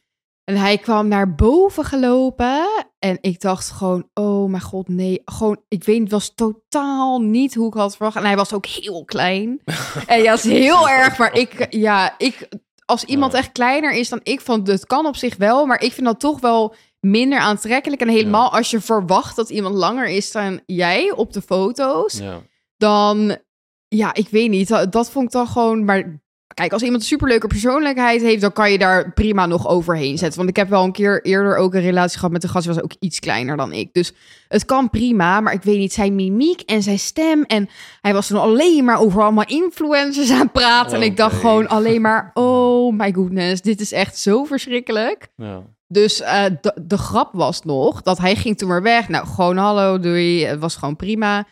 En 0.44 0.56
hij 0.56 0.78
kwam 0.78 1.08
naar 1.08 1.36
boven 1.36 1.86
gelopen. 1.86 2.68
En 3.04 3.18
ik 3.22 3.42
dacht 3.42 3.70
gewoon, 3.70 4.10
oh 4.14 4.50
mijn 4.50 4.62
god, 4.62 4.88
nee. 4.88 5.22
Gewoon, 5.26 5.62
ik 5.68 5.84
weet, 5.84 6.00
het 6.00 6.12
was 6.12 6.34
totaal 6.36 7.20
niet 7.22 7.54
hoe 7.54 7.68
ik 7.68 7.74
had 7.74 7.96
verwacht. 7.96 8.16
En 8.16 8.26
hij 8.26 8.36
was 8.36 8.54
ook 8.54 8.66
heel 8.66 9.06
klein. 9.06 9.62
en 10.08 10.22
ja, 10.22 10.34
is 10.34 10.44
heel 10.44 10.90
erg. 10.90 11.18
Maar 11.18 11.34
ik, 11.34 11.68
ja, 11.70 12.16
ik, 12.18 12.48
als 12.86 13.04
iemand 13.04 13.34
echt 13.34 13.52
kleiner 13.52 13.92
is 13.92 14.10
dan 14.10 14.20
ik, 14.24 14.42
van 14.42 14.62
het 14.64 14.86
kan 14.86 15.06
op 15.06 15.16
zich 15.16 15.38
wel. 15.38 15.66
Maar 15.66 15.82
ik 15.82 15.92
vind 15.92 16.06
dat 16.06 16.20
toch 16.20 16.40
wel 16.40 16.76
minder 17.00 17.40
aantrekkelijk. 17.40 18.02
En 18.02 18.08
helemaal 18.08 18.52
als 18.52 18.72
je 18.72 18.82
verwacht 18.82 19.36
dat 19.36 19.50
iemand 19.50 19.76
langer 19.76 20.08
is 20.08 20.32
dan 20.32 20.62
jij 20.66 21.12
op 21.12 21.34
de 21.34 21.42
foto's. 21.42 22.18
Ja. 22.18 22.42
Dan, 22.78 23.38
ja, 23.88 24.14
ik 24.14 24.28
weet 24.30 24.50
niet. 24.50 24.68
Dat, 24.68 24.92
dat 24.92 25.10
vond 25.10 25.26
ik 25.26 25.32
dan 25.32 25.48
gewoon, 25.48 25.86
maar... 25.86 26.22
Kijk, 26.54 26.74
als 26.74 26.82
iemand 26.82 27.02
een 27.02 27.08
superleuke 27.08 27.48
persoonlijkheid 27.48 28.22
heeft, 28.22 28.42
dan 28.42 28.54
kan 28.54 28.72
je 28.72 28.78
daar 28.78 29.12
prima 29.14 29.46
nog 29.46 29.68
overheen 29.68 30.18
zetten. 30.18 30.38
Want 30.38 30.50
ik 30.50 30.56
heb 30.56 30.70
wel 30.70 30.84
een 30.84 30.92
keer 30.92 31.26
eerder 31.26 31.58
ook 31.58 31.74
een 31.74 31.82
relatie 31.82 32.18
gehad 32.18 32.32
met 32.32 32.44
een 32.44 32.50
gast, 32.50 32.66
die 32.66 32.74
was 32.74 32.84
ook 32.84 32.94
iets 33.00 33.20
kleiner 33.20 33.58
dan 33.58 33.74
ik. 33.74 33.94
Dus 33.94 34.14
het 34.48 34.66
kan 34.66 34.90
prima, 34.90 35.42
maar 35.42 35.54
ik 35.54 35.64
weet 35.64 35.78
niet, 35.78 35.94
zijn 35.94 36.16
mimiek 36.16 36.62
en 36.62 36.84
zijn 36.84 37.00
stem. 37.00 37.44
En 37.44 37.70
hij 38.02 38.14
was 38.14 38.28
toen 38.28 38.40
alleen 38.40 38.86
maar 38.86 39.00
over 39.00 39.22
allemaal 39.22 39.48
influencers 39.48 40.32
aan 40.32 40.40
het 40.40 40.52
praten. 40.52 40.96
En 40.96 41.02
ik 41.04 41.18
dacht 41.18 41.34
Oké. 41.34 41.42
gewoon 41.42 41.68
alleen 41.68 42.02
maar, 42.02 42.32
oh 42.34 42.98
my 42.98 43.14
goodness, 43.14 43.62
dit 43.62 43.82
is 43.82 43.92
echt 43.92 44.18
zo 44.18 44.44
verschrikkelijk. 44.44 45.28
Ja. 45.36 45.62
Dus 45.88 46.22
eh, 46.22 46.44
de, 46.62 46.74
de 46.82 46.98
grap 46.98 47.30
was 47.34 47.64
nog 47.64 48.02
dat 48.02 48.18
hij 48.18 48.36
ging 48.36 48.58
toen 48.58 48.68
maar 48.68 48.82
weg. 48.82 49.10
Nou, 49.10 49.28
gewoon 49.28 49.58
hallo, 49.58 50.00
doei. 50.00 50.46
Het 50.46 50.60
was 50.60 50.76
gewoon 50.76 50.96
prima. 50.96 51.46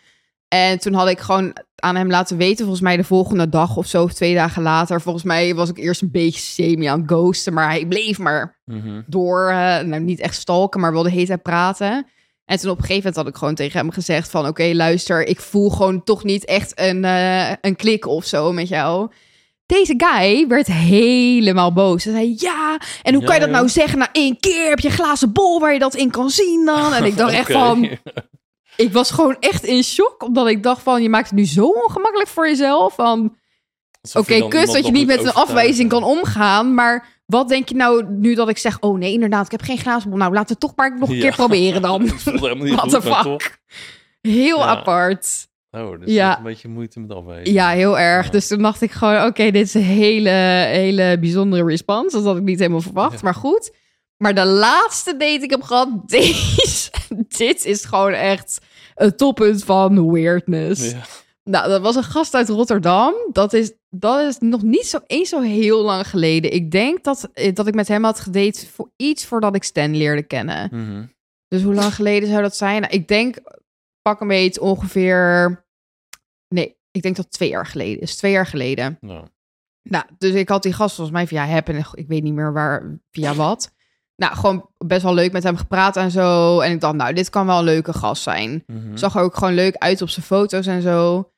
En 0.54 0.80
toen 0.80 0.94
had 0.94 1.10
ik 1.10 1.20
gewoon 1.20 1.56
aan 1.76 1.96
hem 1.96 2.10
laten 2.10 2.38
weten, 2.38 2.58
volgens 2.58 2.82
mij 2.82 2.98
de 2.98 3.04
volgende 3.04 3.50
dag 3.50 3.78
of 3.78 3.86
zo, 3.86 4.04
of 4.04 4.14
twee 4.14 4.34
dagen 4.34 4.62
later. 4.62 5.02
Volgens 5.02 5.24
mij 5.24 5.56
was 5.56 5.70
ik 5.70 5.78
eerst 5.78 6.02
een 6.02 6.12
beetje 6.12 6.40
semi 6.40 6.86
aan 6.86 7.00
het 7.00 7.10
ghosten, 7.12 7.54
maar 7.54 7.70
hij 7.70 7.86
bleef 7.86 8.18
maar 8.18 8.60
Mhm. 8.66 9.02
door, 9.08 9.50
eh, 9.50 9.80
nou 9.80 10.00
niet 10.00 10.20
echt 10.20 10.36
stalken, 10.36 10.80
maar 10.80 10.92
wilde 10.92 11.10
heet 11.10 11.28
hij 11.28 11.38
praten. 11.38 12.08
En 12.46 12.58
toen 12.60 12.70
op 12.72 12.78
een 12.78 12.82
gegeven 12.84 12.98
moment 13.04 13.16
had 13.16 13.28
ik 13.28 13.36
gewoon 13.36 13.56
tegen 13.56 13.80
hem 13.80 13.92
gezegd 13.92 14.30
van, 14.30 14.48
oké, 14.48 14.72
luister, 14.74 15.28
ik 15.28 15.40
voel 15.40 15.70
gewoon 15.70 16.04
toch 16.04 16.24
niet 16.24 16.46
echt 16.46 16.72
een, 16.80 17.06
eh, 17.06 17.50
een 17.62 17.76
klik 17.76 18.08
of 18.08 18.26
zo 18.26 18.52
met 18.52 18.68
jou. 18.68 19.12
Deze 19.66 19.94
guy 19.98 20.48
werd 20.48 20.68
helemaal 20.68 21.74
boos. 21.74 22.04
Hij 22.04 22.14
zei, 22.14 22.36
ja, 22.38 22.80
en 23.02 23.14
hoe 23.14 23.22
Ja, 23.22 23.28
kan 23.28 23.36
je 23.36 23.42
dat 23.42 23.50
ja. 23.50 23.56
nou 23.56 23.70
zeggen? 23.70 23.98
Nou, 23.98 24.10
één 24.14 24.40
keer 24.40 24.70
heb 24.70 24.80
je 24.80 24.88
een 24.88 24.94
glazen 24.94 25.32
bol 25.32 25.60
waar 25.60 25.74
je 25.74 25.80
dat 25.80 25.96
in 25.96 26.12
kan 26.12 26.30
zien 26.30 26.66
dan. 26.66 26.94
En 26.94 27.04
ik 27.06 27.18
dacht 27.18 27.34
echt 27.34 27.52
van, 27.62 27.90
ik 28.82 28.94
was 28.94 29.12
gewoon 29.12 29.36
echt 29.40 29.64
in 29.64 29.84
shock. 29.84 30.24
Omdat 30.24 30.48
ik 30.48 30.64
dacht 30.64 30.82
van, 30.84 31.02
je 31.02 31.10
maakt 31.10 31.30
het 31.30 31.38
nu 31.40 31.46
zo 31.46 31.66
ongemakkelijk 31.68 32.30
voor 32.30 32.48
jezelf. 32.48 32.94
Van, 32.96 33.36
oké, 34.14 34.34
iemand 34.34 34.52
dat 34.74 34.86
je 34.86 34.92
niet 34.92 35.08
met 35.08 35.24
een 35.24 35.34
afwijzing 35.34 35.90
kan 35.90 36.04
omgaan. 36.04 36.74
Maar 36.74 37.08
wat 37.26 37.50
denk 37.50 37.70
je 37.70 37.76
nou 37.76 38.06
nu 38.10 38.36
dat 38.36 38.50
ik 38.50 38.58
zeg, 38.58 38.80
oh 38.80 38.98
nee, 38.98 39.14
inderdaad, 39.14 39.46
ik 39.46 39.52
heb 39.52 39.62
geen 39.62 39.78
glazen 39.78 40.10
bol. 40.10 40.20
Nou, 40.20 40.34
laten 40.34 40.54
we 40.54 40.60
toch 40.62 40.76
maar 40.76 40.98
nog 41.00 41.10
een 41.10 41.16
Ja. 41.16 41.22
keer 41.22 41.36
proberen 41.36 41.82
dan. 41.82 42.06
The 42.24 43.02
maar 43.04 43.24
fuck? 43.24 43.60
Heel 44.22 44.58
Ja. 44.58 44.66
apart. 44.66 45.50
Oh, 45.72 46.00
dus 46.00 46.14
Ja. 46.14 46.38
een 46.38 46.44
beetje 46.44 46.68
moeite 46.68 47.00
met 47.00 47.12
afwijzen. 47.12 47.54
Ja, 47.54 47.70
heel 47.70 48.00
erg. 48.00 48.26
Ja. 48.26 48.32
Dus 48.32 48.48
toen 48.48 48.62
dacht 48.62 48.82
ik 48.82 48.92
gewoon, 48.92 49.26
oké, 49.26 49.52
dit 49.52 49.66
is 49.66 49.74
een 49.74 49.82
hele, 49.82 50.30
hele 50.70 51.18
bijzondere 51.20 51.64
response. 51.66 52.16
Dat 52.16 52.26
had 52.26 52.38
ik 52.38 52.44
niet 52.44 52.60
helemaal 52.60 52.82
verwacht, 52.82 53.22
maar 53.24 53.36
goed. 53.36 53.72
Maar 54.18 54.36
de 54.36 54.46
laatste 54.46 55.12
date 55.12 55.44
ik 55.44 55.50
heb 55.50 55.62
gehad, 55.62 55.90
deze, 56.10 56.92
dit 57.28 57.66
is 57.66 57.86
gewoon 57.86 58.12
echt 58.14 58.60
het 59.02 59.18
toppunt 59.18 59.64
van 59.64 60.12
weirdness. 60.12 60.92
Ja. 60.92 61.02
Nou, 61.44 61.70
dat 61.70 61.82
was 61.82 61.96
een 61.96 62.04
gast 62.04 62.34
uit 62.34 62.50
Rotterdam. 62.50 63.14
Dat 63.32 63.54
is, 63.54 63.72
dat 63.90 64.20
is 64.28 64.38
nog 64.40 64.62
niet 64.62 64.86
zo 64.86 65.00
eens 65.08 65.30
zo 65.30 65.42
heel 65.42 65.82
lang 65.82 66.08
geleden. 66.08 66.54
Ik 66.54 66.72
denk 66.72 67.04
dat, 67.04 67.30
eh, 67.34 67.56
dat 67.56 67.68
ik 67.68 67.74
met 67.74 67.88
hem 67.88 68.04
had 68.04 68.20
gedate 68.20 68.68
voor 68.68 68.92
iets 68.96 69.26
voordat 69.26 69.56
ik 69.56 69.64
Stan 69.64 69.96
leerde 69.96 70.24
kennen. 70.24 70.70
Mhm. 70.72 71.06
Dus 71.48 71.62
hoe 71.62 71.74
lang 71.74 71.94
geleden 71.94 72.30
zou 72.30 72.42
dat 72.42 72.56
zijn? 72.56 72.82
Nou, 72.82 72.94
ik 72.94 73.08
denk, 73.08 73.38
pak 74.02 74.22
een 74.22 74.28
beetje 74.28 74.62
ongeveer... 74.62 75.66
Nee, 76.48 76.78
ik 76.92 77.02
denk 77.02 77.16
dat 77.16 77.32
twee 77.32 77.50
jaar 77.50 77.66
geleden 77.66 78.02
is. 78.02 78.16
Twee 78.16 78.32
jaar 78.32 78.48
geleden. 78.48 78.98
Nou, 79.02 79.28
Nou, 79.84 80.06
dus 80.18 80.34
ik 80.34 80.50
had 80.50 80.64
die 80.64 80.74
gast 80.74 80.96
volgens 80.96 81.16
mij 81.16 81.28
via 81.28 81.46
Heb 81.46 81.68
en 81.68 81.78
ik 81.94 82.08
weet 82.08 82.24
niet 82.24 82.34
meer 82.34 82.54
waar, 82.54 83.00
via 83.12 83.34
wat. 83.34 83.74
Nou, 84.22 84.36
gewoon 84.36 84.70
best 84.78 85.02
wel 85.04 85.14
leuk 85.14 85.32
met 85.32 85.44
hem 85.44 85.58
gepraat 85.58 85.98
en 85.98 86.12
zo. 86.12 86.60
En 86.60 86.72
ik 86.72 86.82
dacht, 86.82 86.96
nou, 86.96 87.14
dit 87.14 87.30
kan 87.30 87.46
wel 87.46 87.58
een 87.58 87.64
leuke 87.64 87.94
gast 87.94 88.24
zijn. 88.24 88.64
mhm. 88.68 88.98
Zag 88.98 89.16
er 89.16 89.22
ook 89.22 89.36
gewoon 89.36 89.54
leuk 89.54 89.76
uit 89.76 90.02
op 90.02 90.10
zijn 90.10 90.26
foto's 90.26 90.68
en 90.68 90.82
zo. 90.82 91.30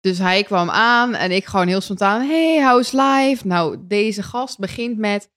Dus 0.00 0.18
hij 0.18 0.42
kwam 0.42 0.70
aan 0.70 1.14
en 1.14 1.30
ik 1.30 1.44
gewoon 1.44 1.66
heel 1.66 1.80
spontaan. 1.80 2.20
Hey, 2.26 2.62
how's 2.64 2.92
life? 2.92 3.46
Nou, 3.46 3.76
deze 3.80 4.22
gast 4.22 4.58
begint 4.58 4.98
met... 4.98 5.28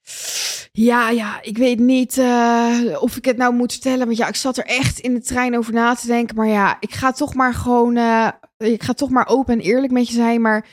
Ja, 0.72 1.10
ja, 1.10 1.42
ik 1.42 1.58
weet 1.58 1.80
niet 1.80 2.18
eh, 2.18 2.78
of 3.00 3.16
ik 3.16 3.26
het 3.26 3.38
nou 3.38 3.54
moet 3.54 3.72
vertellen. 3.72 4.06
Want 4.06 4.18
ja, 4.18 4.28
ik 4.28 4.36
zat 4.36 4.58
er 4.58 4.66
echt 4.66 5.00
in 5.00 5.14
de 5.14 5.22
trein 5.22 5.58
over 5.58 5.74
na 5.74 5.94
te 5.96 6.08
denken. 6.08 6.36
Maar 6.36 6.48
ja, 6.48 6.78
ik 6.80 6.94
ga 6.94 7.12
toch 7.12 7.34
maar 7.34 7.54
gewoon... 7.54 7.96
eh, 7.96 8.28
ik 8.58 8.84
ga 8.84 8.94
toch 8.94 9.10
maar 9.10 9.28
open 9.28 9.54
en 9.54 9.60
eerlijk 9.60 9.92
met 9.94 10.08
je 10.08 10.14
zijn. 10.14 10.42
Maar 10.42 10.66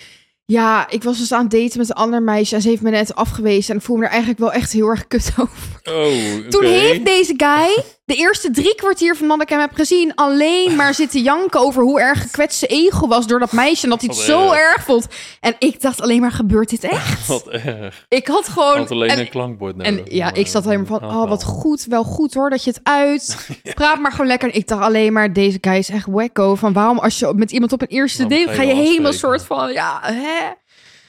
ja, 0.44 0.90
ik 0.90 1.02
was 1.02 1.18
dus 1.18 1.32
aan 1.32 1.42
het 1.42 1.50
daten 1.50 1.78
met 1.78 1.88
een 1.88 1.94
ander 1.94 2.22
meisje. 2.22 2.54
En 2.54 2.62
ze 2.62 2.68
heeft 2.68 2.82
me 2.82 2.90
net 2.90 3.14
afgewezen. 3.14 3.70
En 3.70 3.80
ik 3.80 3.86
voel 3.86 3.96
me 3.96 4.04
er 4.04 4.10
eigenlijk 4.10 4.40
wel 4.40 4.52
echt 4.52 4.72
heel 4.72 4.88
erg 4.88 5.06
kut 5.06 5.32
over. 5.38 5.80
Oh. 5.82 6.48
Toen 6.48 6.64
heeft 6.64 7.04
deze 7.04 7.34
guy 7.36 7.84
de 8.12 8.18
eerste 8.18 8.50
drie 8.50 8.74
kwartier 8.74 9.16
van 9.16 9.26
hem 9.48 9.60
heb 9.60 9.72
gezien... 9.74 10.14
alleen 10.14 10.76
maar 10.76 10.94
zitten 10.94 11.22
janken 11.22 11.60
over 11.60 11.82
hoe 11.82 12.00
erg 12.00 12.20
gekwetst 12.22 12.58
zijn 12.58 12.70
ego 12.70 13.06
was... 13.06 13.26
door 13.26 13.38
dat 13.38 13.52
meisje 13.52 13.84
en 13.84 13.90
dat 13.90 14.00
hij 14.00 14.08
het 14.12 14.18
zo 14.24 14.50
erg. 14.52 14.60
erg 14.74 14.84
vond. 14.84 15.06
En 15.40 15.54
ik 15.58 15.80
dacht 15.80 16.00
alleen 16.00 16.20
maar, 16.20 16.30
gebeurt 16.32 16.68
dit 16.68 16.84
echt? 16.84 17.26
Wat 17.28 17.48
erg. 17.48 18.04
Ik 18.08 18.26
had 18.26 18.48
gewoon... 18.48 18.76
had 18.78 18.90
alleen 18.90 19.10
en- 19.10 19.18
een 19.18 19.28
klankbord 19.28 19.76
en 19.78 19.94
nodig. 19.94 20.12
ja, 20.12 20.28
om, 20.30 20.34
ik 20.36 20.46
zat 20.46 20.62
eh, 20.62 20.68
alleen 20.68 20.78
maar 20.78 20.88
van, 20.88 20.98
te 20.98 21.14
oh, 21.16 21.28
wat 21.28 21.44
goed, 21.44 21.84
wel 21.88 22.04
goed 22.04 22.34
hoor, 22.34 22.50
dat 22.50 22.64
je 22.64 22.70
het 22.70 22.80
uit. 22.82 23.48
Praat 23.74 23.98
maar 23.98 24.10
gewoon 24.10 24.26
lekker. 24.26 24.48
En 24.48 24.56
ik 24.56 24.68
dacht 24.68 24.82
alleen 24.82 25.12
maar, 25.12 25.32
deze 25.32 25.58
guy 25.60 25.74
is 25.76 25.88
echt 25.88 26.06
wacko. 26.06 26.54
Van 26.54 26.72
waarom 26.72 26.98
als 26.98 27.18
je 27.18 27.32
met 27.36 27.50
iemand 27.52 27.72
op 27.72 27.80
een 27.82 27.88
eerste 27.88 28.26
date, 28.26 28.48
ga 28.52 28.62
je 28.62 28.74
helemaal 28.74 29.12
soort 29.12 29.44
van, 29.44 29.72
ja, 29.72 29.98
hè? 30.02 30.50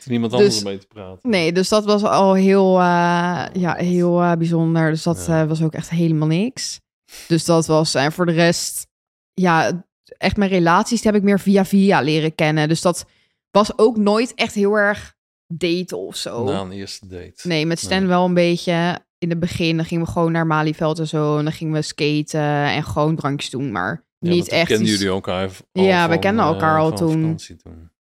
Toen 0.03 0.13
iemand 0.13 0.33
anders 0.33 0.53
Dus- 0.55 0.63
mee 0.63 0.77
te 0.77 0.87
praten. 0.93 1.19
Nee, 1.29 1.51
dus 1.51 1.69
dat 1.69 1.85
was 1.85 2.03
al 2.03 2.33
heel, 2.33 2.79
eh, 2.79 3.43
ja, 3.53 3.73
heel 3.77 4.21
eh, 4.21 4.31
bijzonder. 4.31 4.89
Dus 4.89 5.03
dat 5.03 5.23
Ja. 5.27 5.41
eh, 5.41 5.47
was 5.47 5.63
ook 5.63 5.73
echt 5.73 5.89
helemaal 5.89 6.27
niks. 6.27 6.79
Dus 7.28 7.45
dat 7.45 7.65
was, 7.65 7.95
en 7.95 8.12
voor 8.12 8.26
de 8.26 8.32
rest, 8.32 8.88
ja, 9.34 9.86
echt 10.17 10.38
mijn 10.38 10.49
relaties 10.49 11.02
die 11.02 11.12
heb 11.12 11.19
ik 11.19 11.26
meer 11.28 11.39
via 11.39 11.65
via 11.65 12.02
leren 12.02 12.36
kennen. 12.36 12.67
Dus 12.67 12.82
dat 12.82 13.06
was 13.52 13.78
ook 13.78 13.97
nooit 13.97 14.34
echt 14.34 14.54
heel 14.54 14.76
erg 14.78 15.15
daten 15.47 15.97
of 15.97 16.15
zo. 16.15 16.43
Na 16.43 16.60
een 16.62 16.71
eerste 16.71 17.08
date. 17.08 17.47
Nee, 17.47 17.65
met 17.65 17.80
Stan 17.80 17.99
Nee. 17.99 18.08
wel 18.08 18.26
een 18.26 18.34
beetje. 18.34 18.99
in 19.17 19.30
het 19.30 19.39
begin 19.39 19.76
dan 19.78 19.86
gingen 19.86 20.06
we 20.06 20.12
gewoon 20.12 20.32
naar 20.32 20.47
Malieveld 20.47 20.99
en 20.99 21.08
zo. 21.08 21.38
En 21.38 21.43
dan 21.43 21.54
gingen 21.54 21.73
we 21.73 21.82
skaten 21.82 22.41
en 22.65 22.84
gewoon 22.84 23.15
drankjes 23.15 23.49
doen. 23.52 23.71
Maar 23.71 24.06
Ja, 24.19 24.30
niet 24.30 24.47
echt. 24.47 24.67
Kenden 24.67 24.88
iets- 24.88 24.95
jullie 24.97 25.13
elkaar 25.13 25.49
Ja, 25.71 26.04
we 26.06 26.12
van, 26.12 26.19
kenden 26.19 26.45
eh, 26.45 26.52
elkaar 26.52 26.80
al 26.80 26.91
toen. 26.91 27.39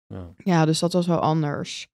Ja. 0.06 0.30
Ja, 0.36 0.64
dus 0.64 0.78
dat 0.78 0.92
was 0.92 1.06
wel 1.06 1.18
anders. 1.18 1.88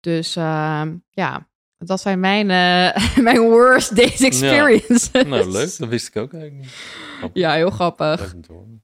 Dus 0.00 0.36
ehm, 0.36 0.96
ja, 1.10 1.48
dat 1.86 2.00
zijn 2.00 2.20
mijn, 2.20 2.50
eh, 2.50 3.16
mijn 3.28 3.40
worst 3.40 3.96
date 3.96 4.26
experiences. 4.26 5.10
Nou, 5.12 5.50
leuk. 5.50 5.76
Dat 5.78 5.88
wist 5.88 6.06
ik 6.06 6.16
ook 6.16 6.32
eigenlijk 6.32 6.62
niet. 6.62 6.72
Grappig. 7.18 7.42
Ja, 7.42 7.54
heel 7.54 7.70
grappig. 7.70 8.34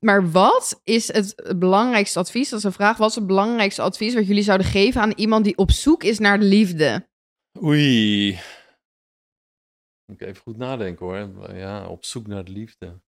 Maar 0.00 0.30
wat 0.30 0.80
is 0.84 1.12
het 1.12 1.54
belangrijkste 1.58 2.18
advies? 2.18 2.48
Dat 2.48 2.58
is 2.58 2.64
een 2.64 2.72
vraag. 2.72 2.96
Wat 2.96 3.08
is 3.08 3.14
het 3.14 3.26
belangrijkste 3.26 3.82
advies 3.82 4.14
wat 4.14 4.26
jullie 4.26 4.42
zouden 4.42 4.66
geven 4.66 5.00
aan 5.00 5.12
iemand 5.16 5.44
die 5.44 5.56
op 5.56 5.70
zoek 5.70 6.02
is 6.04 6.18
naar 6.18 6.38
de 6.38 6.44
liefde? 6.44 7.08
Oei. 7.62 8.38
Moet 10.06 10.20
ik 10.20 10.28
even 10.28 10.42
goed 10.42 10.56
nadenken 10.56 11.06
hoor. 11.06 11.54
Ja, 11.54 11.86
op 11.86 12.04
zoek 12.04 12.26
naar 12.26 12.44
de 12.44 12.52
liefde. 12.52 13.00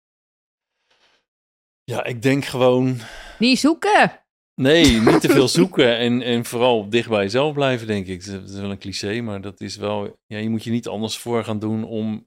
Ja, 1.85 2.05
ik 2.05 2.23
denk 2.23 2.45
gewoon... 2.45 2.99
Niet 3.39 3.59
zoeken. 3.59 4.23
Nee, 4.59 5.01
niet 5.01 5.21
te 5.21 5.29
veel 5.29 5.49
zoeken 5.59 5.97
en, 5.97 6.23
en 6.23 6.45
vooral 6.45 6.89
dicht 6.89 7.09
bij 7.09 7.23
jezelf 7.23 7.53
blijven, 7.53 7.87
denk 7.87 8.07
ik. 8.07 8.25
Het 8.25 8.51
is 8.51 8.61
wel 8.61 8.71
een 8.71 8.79
cliché, 8.79 9.21
maar 9.21 9.41
dat 9.41 9.61
is 9.61 9.77
wel... 9.77 10.17
Ja, 10.27 10.39
je 10.39 10.49
moet 10.49 10.65
je 10.65 10.71
niet 10.71 10.89
anders 10.89 11.19
voor 11.19 11.45
gaan 11.45 11.59
doen 11.59 11.85
om 11.85 12.27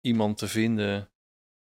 iemand 0.00 0.38
te 0.38 0.48
vinden. 0.48 0.94
Een 0.94 1.06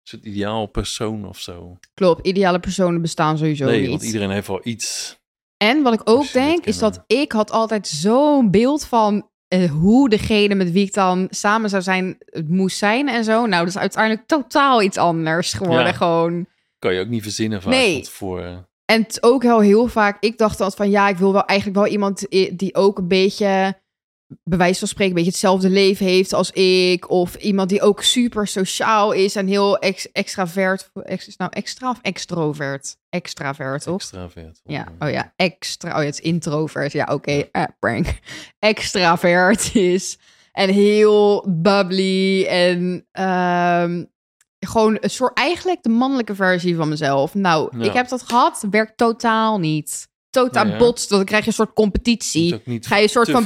soort 0.04 0.26
ideaal 0.26 0.66
persoon 0.66 1.28
of 1.28 1.40
zo. 1.40 1.78
Klopt, 1.94 2.28
ideale 2.28 2.60
personen 2.60 3.02
bestaan 3.02 3.38
sowieso 3.38 3.66
nee, 3.66 3.82
niet. 3.82 3.90
want 3.90 4.04
iedereen 4.04 4.30
heeft 4.30 4.48
wel 4.48 4.62
iets. 4.64 5.20
En 5.58 5.82
wat 5.82 5.94
ik 5.94 6.02
ook 6.04 6.24
het 6.24 6.34
denk, 6.34 6.66
is 6.66 6.78
dat 6.78 7.04
ik 7.08 7.32
had 7.32 7.52
altijd 7.52 7.88
zo'n 7.88 8.52
beeld 8.52 8.86
van 8.86 9.30
eh, 9.48 9.72
hoe 9.72 10.10
degene 10.10 10.56
met 10.56 10.72
wie 10.72 10.86
ik 10.86 10.94
dan 10.94 11.28
samen 11.30 11.70
zou 11.70 11.82
zijn, 11.82 12.18
het 12.26 12.50
moest 12.50 12.78
zijn 12.78 13.08
en 13.10 13.24
zo. 13.24 13.46
Nou, 13.46 13.66
dat 13.66 13.68
is 13.68 13.78
uiteindelijk 13.78 14.28
totaal 14.28 14.82
iets 14.82 14.98
anders 14.98 15.54
geworden. 15.54 15.86
Ja. 15.86 15.94
Gewoon. 15.94 16.46
Kan 16.80 16.94
je 16.94 17.00
ook 17.00 17.08
niet 17.08 17.24
verzinnen 17.24 17.62
vaak 17.62 17.72
Nee. 17.74 17.94
van 17.94 18.04
tevoren. 18.04 18.70
En 18.92 19.06
ook 19.20 19.44
wel 19.44 19.60
heel 19.60 19.88
vaak, 19.88 20.18
ik 20.20 20.38
dacht 20.38 20.60
altijd 20.62 20.76
van 20.76 20.90
ja, 20.90 21.10
ik 21.10 21.18
wil 21.18 21.34
wel 21.34 21.46
eigenlijk 21.46 21.80
wel 21.80 21.88
iemand 21.88 22.26
die 22.52 22.76
ook 22.76 22.98
een 22.98 23.08
beetje, 23.08 23.80
bij 24.44 24.58
wijze 24.58 24.80
van 24.80 24.88
spreken, 24.88 25.10
een 25.10 25.18
beetje 25.18 25.32
hetzelfde 25.32 25.70
leven 25.70 26.06
heeft 26.06 26.34
als 26.34 26.52
ik. 26.52 27.10
Of 27.10 27.36
iemand 27.36 27.70
die 27.70 27.82
ook 27.82 28.02
super 28.02 28.48
sociaal 28.48 29.12
is 29.12 29.36
en 29.36 29.48
heel 29.48 29.80
ex 29.80 30.12
extravert. 30.12 30.90
Ex, 31.04 31.28
is 31.28 31.38
nou 31.38 31.52
extra 31.54 31.90
of 31.90 32.00
extrovert? 32.02 32.98
Extravert, 33.10 33.84
toch? 33.84 33.96
Extravert. 33.96 34.62
Ja, 34.64 34.88
oh 35.00 35.10
ja, 35.10 35.34
extra. 35.36 35.90
Oh 35.90 36.00
ja, 36.00 36.06
het 36.06 36.14
is 36.14 36.26
introvert. 36.26 36.92
Ja, 36.92 37.08
oké, 37.12 37.48
eh, 37.52 37.64
prank. 37.80 38.20
Extravert 38.60 39.76
is. 39.76 40.18
En 40.52 40.70
heel 40.70 41.46
bubbly 41.50 42.46
en 42.46 43.08
ehm, 43.12 44.04
gewoon 44.68 44.98
een 45.00 45.10
soort, 45.10 45.38
eigenlijk 45.38 45.84
de 45.84 45.90
mannelijke 45.90 46.36
versie 46.36 46.76
van 46.76 46.90
mezelf. 46.90 47.34
Nou, 47.34 47.78
Ja. 47.78 47.84
ik 47.86 47.94
heb 47.94 48.08
dat 48.08 48.22
gehad, 48.24 48.66
werkt 48.72 48.98
totaal 48.98 49.60
niet. 49.60 50.10
Totaal 50.30 50.64
Nee, 50.64 50.74
hè? 50.74 50.80
botst, 50.80 51.10
dan 51.10 51.26
krijg 51.26 51.42
je 51.42 51.48
een 51.48 51.54
soort 51.54 51.74
competitie. 51.74 52.62
Ga 52.66 52.96
je 52.98 53.04
een 53.04 53.10
soort 53.10 53.30
van 53.32 53.44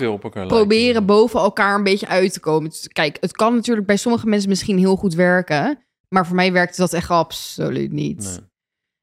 proberen 0.48 0.84
lijken. 0.86 1.06
boven 1.06 1.40
elkaar 1.40 1.76
een 1.76 1.84
beetje 1.84 2.08
uit 2.08 2.34
te 2.34 2.40
komen. 2.40 2.70
Dus 2.70 2.88
Kijk, 2.88 3.18
het 3.20 3.32
kan 3.32 3.56
natuurlijk 3.56 3.88
bij 3.88 3.98
sommige 3.98 4.28
mensen 4.28 4.50
misschien 4.50 4.78
heel 4.78 4.96
goed 4.96 5.14
werken. 5.14 5.80
Maar 6.10 6.26
voor 6.28 6.36
mij 6.36 6.52
werkte 6.52 6.82
dat 6.82 6.94
echt 6.94 7.10
absoluut 7.10 7.92
niet. 7.92 8.24
Nee. 8.24 8.40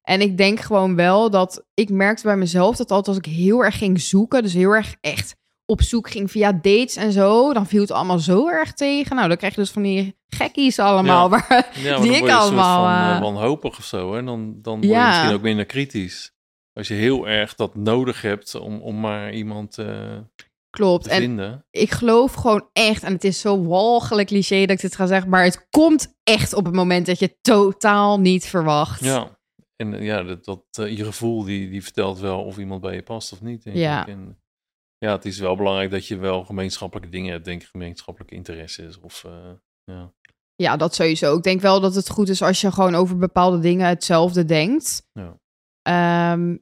En 0.03 0.20
ik 0.20 0.37
denk 0.37 0.61
gewoon 0.61 0.96
wel 0.96 1.31
dat 1.31 1.64
ik 1.75 1.90
merkte 1.90 2.22
bij 2.22 2.37
mezelf 2.37 2.77
dat 2.77 2.90
altijd 2.90 3.16
als 3.16 3.27
ik 3.27 3.35
heel 3.35 3.64
erg 3.64 3.79
ging 3.79 4.01
zoeken, 4.01 4.42
dus 4.42 4.53
heel 4.53 4.70
erg 4.70 4.96
echt 5.01 5.35
op 5.72 5.82
zoek 5.82 6.11
ging 6.11 6.30
via 6.30 6.52
dates 6.52 6.96
en 6.96 7.12
zo, 7.12 7.52
dan 7.52 7.66
viel 7.66 7.80
het 7.80 7.90
allemaal 7.90 8.18
zo 8.18 8.48
erg 8.48 8.72
tegen. 8.72 9.16
Nou, 9.16 9.28
dan 9.28 9.37
krijg 9.37 9.54
je 9.54 9.61
dus 9.61 9.70
van 9.70 9.82
die 9.82 10.16
gekkies 10.28 10.78
allemaal. 10.78 11.30
Ja. 11.30 11.44
Waar, 11.48 11.70
Ja, 11.82 11.98
Die 12.02 12.12
ik 12.12 12.28
allemaal, 12.28 12.82
van 12.85 13.08
eh, 13.11 13.16
eh, 13.16 13.22
wanhopig 13.22 13.78
of 13.78 13.85
zo. 13.85 14.14
Hè? 14.14 14.24
Dan, 14.24 14.54
dan 14.62 14.72
word 14.74 14.85
je 14.85 14.90
Ja. 14.90 15.08
misschien 15.08 15.35
ook 15.35 15.42
minder 15.42 15.64
kritisch. 15.66 16.32
Als 16.72 16.88
je 16.88 16.94
heel 16.94 17.28
erg 17.28 17.54
dat 17.54 17.74
nodig 17.74 18.22
hebt 18.22 18.54
om, 18.54 18.80
om 18.80 19.00
maar 19.00 19.32
iemand 19.32 19.78
eh, 19.78 20.18
klopt. 20.70 21.04
te 21.04 21.11
En 21.11 21.20
vinden. 21.20 21.66
ik 21.70 21.90
geloof 21.90 22.32
gewoon 22.35 22.68
echt, 22.72 23.02
en 23.02 23.12
het 23.12 23.24
is 23.24 23.40
zo 23.40 23.64
walgelijk 23.64 24.28
cliché 24.28 24.61
dat 24.61 24.70
ik 24.76 24.80
dit 24.80 24.96
ga 24.96 25.06
zeggen, 25.06 25.30
maar 25.30 25.44
het 25.44 25.66
komt 25.70 26.14
echt 26.24 26.54
op 26.54 26.64
het 26.64 26.74
moment 26.74 27.06
dat 27.06 27.18
je 27.18 27.24
het 27.24 27.37
totaal 27.42 28.20
niet 28.20 28.46
verwacht. 28.46 29.04
Ja. 29.04 29.38
En 29.76 30.02
ja, 30.02 30.22
dat, 30.22 30.44
dat, 30.44 30.62
je 30.96 31.04
gevoel 31.04 31.44
die, 31.44 31.70
die 31.70 31.82
vertelt 31.82 32.18
wel 32.18 32.42
of 32.42 32.58
iemand 32.58 32.80
bij 32.80 32.94
je 32.94 33.02
past 33.02 33.32
of 33.32 33.40
niet. 33.42 33.62
denk 33.64 33.76
Ja. 33.76 34.00
ik. 34.00 34.06
En, 34.08 34.41
ja, 35.02 35.12
het 35.12 35.24
is 35.24 35.38
wel 35.38 35.56
belangrijk 35.56 35.90
dat 35.90 36.06
je 36.06 36.16
wel 36.16 36.44
gemeenschappelijke 36.44 37.10
dingen 37.10 37.32
hebt. 37.32 37.44
Denk 37.44 37.62
ik, 37.62 37.68
gemeenschappelijke 37.68 38.34
interesses. 38.34 39.00
Of, 39.00 39.24
eh, 39.24 39.32
ja. 39.84 40.12
Ja, 40.54 40.76
dat 40.76 40.94
sowieso. 40.94 41.36
Ik 41.36 41.42
denk 41.42 41.60
wel 41.60 41.80
dat 41.80 41.94
het 41.94 42.08
goed 42.08 42.28
is 42.28 42.42
als 42.42 42.60
je 42.60 42.72
gewoon 42.72 42.94
over 42.94 43.16
bepaalde 43.18 43.58
dingen 43.58 43.88
hetzelfde 43.88 44.44
denkt. 44.44 45.06
Ja. 45.12 45.38
Ehm, 45.82 46.56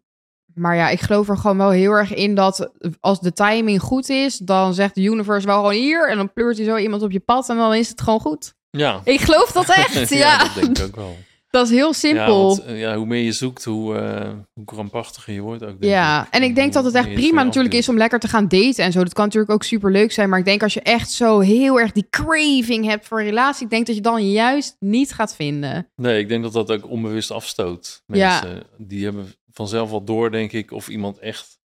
maar 0.55 0.77
ja, 0.77 0.89
ik 0.89 1.01
geloof 1.01 1.29
er 1.29 1.37
gewoon 1.37 1.57
wel 1.57 1.71
heel 1.71 1.93
erg 1.93 2.15
in 2.15 2.35
dat 2.35 2.71
als 3.01 3.21
de 3.21 3.33
timing 3.33 3.81
goed 3.81 4.09
is, 4.09 4.37
dan 4.37 4.75
zegt 4.75 4.95
de 4.95 5.03
universe 5.03 5.47
wel 5.47 5.57
gewoon 5.57 5.73
hier 5.73 6.11
en 6.11 6.17
dan 6.17 6.33
pleurt 6.33 6.57
hij 6.57 6.67
zo 6.67 6.77
iemand 6.77 7.03
op 7.03 7.11
je 7.11 7.21
pad 7.21 7.49
en 7.49 7.57
dan 7.57 7.75
is 7.75 7.89
het 7.89 8.01
gewoon 8.01 8.21
goed. 8.21 8.55
Ja. 8.71 9.01
Ik 9.05 9.21
geloof 9.21 9.53
dat 9.53 9.69
echt, 9.85 10.09
ja. 10.09 10.39
dat 10.39 10.55
denk 10.55 10.79
ik 10.79 10.85
ook 10.85 10.97
wel. 10.97 11.17
Dat 11.51 11.65
is 11.67 11.73
heel 11.73 11.87
Ja, 11.87 11.93
simpel. 11.93 12.47
want, 12.47 12.65
eh, 12.65 12.81
ja, 12.81 12.97
hoe 12.97 13.07
meer 13.07 13.23
je 13.23 13.33
zoekt, 13.33 13.65
hoe, 13.65 13.97
eh 13.97 14.33
hoe 14.53 14.65
krampachtiger 14.65 15.35
je 15.35 15.41
wordt 15.41 15.63
ook. 15.63 15.81
Denk 15.81 15.93
Ja, 15.93 16.27
ik. 16.27 16.33
en 16.33 16.43
ik 16.43 16.55
denk 16.55 16.73
dat 16.73 16.85
het 16.85 16.95
echt 16.95 17.13
prima 17.15 17.43
natuurlijk 17.43 17.75
is 17.75 17.89
om 17.89 17.97
lekker 17.97 18.19
te 18.19 18.29
gaan 18.29 18.49
daten 18.49 18.85
en 18.85 18.93
zo. 18.93 19.03
Dat 19.05 19.13
kan 19.13 19.25
natuurlijk 19.25 19.53
ook 19.53 19.63
super 19.63 19.91
leuk 19.91 20.13
zijn. 20.13 20.29
Maar 20.29 20.39
ik 20.39 20.45
denk 20.45 20.63
als 20.63 20.75
je 20.75 20.81
echt 20.81 21.11
zo 21.11 21.39
heel 21.41 21.81
erg 21.81 21.93
die 21.93 22.07
craving 22.11 22.85
hebt 22.85 23.07
voor 23.07 23.19
een 23.19 23.25
relatie, 23.25 23.65
ik 23.65 23.71
denk 23.71 23.87
dat 23.87 23.95
je 23.95 24.01
dan 24.03 24.31
juist 24.31 24.77
niet 24.79 25.13
gaat 25.13 25.35
vinden. 25.35 25.91
Nee, 25.97 26.21
ik 26.21 26.29
denk 26.29 26.43
dat 26.43 26.53
dat 26.53 26.71
ook 26.73 26.89
onbewust 26.91 27.31
afstoot. 27.31 28.03
Ja. 28.07 28.41
Mensen 28.41 28.63
die 28.77 29.05
hebben 29.05 29.33
vanzelf 29.53 29.91
wel 29.91 30.05
door, 30.05 30.31
denk 30.31 30.53
ik, 30.53 30.71
of 30.73 30.89
iemand 30.89 31.19
echt 31.19 31.59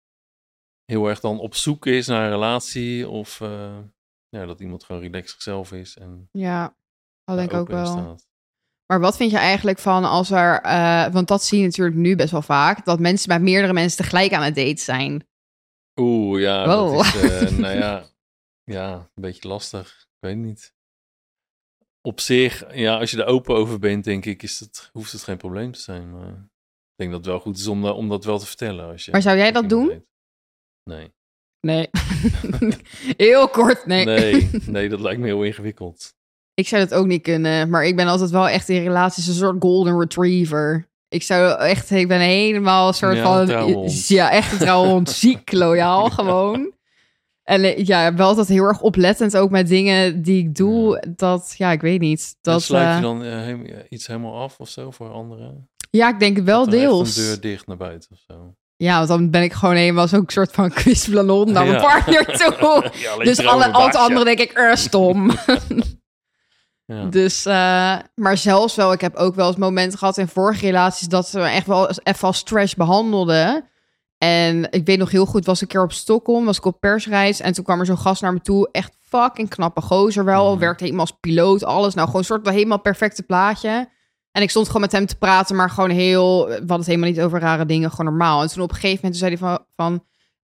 heel 0.85 1.07
erg 1.09 1.21
dan 1.21 1.39
op 1.39 1.55
zoek 1.55 1.87
is 1.87 2.07
naar 2.07 2.25
een 2.25 2.31
relatie. 2.31 3.09
Of 3.09 3.41
eh, 3.41 3.77
ja, 4.29 4.47
dat 4.47 4.61
iemand 4.61 4.85
gewoon 4.85 5.03
relaxed 5.03 5.31
zichzelf 5.31 5.73
is 5.73 5.97
en 5.97 6.29
Ja, 6.33 6.77
dat 7.25 7.37
denk 7.37 7.51
ik 7.53 7.57
ook 7.59 7.69
wel. 7.69 7.87
staat. 7.87 8.27
Maar 8.87 9.01
wat 9.01 9.17
vind 9.17 9.31
je 9.31 9.37
eigenlijk 9.39 9.79
van 9.79 10.05
als 10.05 10.31
er, 10.31 10.61
eh, 10.61 11.13
want 11.13 11.29
dat 11.29 11.45
zie 11.45 11.59
je 11.59 11.65
natuurlijk 11.65 11.97
nu 11.97 12.17
best 12.17 12.31
wel 12.31 12.43
vaak, 12.43 12.85
dat 12.85 13.01
mensen 13.01 13.29
met 13.29 13.43
meerdere 13.43 13.73
mensen 13.73 13.99
tegelijk 13.99 14.33
aan 14.33 14.43
het 14.43 14.55
daten 14.55 14.79
zijn. 14.79 15.27
Oeh, 16.01 16.41
ja, 16.41 16.67
Wow. 16.67 16.97
dat 16.97 17.05
is, 17.15 17.23
eh, 17.51 17.59
nou 17.65 17.75
ja, 17.77 18.05
ja, 18.65 18.93
een 18.95 19.23
beetje 19.23 19.49
lastig. 19.49 19.89
Ik 20.01 20.29
weet 20.29 20.37
niet. 20.37 20.73
Op 22.01 22.21
zich, 22.21 22.75
ja, 22.75 22.99
als 22.99 23.11
je 23.11 23.21
er 23.23 23.27
open 23.27 23.55
over 23.57 23.79
bent, 23.79 24.05
denk 24.05 24.25
ik, 24.25 24.43
is 24.43 24.61
het, 24.61 24.91
hoeft 24.93 25.13
het 25.13 25.23
geen 25.23 25.37
probleem 25.37 25.73
te 25.73 25.81
zijn. 25.81 26.11
Maar 26.13 26.29
ik 26.29 26.97
denk 26.97 27.11
dat 27.11 27.19
het 27.21 27.27
wel 27.29 27.41
goed 27.41 27.59
is 27.59 27.67
om, 27.67 27.83
dat- 27.83 27.97
om 27.97 28.09
dat 28.09 28.25
wel 28.25 28.39
te 28.39 28.47
vertellen. 28.47 28.89
Als 28.91 29.05
je 29.05 29.11
Maar 29.13 29.23
zou 29.23 29.37
jij 29.37 29.53
dat 29.53 29.69
doen? 29.69 29.87
date. 29.89 30.05
Nee. 30.91 31.13
Nee. 31.61 31.91
heel 33.27 33.49
kort, 33.49 33.87
nee. 33.87 34.05
Nee, 34.05 34.51
nee, 34.67 34.89
dat 34.89 35.01
lijkt 35.01 35.21
me 35.21 35.27
heel 35.27 35.43
ingewikkeld. 35.43 36.15
Ik 36.55 36.69
zou 36.69 36.83
dat 36.87 36.95
ook 36.99 37.07
niet 37.07 37.23
kunnen, 37.23 37.71
maar 37.71 37.85
ik 37.85 37.97
ben 37.97 38.07
altijd 38.07 38.31
wel 38.31 38.49
echt 38.49 38.69
in 38.69 38.83
relaties 38.83 39.27
een 39.27 39.35
soort 39.35 39.57
golden 39.59 39.99
retriever. 40.01 40.89
Ik 41.09 41.23
zou 41.23 41.59
echt, 41.61 41.91
ik 41.91 42.09
ben 42.09 42.21
helemaal 42.21 42.89
een 42.89 42.95
soort 42.95 43.17
Ja, 43.17 43.23
van, 43.23 43.47
ja, 44.07 44.31
echt 44.31 44.53
een 44.53 44.59
trouwhond, 44.59 45.11
ziek 45.25 45.53
loyaal 45.53 46.11
gewoon. 46.11 46.73
En 47.43 47.63
eh, 47.65 47.85
ja, 47.87 48.15
wel 48.15 48.27
altijd 48.29 48.49
heel 48.49 48.65
erg 48.65 48.81
oplettend 48.81 49.37
ook 49.37 49.51
met 49.51 49.69
dingen 49.69 50.23
die 50.23 50.39
ik 50.39 50.55
doe. 50.55 51.05
Dat, 51.17 51.55
ja, 51.57 51.71
ik 51.73 51.81
weet 51.81 52.01
niet. 52.01 52.37
Dat 52.43 52.55
Dat, 52.55 52.63
sluit 52.63 52.89
eh, 52.89 52.95
je 52.97 53.01
dan 53.03 53.25
eh, 53.25 53.79
iets 53.89 54.07
helemaal 54.07 54.43
af 54.43 54.59
of 54.59 54.69
zo 54.69 54.91
voor 54.91 55.11
anderen? 55.13 55.69
ja, 55.91 56.09
ik 56.09 56.19
denk 56.19 56.39
wel 56.39 56.69
deels. 56.71 57.17
een 57.17 57.23
deur 57.25 57.41
dicht 57.41 57.67
naar 57.67 57.77
buiten 57.77 58.11
of 58.13 58.19
zo? 58.27 58.55
Ja, 58.77 58.97
want 58.97 59.09
dan 59.09 59.31
ben 59.31 59.43
ik 59.43 59.53
gewoon 59.53 59.75
helemaal 59.75 60.09
zo'n 60.09 60.25
soort 60.27 60.53
van 60.53 60.71
quizballon 60.81 61.53
naar 61.53 61.67
mijn 61.67 61.81
Ja. 61.81 61.87
partner 61.89 62.25
toe. 62.25 62.91
Ja, 62.95 63.17
dus 63.17 63.47
alle, 63.47 63.73
al 63.73 63.87
het 63.87 63.97
andere 63.97 64.25
denk 64.25 64.39
ik, 64.39 64.59
er 64.59 64.77
stom. 64.79 65.31
Ja. 66.87 67.05
Dus, 67.05 67.47
eh, 67.47 67.97
maar 68.15 68.37
zelfs 68.37 68.75
wel, 68.75 68.93
ik 68.93 69.01
heb 69.01 69.15
ook 69.15 69.35
wel 69.35 69.47
eens 69.47 69.57
momenten 69.57 69.99
gehad 69.99 70.19
in 70.19 70.29
vorige 70.29 70.67
relaties 70.67 71.09
dat 71.09 71.29
ze 71.29 71.39
me 71.39 71.49
echt 71.49 71.67
wel 71.67 71.91
even 71.91 72.27
als 72.27 72.43
trash 72.43 72.75
behandelden. 72.75 73.65
En 74.19 74.67
ik 74.71 74.87
weet 74.87 74.99
nog 74.99 75.11
heel 75.11 75.27
goed, 75.27 75.47
was 75.47 75.61
een 75.61 75.67
keer 75.67 75.83
op 75.83 75.93
Stockholm, 75.93 76.45
was 76.45 76.57
ik 76.57 76.65
op 76.65 76.81
persreis. 76.81 77.41
En 77.41 77.53
toen 77.53 77.65
kwam 77.65 77.81
er 77.81 77.87
zo'n 77.87 77.99
gast 77.99 78.23
naar 78.23 78.33
me 78.33 78.41
toe, 78.41 78.69
echt 78.73 78.97
fucking 79.01 79.49
knappe 79.49 79.81
gozer 79.81 80.25
wel. 80.25 80.51
Mhm. 80.51 80.61
Werkte 80.61 80.85
helemaal 80.85 81.07
als 81.07 81.17
piloot, 81.21 81.65
alles. 81.65 81.95
Nou, 81.95 82.07
gewoon 82.07 82.21
een 82.21 82.27
soort 82.27 82.49
helemaal 82.49 82.81
perfecte 82.81 83.23
plaatje. 83.23 83.89
En 84.33 84.43
ik 84.43 84.51
stond 84.51 84.67
gewoon 84.67 84.83
met 84.83 84.93
hem 84.93 85.07
te 85.07 85.17
praten, 85.17 85.57
maar 85.57 85.71
gewoon 85.71 85.91
heel... 85.91 86.47
We 86.47 86.53
hadden 86.53 86.77
het 86.77 86.87
helemaal 86.87 87.09
niet 87.09 87.21
over 87.21 87.41
rare 87.41 87.67
dingen, 87.67 87.91
gewoon 87.91 88.07
normaal. 88.07 88.43
En 88.43 88.49
toen 88.49 88.63
op 88.63 88.71
een 88.71 88.75
gegeven 88.75 89.01
moment 89.03 89.17
zei 89.17 89.31
hij 89.31 89.41
van... 89.41 89.67
van 89.77 90.05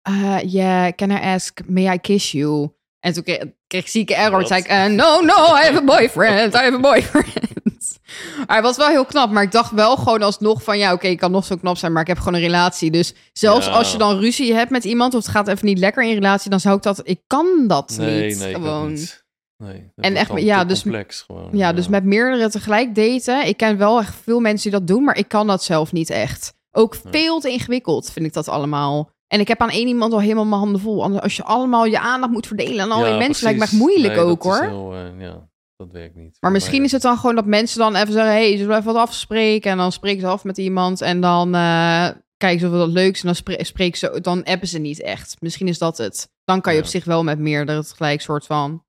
uh, 0.10 0.40
yeah, 0.42 0.92
can 0.96 1.12
I 1.12 1.20
ask, 1.20 1.60
may 1.68 1.94
I 1.94 1.98
kiss 1.98 2.32
you? 2.32 2.70
En 3.00 3.14
toen 3.14 3.24
kreeg, 3.24 3.44
kreeg 3.68 3.82
ik 3.82 3.88
zieke 3.88 4.16
error. 4.16 4.40
Toen 4.40 4.48
zei 4.48 4.60
ik, 4.62 4.68
eh, 4.68 4.86
no, 4.86 5.20
no, 5.22 5.34
I 5.56 5.64
have 5.64 5.78
a 5.78 5.84
boyfriend. 5.84 6.54
I 6.54 6.58
have 6.58 6.74
a 6.74 6.80
boyfriend. 6.80 7.56
Hij 8.48 8.62
was 8.62 8.78
wel 8.78 8.88
heel 8.88 9.06
knap, 9.06 9.32
maar 9.32 9.44
ik 9.44 9.52
dacht 9.52 9.72
wel 9.72 9.96
gewoon 9.96 10.22
alsnog 10.22 10.64
van... 10.64 10.78
Ja, 10.78 10.94
oké, 10.94 11.08
ik 11.08 11.18
kan 11.18 11.32
nog 11.32 11.46
zo 11.46 11.56
knap 11.56 11.78
zijn, 11.78 11.92
maar 11.92 12.02
ik 12.02 12.08
heb 12.08 12.18
gewoon 12.18 12.34
een 12.34 12.40
relatie. 12.40 12.92
Dus 12.92 13.14
zelfs 13.34 13.66
Ja. 13.66 13.72
als 13.72 13.92
je 13.92 13.98
dan 13.98 14.20
ruzie 14.20 14.54
hebt 14.54 14.72
met 14.72 14.84
iemand... 14.84 15.14
of 15.14 15.22
het 15.24 15.32
gaat 15.32 15.48
even 15.48 15.66
niet 15.66 15.78
lekker 15.80 16.04
in 16.04 16.14
relatie... 16.14 16.50
dan 16.50 16.60
zou 16.60 16.76
ik 16.78 16.84
dat... 16.84 17.00
Ik 17.04 17.20
kan 17.28 17.64
dat 17.68 17.96
Nee, 17.98 18.28
niet, 18.28 18.40
nee, 18.40 18.54
gewoon. 18.54 18.90
niet. 18.90 19.26
Nee, 19.64 19.92
En 19.96 20.16
echt, 20.16 20.32
ja, 20.36 20.66
dus- 20.66 20.82
complex 20.82 21.22
gewoon. 21.22 21.50
Ja, 21.54 21.74
dus 21.74 21.88
met 21.88 22.04
meerdere 22.04 22.50
tegelijk 22.50 22.96
daten. 22.96 23.48
Ik 23.48 23.58
ken 23.58 23.78
wel 23.78 24.00
echt 24.00 24.16
veel 24.24 24.40
mensen 24.40 24.70
die 24.70 24.80
dat 24.80 24.88
doen, 24.88 25.04
maar 25.04 25.18
ik 25.18 25.28
kan 25.28 25.48
dat 25.48 25.64
zelf 25.64 25.92
niet 25.92 26.10
echt. 26.10 26.54
Ook 26.72 26.96
veel 27.12 27.40
te 27.40 27.50
ingewikkeld 27.50 28.12
vind 28.12 28.26
ik 28.26 28.34
dat 28.34 28.48
allemaal. 28.48 29.10
En 29.28 29.40
ik 29.40 29.48
heb 29.48 29.62
aan 29.62 29.70
één 29.70 29.88
iemand 29.88 30.14
al 30.14 30.20
helemaal 30.22 30.46
mijn 30.46 30.62
handen 30.62 30.82
vol. 30.82 31.04
Anders- 31.04 31.24
Als 31.24 31.36
je 31.36 31.44
allemaal 31.44 31.86
je 31.86 32.00
aandacht 32.00 32.32
moet 32.32 32.48
verdelen 32.48 32.82
aan 32.82 32.92
al 32.92 33.02
die 33.04 33.12
Ja, 33.12 33.18
mensen, 33.18 33.44
lijkt 33.58 33.72
me 33.72 33.78
moeilijk 33.78 34.14
Nee, 34.16 34.24
ook 34.24 34.44
hoor. 34.44 34.62
heel, 34.62 34.94
eh, 34.96 35.20
ja, 35.22 35.50
dat 35.76 35.92
werkt 35.92 36.16
niet. 36.16 36.38
Maar 36.40 36.52
misschien 36.52 36.84
is 36.84 36.92
het 36.92 37.02
dan 37.02 37.18
gewoon 37.18 37.36
dat 37.36 37.46
mensen 37.46 37.80
dan 37.80 37.96
even 37.96 38.14
zeggen: 38.14 38.32
hey, 38.32 38.52
zullen 38.52 38.68
we 38.68 38.74
even 38.74 38.94
wat 38.94 39.02
afspreken? 39.02 39.72
En 39.72 39.78
dan 39.78 39.92
spreken 39.92 40.22
ze 40.22 40.28
af 40.28 40.44
met 40.44 40.58
iemand 40.58 41.02
en 41.02 41.22
dan 41.22 41.56
eh 41.56 42.08
kijken 42.38 42.60
ze 42.60 42.66
of 42.68 42.72
dat 42.74 42.90
leuk 42.90 43.14
is. 43.14 43.20
En 43.20 43.26
dan 43.26 43.36
spre- 43.36 43.64
spreken 43.64 43.98
ze, 43.98 44.20
dan 44.22 44.44
appen 44.44 44.68
ze 44.68 44.80
niet 44.80 45.02
echt. 45.02 45.36
Misschien 45.40 45.68
is 45.68 45.78
dat 45.78 45.98
het. 45.98 46.30
Dan 46.44 46.62
kan 46.62 46.74
je 46.74 46.80
Ja. 46.80 46.84
op 46.86 46.90
zich 46.92 47.06
wel 47.06 47.24
met 47.24 47.40
meerdere 47.40 47.86
tegelijk 47.86 48.22
soort 48.22 48.46
van, 48.46 48.84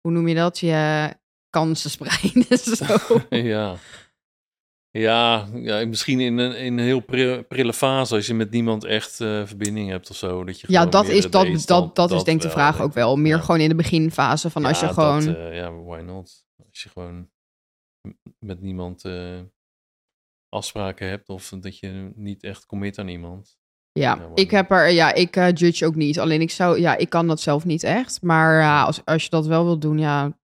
hoe 0.00 0.12
noem 0.12 0.28
je 0.28 0.34
dat? 0.34 0.58
Je 0.58 1.08
kansen 1.50 1.90
spreiden. 1.90 2.44
Zo. 2.76 2.96
Ja. 3.52 3.74
Ja, 4.92 5.48
ja, 5.54 5.86
misschien 5.86 6.20
in 6.20 6.38
een, 6.38 6.56
in 6.56 6.78
een 6.78 6.84
heel 6.84 7.00
pri- 7.00 7.42
prille 7.42 7.72
fase 7.72 8.14
als 8.14 8.26
je 8.26 8.34
met 8.34 8.50
niemand 8.50 8.84
echt 8.84 9.20
eh, 9.20 9.46
verbinding 9.46 9.88
hebt 9.88 10.10
of 10.10 10.16
zo. 10.16 10.44
Dat 10.44 10.60
je 10.60 10.66
Ja, 10.70 10.86
dat 10.86 11.08
is, 11.08 11.30
dat, 11.30 11.66
dat, 11.66 11.96
dat, 11.96 12.12
is 12.12 12.24
denk 12.24 12.36
ik 12.36 12.42
de 12.42 12.50
vraag 12.50 12.80
ook 12.80 12.92
wel. 12.92 13.16
Meer 13.16 13.36
Ja. 13.36 13.40
gewoon 13.42 13.60
in 13.60 13.68
de 13.68 13.74
beginfase 13.74 14.50
van 14.50 14.64
als 14.64 14.80
je 14.80 14.88
gewoon... 14.88 15.24
Dat, 15.24 15.36
eh, 15.36 15.56
ja, 15.56 15.72
why 15.72 16.00
not? 16.00 16.44
Als 16.70 16.82
je 16.82 16.88
gewoon 16.88 17.28
met 18.38 18.60
niemand 18.60 19.04
eh, 19.04 19.40
afspraken 20.48 21.08
hebt 21.08 21.28
of 21.28 21.48
dat 21.60 21.78
je 21.78 22.10
niet 22.14 22.42
echt 22.42 22.66
commit 22.66 22.98
aan 22.98 23.08
iemand. 23.08 23.58
ja, 23.92 24.30
ik 24.34 24.50
heb 24.50 24.70
er... 24.70 24.88
Ja, 24.90 25.14
ik 25.14 25.34
judge 25.34 25.86
ook 25.86 25.94
niet. 25.94 26.18
Alleen 26.20 26.40
ik 26.40 26.50
zou... 26.50 26.80
Ja, 26.80 26.96
ik 26.96 27.10
kan 27.10 27.26
dat 27.26 27.40
zelf 27.40 27.64
niet 27.64 27.82
echt. 27.82 28.22
Maar 28.22 28.84
als, 28.86 29.04
als 29.04 29.22
je 29.24 29.30
dat 29.30 29.46
wel 29.46 29.64
wilt 29.64 29.82
doen, 29.82 29.98
ja... 29.98 30.38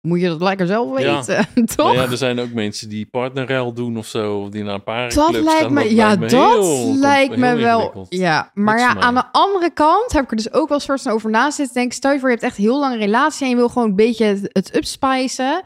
Moet 0.00 0.20
je 0.20 0.28
dat 0.28 0.40
lekker 0.40 0.66
zelf 0.66 0.98
Ja. 1.00 1.16
weten, 1.16 1.46
toch? 1.76 1.94
Ja, 1.94 2.02
er 2.02 2.16
zijn 2.16 2.40
ook 2.40 2.52
mensen 2.52 2.88
die 2.88 3.06
partnerruil 3.06 3.72
doen 3.72 3.96
of 3.98 4.06
zo, 4.06 4.40
of 4.40 4.48
die 4.48 4.62
naar 4.62 4.74
een 4.74 4.82
paar 4.82 5.14
Dat 5.14 5.32
lijkt 5.32 5.70
me, 5.70 5.94
ja, 5.94 6.16
dat 6.16 6.84
lijkt 6.94 7.36
me 7.36 7.54
wel. 7.56 8.06
Ja, 8.08 8.50
maar 8.54 8.74
Niks 8.76 8.92
ja, 8.92 9.00
aan 9.00 9.14
de 9.14 9.24
andere 9.32 9.70
kant 9.70 10.12
heb 10.12 10.24
ik 10.24 10.30
er 10.30 10.36
dus 10.36 10.52
ook 10.52 10.68
wel 10.68 10.80
soort 10.80 11.02
van 11.02 11.12
over 11.12 11.30
na 11.30 11.50
zitten. 11.50 11.74
Denk, 11.74 11.92
stel 11.92 12.12
je 12.12 12.18
voor, 12.18 12.28
je 12.28 12.34
hebt 12.34 12.46
echt 12.46 12.56
heel 12.56 12.78
lang 12.78 12.92
een 12.92 12.98
relatie 13.00 13.44
en 13.44 13.50
je 13.50 13.56
wil 13.56 13.68
gewoon 13.68 13.88
een 13.88 13.96
beetje 13.96 14.24
het, 14.24 14.48
het 14.52 14.76
upspicen. 14.76 15.62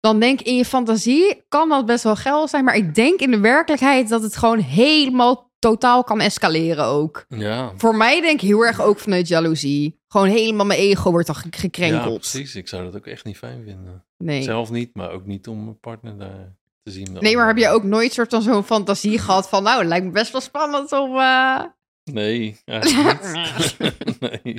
Dan 0.00 0.20
denk 0.20 0.40
in 0.40 0.56
je 0.56 0.64
fantasie 0.64 1.42
kan 1.48 1.68
dat 1.68 1.86
best 1.86 2.04
wel 2.04 2.16
geil 2.16 2.48
zijn. 2.48 2.64
Maar 2.64 2.76
ik 2.76 2.94
denk 2.94 3.20
in 3.20 3.30
de 3.30 3.40
werkelijkheid 3.40 4.08
dat 4.08 4.22
het 4.22 4.36
gewoon 4.36 4.58
helemaal 4.58 5.50
totaal 5.58 6.04
kan 6.04 6.20
escaleren 6.20 6.84
ook. 6.84 7.24
Ja, 7.28 7.72
Voor 7.76 7.96
mij 7.96 8.20
denk 8.20 8.40
ik 8.40 8.48
heel 8.48 8.66
erg 8.66 8.80
ook 8.80 8.98
vanuit 8.98 9.28
jaloezie. 9.28 10.00
Gewoon 10.12 10.28
helemaal 10.28 10.66
mijn 10.66 10.80
ego 10.80 11.10
wordt 11.10 11.26
dan 11.26 11.36
ge- 11.36 11.48
ja, 11.50 11.58
gekrenkeld. 11.58 12.18
precies. 12.18 12.54
Ik 12.54 12.68
zou 12.68 12.84
dat 12.84 12.96
ook 12.96 13.06
echt 13.06 13.24
niet 13.24 13.36
fijn 13.38 13.64
vinden. 13.64 14.04
nee. 14.18 14.42
Zelf 14.42 14.70
niet, 14.70 14.94
maar 14.94 15.10
ook 15.10 15.26
niet 15.26 15.48
om 15.48 15.64
mijn 15.64 15.80
partner 15.80 16.18
daar 16.18 16.54
te 16.82 16.90
zien. 16.90 17.12
nee, 17.20 17.36
maar 17.36 17.46
heb 17.46 17.56
je 17.56 17.68
ook 17.68 17.82
nooit 17.82 18.12
soort 18.12 18.30
van 18.30 18.42
zo'n 18.42 18.64
fantasie 18.64 19.18
gehad 19.24 19.48
van... 19.48 19.62
Nou, 19.62 19.78
het 19.78 19.88
lijkt 19.88 20.06
me 20.06 20.10
best 20.12 20.32
wel 20.32 20.40
spannend 20.40 20.92
om... 20.92 21.16
eh, 21.18 21.62
Nee, 22.04 22.56
nee. 24.20 24.54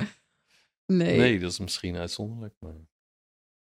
Nee. 0.86 1.18
nee, 1.18 1.38
dat 1.40 1.50
is 1.50 1.58
misschien 1.58 1.96
uitzonderlijk. 1.96 2.54
Maar... 2.60 2.72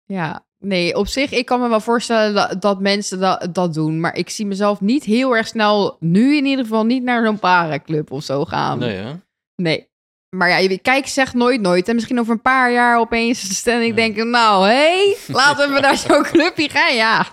Ja, 0.05 0.45
nee, 0.57 0.95
op 0.95 1.07
zich, 1.07 1.31
ik 1.31 1.45
kan 1.45 1.59
me 1.61 1.67
wel 1.69 1.79
voorstellen 1.79 2.33
dat, 2.33 2.61
dat 2.61 2.79
mensen 2.79 3.19
dat, 3.19 3.47
dat 3.53 3.73
doen. 3.73 3.99
Maar 3.99 4.15
ik 4.15 4.29
zie 4.29 4.45
mezelf 4.45 4.81
niet 4.81 5.03
heel 5.03 5.35
erg 5.35 5.47
snel, 5.47 5.97
nu 5.99 6.35
in 6.37 6.45
ieder 6.45 6.63
geval, 6.65 6.85
niet 6.85 7.03
naar 7.03 7.25
zo'n 7.25 7.39
parenclub 7.39 8.11
of 8.11 8.23
zo 8.23 8.45
gaan. 8.45 8.79
Nee, 8.79 8.95
hè? 8.97 9.13
Nee. 9.55 9.93
Maar 10.37 10.49
ja, 10.49 10.57
je- 10.57 10.79
kijk, 10.79 11.07
zeg 11.07 11.33
nooit 11.33 11.61
nooit. 11.61 11.87
En 11.87 11.95
misschien 11.95 12.19
over 12.19 12.33
een 12.33 12.41
paar 12.41 12.71
jaar 12.71 12.99
opeens 12.99 13.55
stel 13.57 13.79
ik 13.79 13.95
denk, 13.95 14.15
nou, 14.23 14.65
hé, 14.67 14.73
hey, 14.73 15.17
laten 15.27 15.73
we 15.73 15.79
naar 15.79 15.97
zo'n 16.07 16.23
clubje 16.23 16.69
gaan, 16.69 16.95
ja. 16.95 17.25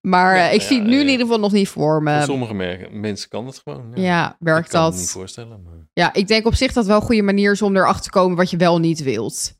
Maar 0.00 0.36
Ja, 0.36 0.48
eh, 0.48 0.54
ik 0.54 0.60
ja, 0.60 0.66
zie 0.66 0.78
het 0.78 0.86
nu 0.86 0.94
ja. 0.94 1.00
in 1.00 1.08
ieder 1.08 1.26
geval 1.26 1.40
nog 1.40 1.52
niet 1.52 1.68
voor 1.68 2.02
me. 2.02 2.14
Voor 2.16 2.22
sommige 2.22 2.54
merken, 2.54 3.00
mensen 3.00 3.28
kan 3.28 3.46
het 3.46 3.60
gewoon. 3.64 3.92
Ja, 3.94 4.02
ja, 4.02 4.30
ik 4.30 4.36
werkt 4.38 4.68
kan 4.68 4.82
dat? 4.82 4.92
me 4.94 4.98
niet 4.98 5.10
voorstellen. 5.10 5.62
Maar... 5.62 5.88
Ja, 5.92 6.12
ik 6.12 6.26
denk 6.28 6.46
op 6.46 6.54
zich 6.54 6.66
dat 6.66 6.76
het 6.76 6.86
wel 6.86 6.96
een 6.96 7.06
goede 7.06 7.22
manier 7.22 7.52
is 7.52 7.62
om 7.62 7.76
erachter 7.76 8.02
te 8.02 8.10
komen 8.10 8.36
wat 8.36 8.50
je 8.50 8.56
wel 8.56 8.78
niet 8.78 9.02
wilt. 9.02 9.54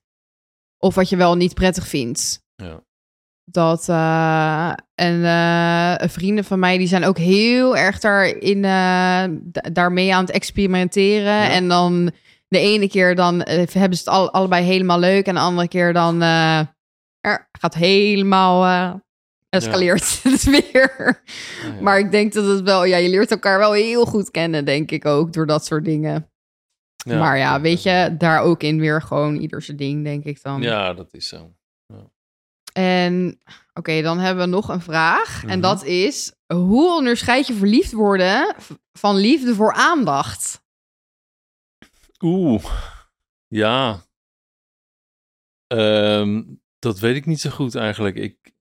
Of 0.79 0.95
wat 0.95 1.09
je 1.09 1.17
wel 1.17 1.35
niet 1.37 1.55
prettig 1.55 1.87
vindt. 1.89 2.43
Ja. 2.55 2.81
Dat 3.53 3.89
eh, 3.89 4.73
en 4.95 5.25
eh, 5.25 6.09
vrienden 6.09 6.45
van 6.45 6.59
mij 6.59 6.79
die 6.79 6.87
zijn 6.87 7.05
ook 7.05 7.19
heel 7.19 7.77
erg 7.77 7.99
daarin 8.01 8.65
eh, 8.65 9.25
da- 9.31 9.71
daarmee 9.73 10.15
aan 10.15 10.25
het 10.25 10.31
experimenteren. 10.35 11.23
Ja. 11.33 11.51
En 11.51 11.69
dan 11.69 12.11
de 12.49 12.59
ene 12.59 12.89
keer 12.89 13.15
dan 13.15 13.43
eh, 13.43 13.57
hebben 13.73 13.99
ze 13.99 14.05
het 14.05 14.09
al, 14.15 14.33
allebei 14.33 14.65
helemaal 14.65 14.99
leuk. 14.99 15.27
En 15.27 15.35
de 15.35 15.41
andere 15.41 15.69
keer 15.69 15.93
dan 15.93 16.23
eh, 16.23 16.59
er 17.21 17.49
gaat 17.53 17.75
helemaal 17.75 18.65
eh, 18.65 18.95
escaleert 19.49 20.21
het 20.23 20.45
weer. 20.45 21.23
Ja. 21.65 21.81
Maar 21.81 21.99
ik 21.99 22.11
denk 22.11 22.33
dat 22.33 22.47
het 22.47 22.63
wel, 22.63 22.85
ja, 22.85 22.97
je 22.97 23.09
leert 23.09 23.31
elkaar 23.31 23.59
wel 23.59 23.73
heel 23.73 24.05
goed 24.05 24.31
kennen, 24.31 24.65
denk 24.65 24.91
ik 24.91 25.05
ook, 25.07 25.33
door 25.33 25.47
dat 25.47 25.65
soort 25.65 25.85
dingen. 25.85 26.31
Maar 27.19 27.39
ja, 27.39 27.61
weet 27.61 27.83
je, 27.83 28.15
daar 28.19 28.41
ook 28.41 28.63
in 28.63 28.81
weer 28.81 29.03
gewoon 29.03 29.37
ieder 29.37 29.63
zijn 29.63 29.77
ding, 29.77 30.05
denk 30.05 30.25
ik 30.25 30.43
dan. 30.43 30.63
Ja, 30.63 30.95
dat 30.95 31.09
is 31.13 31.29
zo. 31.29 31.53
En 32.73 33.41
oké, 33.75 34.03
dan 34.03 34.19
hebben 34.19 34.45
we 34.45 34.51
nog 34.51 34.69
een 34.69 34.81
vraag. 34.81 35.43
En 35.43 35.49
Mhm. 35.49 35.61
dat 35.61 35.85
is, 35.85 36.33
hoe 36.47 36.95
onderscheid 36.97 37.47
je 37.47 37.55
verliefd 37.55 37.93
worden 37.93 38.55
van 38.93 39.17
liefde 39.17 39.55
voor 39.55 39.73
aandacht? 39.73 40.63
Oeh, 42.21 42.65
ja. 43.49 44.01
Ehm, 45.67 46.43
dat 46.79 46.99
weet 46.99 47.17
ik 47.17 47.27
niet 47.27 47.41
zo 47.41 47.51
goed 47.51 47.75
eigenlijk. 47.75 48.17
Ik, 48.17 48.53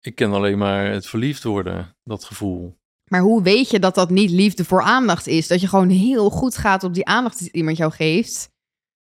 ik 0.00 0.14
ken 0.14 0.32
alleen 0.32 0.58
maar 0.58 0.86
het 0.90 1.06
verliefd 1.06 1.42
worden, 1.42 1.96
dat 2.04 2.24
gevoel. 2.24 2.78
Maar 3.04 3.20
hoe 3.20 3.42
weet 3.42 3.70
je 3.70 3.78
dat 3.78 3.94
dat 3.94 4.10
niet 4.10 4.30
liefde 4.30 4.64
voor 4.64 4.82
aandacht 4.82 5.26
is? 5.26 5.46
Dat 5.48 5.60
je 5.60 5.68
gewoon 5.68 5.88
heel 5.88 6.30
goed 6.30 6.56
gaat 6.56 6.84
op 6.84 6.94
die 6.94 7.06
aandacht 7.06 7.38
die 7.38 7.52
iemand 7.52 7.76
jou 7.76 7.92
geeft. 7.92 8.50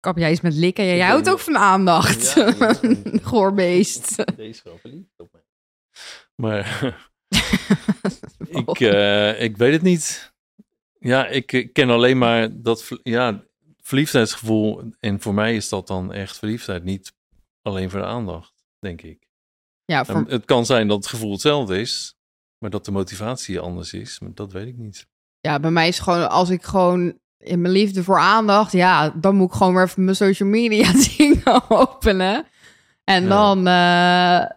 Kap 0.02 0.18
jij 0.18 0.30
eens 0.30 0.42
met 0.42 0.54
likken? 0.54 0.86
Jij 0.86 1.08
houdt 1.08 1.30
ook 1.30 1.40
van 1.40 1.58
aandacht. 1.58 2.34
Ja, 2.34 2.54
ja, 2.60 2.76
ja. 2.82 3.20
Goorbeest. 3.22 4.16
Deze 4.36 4.50
is 4.50 4.64
wel 4.64 4.78
verliefd 4.78 5.20
op 5.20 5.32
mij. 5.32 5.42
Maar 6.36 7.00
ik, 8.66 8.80
eh, 8.80 9.42
ik 9.42 9.58
weet 9.58 9.74
het 9.74 9.82
niet. 9.82 10.34
Ja, 11.00 11.28
ik 11.28 11.70
ken 11.74 11.90
alleen 11.90 12.18
maar 12.18 12.62
dat 12.62 12.90
ja, 13.04 13.44
verliefdheidsgevoel. 13.82 14.84
En 15.00 15.22
voor 15.22 15.34
mij 15.34 15.56
is 15.56 15.70
dat 15.70 15.88
dan 15.88 16.14
echt 16.14 16.38
verliefdheid. 16.38 16.84
Niet 16.84 17.14
alleen 17.62 17.90
voor 17.90 18.00
de 18.00 18.06
aandacht, 18.06 18.54
denk 18.80 19.02
ik. 19.02 19.28
Ja, 19.86 20.06
voor, 20.06 20.16
En 20.16 20.26
het 20.28 20.46
kan 20.46 20.66
zijn 20.66 20.88
dat 20.88 20.98
het 20.98 21.08
gevoel 21.08 21.32
hetzelfde 21.32 21.80
is. 21.80 22.16
Maar 22.58 22.70
dat 22.70 22.86
de 22.86 22.92
motivatie 22.92 23.60
anders 23.60 23.94
is. 23.94 24.20
Maar 24.20 24.34
dat 24.34 24.52
weet 24.52 24.68
ik 24.68 24.78
niet. 24.78 25.08
ja, 25.40 25.60
bij 25.60 25.72
mij 25.72 25.88
is 25.88 26.00
gewoon, 26.00 26.30
als 26.30 26.50
ik 26.50 26.64
gewoon 26.64 27.20
in 27.44 27.62
mijn 27.62 27.74
liefde 27.74 28.04
voor 28.04 28.20
aandacht, 28.20 28.72
ja, 28.72 29.14
dan 29.16 29.36
moet 29.36 29.48
ik 29.48 29.54
gewoon 29.56 29.74
weer 29.74 29.84
even 29.84 30.04
mijn 30.04 30.16
social 30.16 30.50
media 30.50 30.92
dingen 31.18 31.70
openen. 31.70 32.46
En 33.04 33.24
Ja. 33.24 33.30
dan 33.30 33.58
eh, 33.58 34.50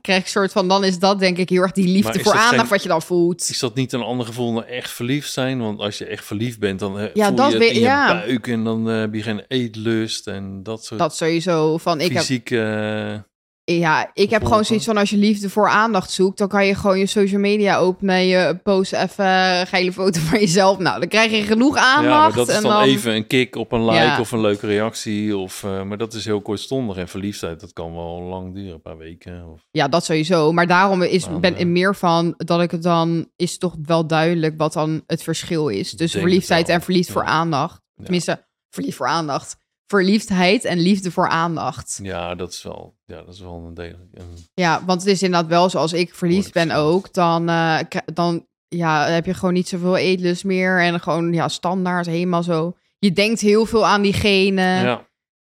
krijg 0.00 0.18
ik 0.18 0.24
een 0.24 0.30
soort 0.30 0.52
van, 0.52 0.68
dan 0.68 0.84
is 0.84 0.98
dat 0.98 1.18
denk 1.18 1.36
ik 1.38 1.48
heel 1.48 1.62
erg 1.62 1.72
die 1.72 1.88
liefde 1.88 2.18
voor 2.20 2.32
aandacht 2.32 2.60
geen- 2.60 2.68
wat 2.68 2.82
je 2.82 2.88
dan 2.88 3.02
voelt. 3.02 3.48
Is 3.50 3.58
dat 3.58 3.74
niet 3.74 3.92
een 3.92 4.00
ander 4.02 4.26
gevoel 4.26 4.54
dan 4.54 4.64
echt 4.64 4.90
verliefd 4.90 5.32
zijn? 5.32 5.58
Want 5.58 5.80
als 5.80 5.98
je 5.98 6.04
echt 6.04 6.24
verliefd 6.24 6.58
bent, 6.58 6.78
dan 6.78 6.98
eh, 6.98 7.14
Ja, 7.14 7.26
voel 7.26 7.36
dat 7.36 7.52
je 7.52 7.58
het 7.58 7.74
je 7.76 7.82
buik. 8.26 8.46
En 8.46 8.64
dan 8.64 8.90
eh, 8.90 8.98
heb 8.98 9.14
je 9.14 9.22
geen 9.22 9.44
eetlust 9.48 10.26
en 10.26 10.62
dat 10.62 10.84
soort 10.84 11.00
Dat 11.00 11.16
sowieso 11.16 11.78
van, 11.78 12.00
ik 12.00 12.08
heb, 12.12 12.18
fysieke... 12.18 13.24
ja, 13.74 14.10
ik 14.14 14.30
heb 14.30 14.44
gewoon 14.44 14.64
zoiets 14.64 14.84
van, 14.84 14.96
als 14.96 15.10
je 15.10 15.16
liefde 15.16 15.50
voor 15.50 15.68
aandacht 15.68 16.10
zoekt, 16.10 16.38
dan 16.38 16.48
kan 16.48 16.66
je 16.66 16.74
gewoon 16.74 16.98
je 16.98 17.06
social 17.06 17.40
media 17.40 17.76
openen, 17.76 18.26
je 18.26 18.58
post 18.62 18.92
even 18.92 19.26
een 19.26 19.66
geile 19.66 19.92
foto 19.92 20.20
van 20.20 20.38
jezelf. 20.40 20.78
Nou, 20.78 21.00
dan 21.00 21.08
krijg 21.08 21.30
je 21.30 21.42
genoeg 21.42 21.76
aandacht. 21.76 22.04
Ja, 22.04 22.18
maar 22.18 22.32
dat 22.32 22.48
is 22.48 22.54
dan, 22.54 22.62
dan 22.62 22.82
even 22.82 23.14
een 23.14 23.26
kick 23.26 23.56
op 23.56 23.72
een 23.72 23.84
like 23.84 23.96
Ja. 23.96 24.20
of 24.20 24.32
een 24.32 24.40
leuke 24.40 24.66
reactie. 24.66 25.36
Of, 25.36 25.64
eh, 25.64 25.82
maar 25.82 25.96
dat 25.98 26.14
is 26.14 26.24
heel 26.24 26.40
kortstondig. 26.40 26.96
En 26.96 27.08
verliefdheid, 27.08 27.60
dat 27.60 27.72
kan 27.72 27.94
wel 27.94 28.20
lang 28.22 28.54
duren, 28.54 28.72
een 28.74 28.80
paar 28.82 28.98
weken. 28.98 29.48
Of, 29.52 29.60
Ja, 29.70 29.88
dat 29.88 30.04
sowieso. 30.04 30.52
Maar 30.52 30.66
daarom 30.66 31.02
is, 31.02 31.28
Maar, 31.28 31.40
ben 31.40 31.56
ik 31.56 31.66
meer 31.66 31.94
van 31.96 32.34
dat 32.36 32.62
ik 32.62 32.70
het 32.70 32.82
dan 32.82 33.28
is 33.36 33.58
toch 33.58 33.74
wel 33.82 34.06
duidelijk 34.06 34.54
wat 34.56 34.72
dan 34.72 35.02
het 35.06 35.22
verschil 35.22 35.68
is. 35.68 35.96
Tussen 35.96 36.20
verliefdheid 36.20 36.68
en 36.68 36.82
verliefd 36.82 37.10
voor 37.10 37.24
aandacht. 37.24 37.80
Tenminste, 38.02 38.46
verliefd 38.70 38.96
voor 38.96 39.08
aandacht. 39.08 39.56
Verliefdheid 39.86 40.64
en 40.64 40.78
liefde 40.78 41.10
voor 41.10 41.28
aandacht. 41.28 42.00
ja, 42.02 42.34
dat 42.34 42.52
is 42.52 42.62
wel, 42.62 42.96
ja, 43.04 43.22
dat 43.22 43.34
is 43.34 43.40
wel 43.40 43.64
een 43.66 43.74
deel. 43.74 43.96
Een, 44.12 44.46
Ja, 44.54 44.84
want 44.84 45.00
het 45.00 45.10
is 45.10 45.22
inderdaad 45.22 45.50
wel 45.50 45.70
zoals 45.70 45.92
ik 45.92 46.14
verliefd 46.14 46.52
ben 46.52 46.70
ook. 46.70 47.12
Dan, 47.12 47.48
eh, 47.48 47.78
dan 48.14 48.46
ja, 48.68 49.06
heb 49.06 49.26
je 49.26 49.34
gewoon 49.34 49.54
niet 49.54 49.68
zoveel 49.68 49.96
eetlust 49.96 50.44
meer. 50.44 50.80
En 50.80 51.00
gewoon 51.00 51.32
ja, 51.32 51.48
standaard 51.48 52.06
helemaal 52.06 52.42
zo. 52.42 52.76
Je 52.98 53.12
denkt 53.12 53.40
heel 53.40 53.66
veel 53.66 53.86
aan 53.86 54.02
diegene. 54.02 54.62
ja, 54.62 55.06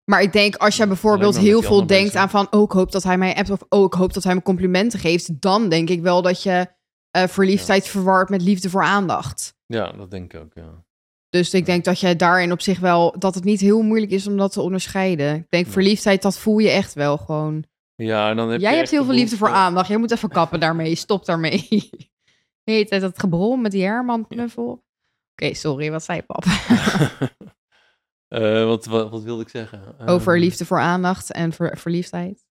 Maar 0.05 0.23
ik 0.23 0.33
denk, 0.33 0.57
als 0.57 0.77
jij 0.77 0.87
bijvoorbeeld 0.87 1.39
heel 1.39 1.63
veel 1.63 1.87
denkt 1.87 2.17
aan 2.17 2.31
van... 2.31 2.47
oh, 2.51 2.63
ik 2.63 2.71
hoop 2.71 2.93
dat 2.93 3.03
hij 3.03 3.19
mij 3.19 3.35
appt 3.35 3.51
of 3.51 3.61
oh, 3.69 3.85
ik 3.85 3.93
hoop 3.93 4.13
dat 4.13 4.25
hij 4.25 4.35
me 4.35 4.43
complimenten 4.43 4.99
geeft... 4.99 5.41
dan 5.41 5.69
denk 5.69 5.91
ik 5.91 6.03
wel 6.03 6.23
dat 6.23 6.43
je 6.43 6.67
eh, 7.11 7.27
verliefdheid 7.27 7.89
verwart 7.89 8.29
met 8.29 8.43
liefde 8.43 8.71
voor 8.71 8.83
aandacht. 8.83 9.55
ja, 9.67 9.93
dat 9.93 10.11
denk 10.11 10.35
ik 10.35 10.41
ook, 10.41 10.53
ja. 10.55 10.85
Dus 11.31 11.55
ik 11.55 11.67
denk 11.67 11.85
dat 11.85 12.01
jij 12.01 12.17
daarin 12.17 12.53
op 12.53 12.61
zich 12.61 12.79
wel, 12.79 13.19
dat 13.19 13.35
het 13.35 13.45
niet 13.45 13.61
heel 13.61 13.83
moeilijk 13.83 14.13
is 14.13 14.27
om 14.27 14.37
dat 14.37 14.53
te 14.53 14.61
onderscheiden. 14.61 15.35
Ik 15.35 15.47
denk 15.51 15.65
Nee. 15.65 15.73
verliefdheid, 15.73 16.23
dat 16.23 16.39
voel 16.39 16.59
je 16.59 16.71
echt 16.71 16.95
wel 16.95 17.17
gewoon. 17.17 17.65
Ja, 17.95 18.31
en 18.31 18.37
dan 18.37 18.51
heb 18.51 18.61
Jij 18.61 18.71
je 18.71 18.77
hebt 18.77 18.91
heel 18.91 19.05
veel 19.05 19.15
liefde 19.15 19.37
voor 19.37 19.49
aandacht. 19.51 19.89
Jij 19.89 19.97
moet 19.97 20.11
even 20.11 20.29
kappen 20.29 20.61
daarmee. 20.61 20.95
Stop 20.95 21.25
daarmee. 21.25 21.69
Hele 22.71 22.85
tijd 22.85 23.01
dat 23.01 23.19
gebrol 23.19 23.57
met 23.57 23.73
die 23.73 23.83
Herman 23.85 24.27
knuffel. 24.29 24.85
Oké, 25.33 25.55
sorry, 25.55 25.91
wat 25.91 26.05
zei 26.05 26.23
pap? 26.23 26.45
Eh, 28.29 28.65
wat, 28.65 28.85
wat, 28.85 29.11
wat 29.11 29.23
wilde 29.23 29.43
ik 29.43 29.49
zeggen? 29.49 29.99
Over 30.09 30.33
Ehm, 30.35 30.43
liefde 30.43 30.65
voor 30.65 30.81
aandacht 30.81 31.33
en 31.33 31.53
ver- 31.53 31.79
verliefdheid. 31.79 32.45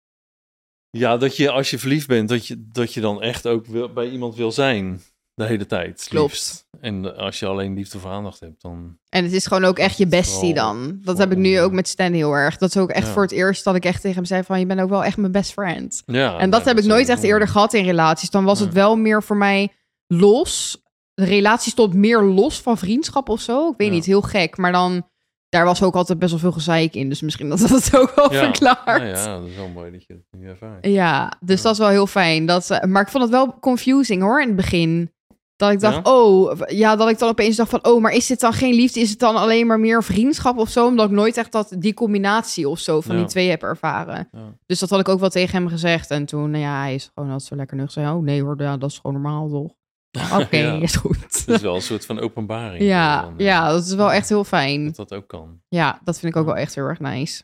Ja, 0.91 1.17
dat 1.17 1.37
je 1.37 1.51
als 1.51 1.71
je 1.71 1.79
verliefd 1.79 2.07
bent, 2.07 2.29
dat 2.29 2.47
je, 2.47 2.69
dat 2.69 2.95
je 2.95 3.01
dan 3.01 3.23
echt 3.23 3.47
ook 3.47 3.67
wil, 3.67 3.93
bij 3.93 4.09
iemand 4.11 4.35
wil 4.35 4.53
zijn. 4.53 5.01
De 5.35 5.45
hele 5.45 5.67
tijd. 5.67 6.01
het 6.01 6.09
Klopt. 6.09 6.31
liefst. 6.33 6.67
En 6.81 7.17
als 7.17 7.39
je 7.39 7.47
alleen 7.47 7.75
liefde 7.75 7.99
voor 7.99 8.11
aandacht 8.11 8.41
hebt, 8.41 8.63
dan. 8.63 8.99
En 9.09 9.25
het 9.25 9.33
is 9.33 9.47
gewoon 9.47 9.65
ook 9.65 9.79
echt 9.79 9.99
je 9.99 10.07
bestie 10.07 10.55
dan. 10.55 10.99
Dat 11.03 11.19
heb 11.19 11.33
ik 11.33 11.39
nu 11.39 11.61
ook 11.61 11.73
met 11.73 11.89
Stan 11.89 12.13
heel 12.13 12.33
erg. 12.33 12.57
Dat 12.59 12.69
is 12.69 12.77
ook 12.77 12.91
echt 12.91 13.07
Ja. 13.07 13.13
voor 13.13 13.23
het 13.23 13.31
eerst 13.33 13.65
dat 13.65 13.75
ik 13.75 13.85
echt 13.85 14.01
tegen 14.01 14.17
hem 14.17 14.25
zei 14.25 14.43
van... 14.43 14.59
je 14.61 14.67
bent 14.67 14.81
ook 14.81 14.89
wel 14.89 15.05
echt 15.05 15.17
mijn 15.17 15.33
best 15.33 15.53
friend. 15.53 16.03
Ja, 16.07 16.39
en 16.39 16.51
dat 16.51 16.65
heb 16.65 16.79
ik 16.79 16.85
nooit 16.85 17.09
echt 17.09 17.23
eerder 17.23 17.49
gehad 17.49 17.75
in 17.75 17.85
relaties. 17.85 18.31
Dan 18.31 18.45
was 18.45 18.61
het 18.61 18.73
wel 18.73 18.97
meer 18.97 19.23
voor 19.23 19.37
mij 19.37 19.73
los. 20.07 20.83
De 21.15 21.25
relatie 21.25 21.73
stond 21.73 21.95
meer 21.95 22.23
los 22.23 22.61
van 22.61 22.79
vriendschap 22.79 23.29
of 23.29 23.41
zo. 23.41 23.69
Ik 23.71 23.75
weet 23.77 23.91
niet, 23.91 24.05
heel 24.05 24.23
gek. 24.23 24.57
Maar 24.57 24.73
dan, 24.73 25.09
daar 25.49 25.65
was 25.65 25.83
ook 25.83 25.95
altijd 25.95 26.19
best 26.19 26.31
wel 26.31 26.41
veel 26.41 26.53
gezeik 26.53 26.95
in. 26.95 27.09
Dus 27.09 27.21
misschien 27.21 27.49
dat 27.49 27.59
dat 27.69 27.71
het 27.71 27.97
ook 27.97 28.15
wel 28.15 28.33
Ja, 28.33 28.41
verklaart. 28.45 28.85
nou 29.03 29.05
ja, 29.07 29.39
dat 29.39 29.49
is 29.49 29.57
wel 29.57 29.69
mooi 29.69 29.91
dat 29.91 30.05
je 30.07 30.15
dat 30.31 30.41
nu 30.41 30.49
ervaart. 30.49 30.87
Ja, 30.87 31.33
dus 31.41 31.57
Ja. 31.57 31.63
dat 31.63 31.73
is 31.73 31.79
wel 31.79 31.89
heel 31.89 32.07
fijn. 32.07 32.47
Dat, 32.47 32.71
eh, 32.71 32.83
maar 32.89 33.03
ik 33.03 33.09
vond 33.09 33.23
het 33.23 33.33
wel 33.33 33.59
confusing 33.61 34.23
hoor 34.23 34.41
in 34.41 34.47
het 34.47 34.57
begin. 34.57 35.13
Dat 35.57 35.73
ik 35.73 35.81
dacht, 35.81 36.07
Ja? 36.07 36.13
oh, 36.13 36.61
ja, 36.67 36.97
dat 36.97 37.09
ik 37.09 37.19
dan 37.19 37.29
opeens 37.29 37.57
dacht 37.57 37.71
van, 37.71 37.85
oh, 37.87 38.01
maar 38.01 38.13
is 38.13 38.27
dit 38.27 38.41
dan 38.41 38.53
geen 38.53 38.75
liefde? 38.75 39.01
Is 39.01 39.11
het 39.11 39.19
dan 39.19 39.37
alleen 39.37 39.67
maar 39.67 39.81
meer 39.81 40.03
vriendschap 40.05 40.59
of 40.59 40.69
zo? 40.69 40.87
Omdat 40.87 41.07
ik 41.07 41.13
nooit 41.13 41.37
echt 41.37 41.53
dat, 41.53 41.75
die 41.79 41.95
combinatie 41.95 42.69
of 42.69 42.79
zo 42.79 43.01
van 43.01 43.15
Ja. 43.15 43.21
die 43.21 43.31
twee 43.31 43.49
heb 43.51 43.63
ervaren. 43.63 44.29
Ja. 44.33 44.55
Dus 44.67 44.79
dat 44.79 44.91
had 44.91 45.01
ik 45.01 45.09
ook 45.09 45.21
wel 45.21 45.29
tegen 45.29 45.59
hem 45.59 45.69
gezegd. 45.69 46.11
En 46.11 46.25
toen, 46.27 46.51
nou 46.51 46.63
ja, 46.63 46.81
hij 46.81 46.95
is 46.95 47.11
gewoon 47.15 47.31
altijd 47.31 47.49
zo 47.49 47.57
lekker 47.57 47.77
nuchter. 47.77 48.13
Oh 48.13 48.23
nee 48.23 48.43
hoor, 48.43 48.63
ja, 48.63 48.77
dat 48.77 48.91
is 48.91 48.97
gewoon 48.99 49.23
normaal 49.23 49.49
toch? 49.49 49.73
Oké, 50.41 50.57
is 50.83 50.97
goed. 50.97 51.23
Het 51.23 51.45
is 51.49 51.61
wel 51.61 51.75
een 51.75 51.83
soort 51.83 52.07
van 52.07 52.21
openbaring. 52.21 52.83
Ja, 52.83 53.23
dan, 53.23 53.39
eh, 53.39 53.45
ja, 53.47 53.71
dat 53.71 53.85
is 53.85 53.95
wel 53.95 54.13
echt 54.13 54.29
heel 54.29 54.45
fijn. 54.45 54.85
Dat 54.87 54.97
dat 54.97 55.15
ook 55.15 55.29
kan. 55.29 55.61
Ja, 55.69 56.01
dat 56.05 56.19
vind 56.19 56.35
ik 56.35 56.41
ook 56.41 56.47
wel 56.47 56.57
echt 56.57 56.75
heel 56.75 56.85
erg 56.85 57.01
nice. 57.01 57.43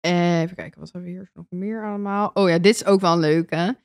Eh, 0.00 0.40
even 0.40 0.56
kijken, 0.56 0.80
wat 0.80 0.92
hebben 0.92 1.10
we 1.10 1.16
hier 1.16 1.30
nog 1.34 1.46
meer 1.48 1.84
allemaal? 1.88 2.30
Oh 2.34 2.48
ja, 2.48 2.58
dit 2.58 2.74
is 2.74 2.84
ook 2.84 3.00
wel 3.00 3.12
een 3.12 3.18
leuke. 3.18 3.76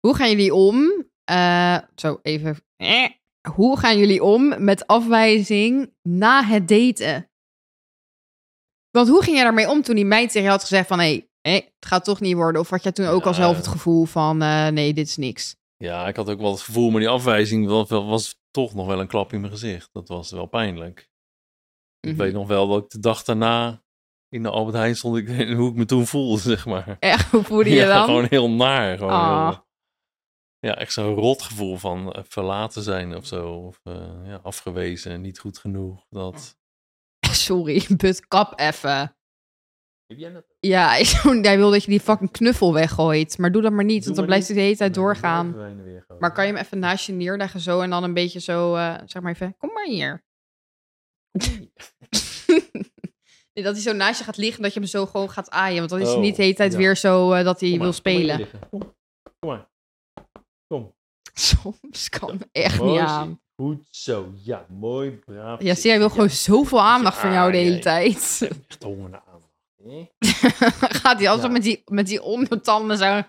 Hoe 0.00 0.14
gaan 0.14 0.30
jullie 0.30 0.54
om? 0.54 0.95
Eh, 1.30 1.78
zo, 1.96 2.18
even. 2.22 2.56
eh. 2.76 3.08
hoe 3.50 3.78
gaan 3.78 3.98
jullie 3.98 4.22
om 4.24 4.64
met 4.64 4.86
afwijzing 4.86 5.92
na 6.02 6.44
het 6.44 6.68
daten? 6.68 7.30
Want 8.90 9.08
hoe 9.08 9.22
ging 9.22 9.36
je 9.36 9.42
daarmee 9.42 9.68
om 9.70 9.82
toen 9.82 9.94
die 9.94 10.04
meid 10.04 10.28
tegen 10.30 10.42
je 10.42 10.48
had 10.48 10.60
gezegd 10.60 10.88
van... 10.88 10.98
hé, 10.98 11.24
hey, 11.40 11.54
het 11.64 11.86
gaat 11.86 12.04
toch 12.04 12.20
niet 12.20 12.34
worden? 12.34 12.60
Of 12.60 12.70
had 12.70 12.82
jij 12.82 12.92
toen 12.92 13.06
ook 13.06 13.24
al 13.26 13.34
zelf 13.34 13.56
het 13.56 13.66
gevoel 13.66 14.04
van... 14.04 14.42
eh, 14.42 14.66
nee, 14.68 14.94
dit 14.94 15.06
is 15.06 15.16
niks? 15.16 15.56
Ja, 15.76 16.08
ik 16.08 16.16
had 16.16 16.30
ook 16.30 16.40
wel 16.40 16.50
het 16.50 16.60
gevoel, 16.60 16.90
maar 16.90 17.00
die 17.00 17.08
afwijzing 17.08 17.66
was, 17.66 17.88
was 17.88 18.38
toch 18.50 18.74
nog 18.74 18.86
wel 18.86 19.00
een 19.00 19.06
klap 19.06 19.32
in 19.32 19.40
mijn 19.40 19.52
gezicht. 19.52 19.88
Dat 19.92 20.08
was 20.08 20.30
wel 20.30 20.46
pijnlijk. 20.46 21.08
Ik 22.00 22.10
Mhm. 22.12 22.20
weet 22.22 22.32
nog 22.32 22.46
wel 22.46 22.68
dat 22.68 22.82
ik 22.84 22.90
de 22.90 22.98
dag 22.98 23.22
daarna 23.22 23.82
in 24.28 24.42
de 24.42 24.50
Albert 24.50 24.76
Heijn 24.76 24.96
stond, 24.96 25.16
ik, 25.16 25.28
hoe 25.56 25.70
ik 25.70 25.76
me 25.76 25.84
toen 25.84 26.06
voelde, 26.06 26.40
zeg 26.50 26.66
maar. 26.66 26.96
Echt, 26.98 27.30
hoe 27.30 27.42
voelde 27.42 27.68
je 27.70 27.74
ja, 27.76 27.94
dan? 27.94 28.04
gewoon 28.04 28.26
heel 28.30 28.50
naar. 28.50 28.98
Gewoon 28.98 29.12
Ah. 29.12 29.56
Ja, 30.66 30.76
echt 30.76 30.92
zo'n 30.92 31.14
rot 31.14 31.42
gevoel 31.42 31.76
van 31.76 32.12
eh, 32.12 32.22
verlaten 32.24 32.82
zijn 32.82 33.16
of 33.16 33.26
zo. 33.26 33.52
Of 33.52 33.80
eh, 33.82 33.94
ja, 34.24 34.40
afgewezen, 34.42 35.20
niet 35.20 35.38
goed 35.38 35.58
genoeg. 35.58 36.06
Dat... 36.10 36.56
Sorry, 37.30 37.86
but 37.96 38.26
kap 38.26 38.60
even. 38.60 39.16
Heb 40.06 40.18
jij 40.18 40.32
dat? 40.32 40.44
Ja, 40.60 40.88
hij 41.42 41.56
wil 41.56 41.70
dat 41.70 41.84
je 41.84 41.90
die 41.90 42.00
fucking 42.00 42.30
knuffel 42.30 42.72
weggooit. 42.72 43.38
Maar 43.38 43.52
doe 43.52 43.62
dat 43.62 43.72
maar 43.72 43.84
niet, 43.84 43.96
Doe 43.96 44.04
want 44.04 44.16
dan 44.16 44.26
blijft 44.26 44.46
hij 44.46 44.56
de 44.56 44.62
hele 44.62 44.76
tijd 44.76 44.94
Nee, 44.94 45.04
doorgaan. 45.04 45.56
Maar 46.18 46.32
kan 46.32 46.46
je 46.46 46.52
hem 46.52 46.62
even 46.62 46.78
naast 46.78 47.06
je 47.06 47.12
neerleggen 47.12 47.60
zo 47.60 47.80
en 47.80 47.90
dan 47.90 48.04
een 48.04 48.14
beetje 48.14 48.40
zo, 48.40 48.74
eh, 48.74 48.94
zeg 49.04 49.22
maar 49.22 49.32
even, 49.32 49.56
kom 49.56 49.72
maar 49.72 49.86
hier. 49.86 50.24
nee, 53.52 53.64
dat 53.64 53.74
hij 53.74 53.82
zo 53.82 53.92
naast 53.92 54.18
je 54.18 54.24
gaat 54.24 54.36
liggen, 54.36 54.62
dat 54.62 54.74
je 54.74 54.80
hem 54.80 54.88
zo 54.88 55.06
gewoon 55.06 55.30
gaat 55.30 55.50
aaien. 55.50 55.78
Want 55.78 55.90
dan 55.90 56.00
is 56.00 56.06
hij 56.06 56.16
Oh, 56.16 56.22
niet 56.22 56.36
de 56.36 56.42
hele 56.42 56.54
tijd 56.54 56.72
ja. 56.72 56.78
weer 56.78 56.96
zo 56.96 57.32
eh, 57.32 57.44
dat 57.44 57.60
hij 57.60 57.70
Kom 57.70 57.78
wil 57.78 57.92
kom 57.92 58.02
maar 58.12 58.12
spelen. 58.12 58.48
kom 58.70 58.94
maar. 59.40 59.74
Soms 61.40 62.08
kan 62.08 62.40
echt 62.52 62.78
Mooi 62.78 62.90
niet 62.90 63.00
aan. 63.00 63.40
Goed 63.56 63.86
zo. 63.90 64.32
Ja, 64.34 64.66
mooi, 64.68 65.10
braaf. 65.10 65.62
Ja, 65.62 65.74
zie, 65.74 65.90
hij 65.90 65.98
wil 65.98 66.08
gewoon 66.10 66.30
zoveel 66.30 66.82
aandacht 66.82 67.18
van 67.18 67.32
jou 67.32 67.50
de 67.50 67.56
Ja, 67.56 67.62
hele 67.62 67.76
ja. 67.76 67.82
tijd. 67.82 68.48
Echt 68.68 68.82
honger 68.82 69.10
naar 69.10 69.22
aandacht. 69.26 69.44
gaat 71.02 71.18
hij 71.18 71.28
altijd 71.28 71.46
Ja. 71.46 71.52
met 71.52 71.62
die, 71.62 71.82
met 71.84 72.06
die 72.06 72.22
ondertanden 72.22 72.98
zo. 72.98 73.04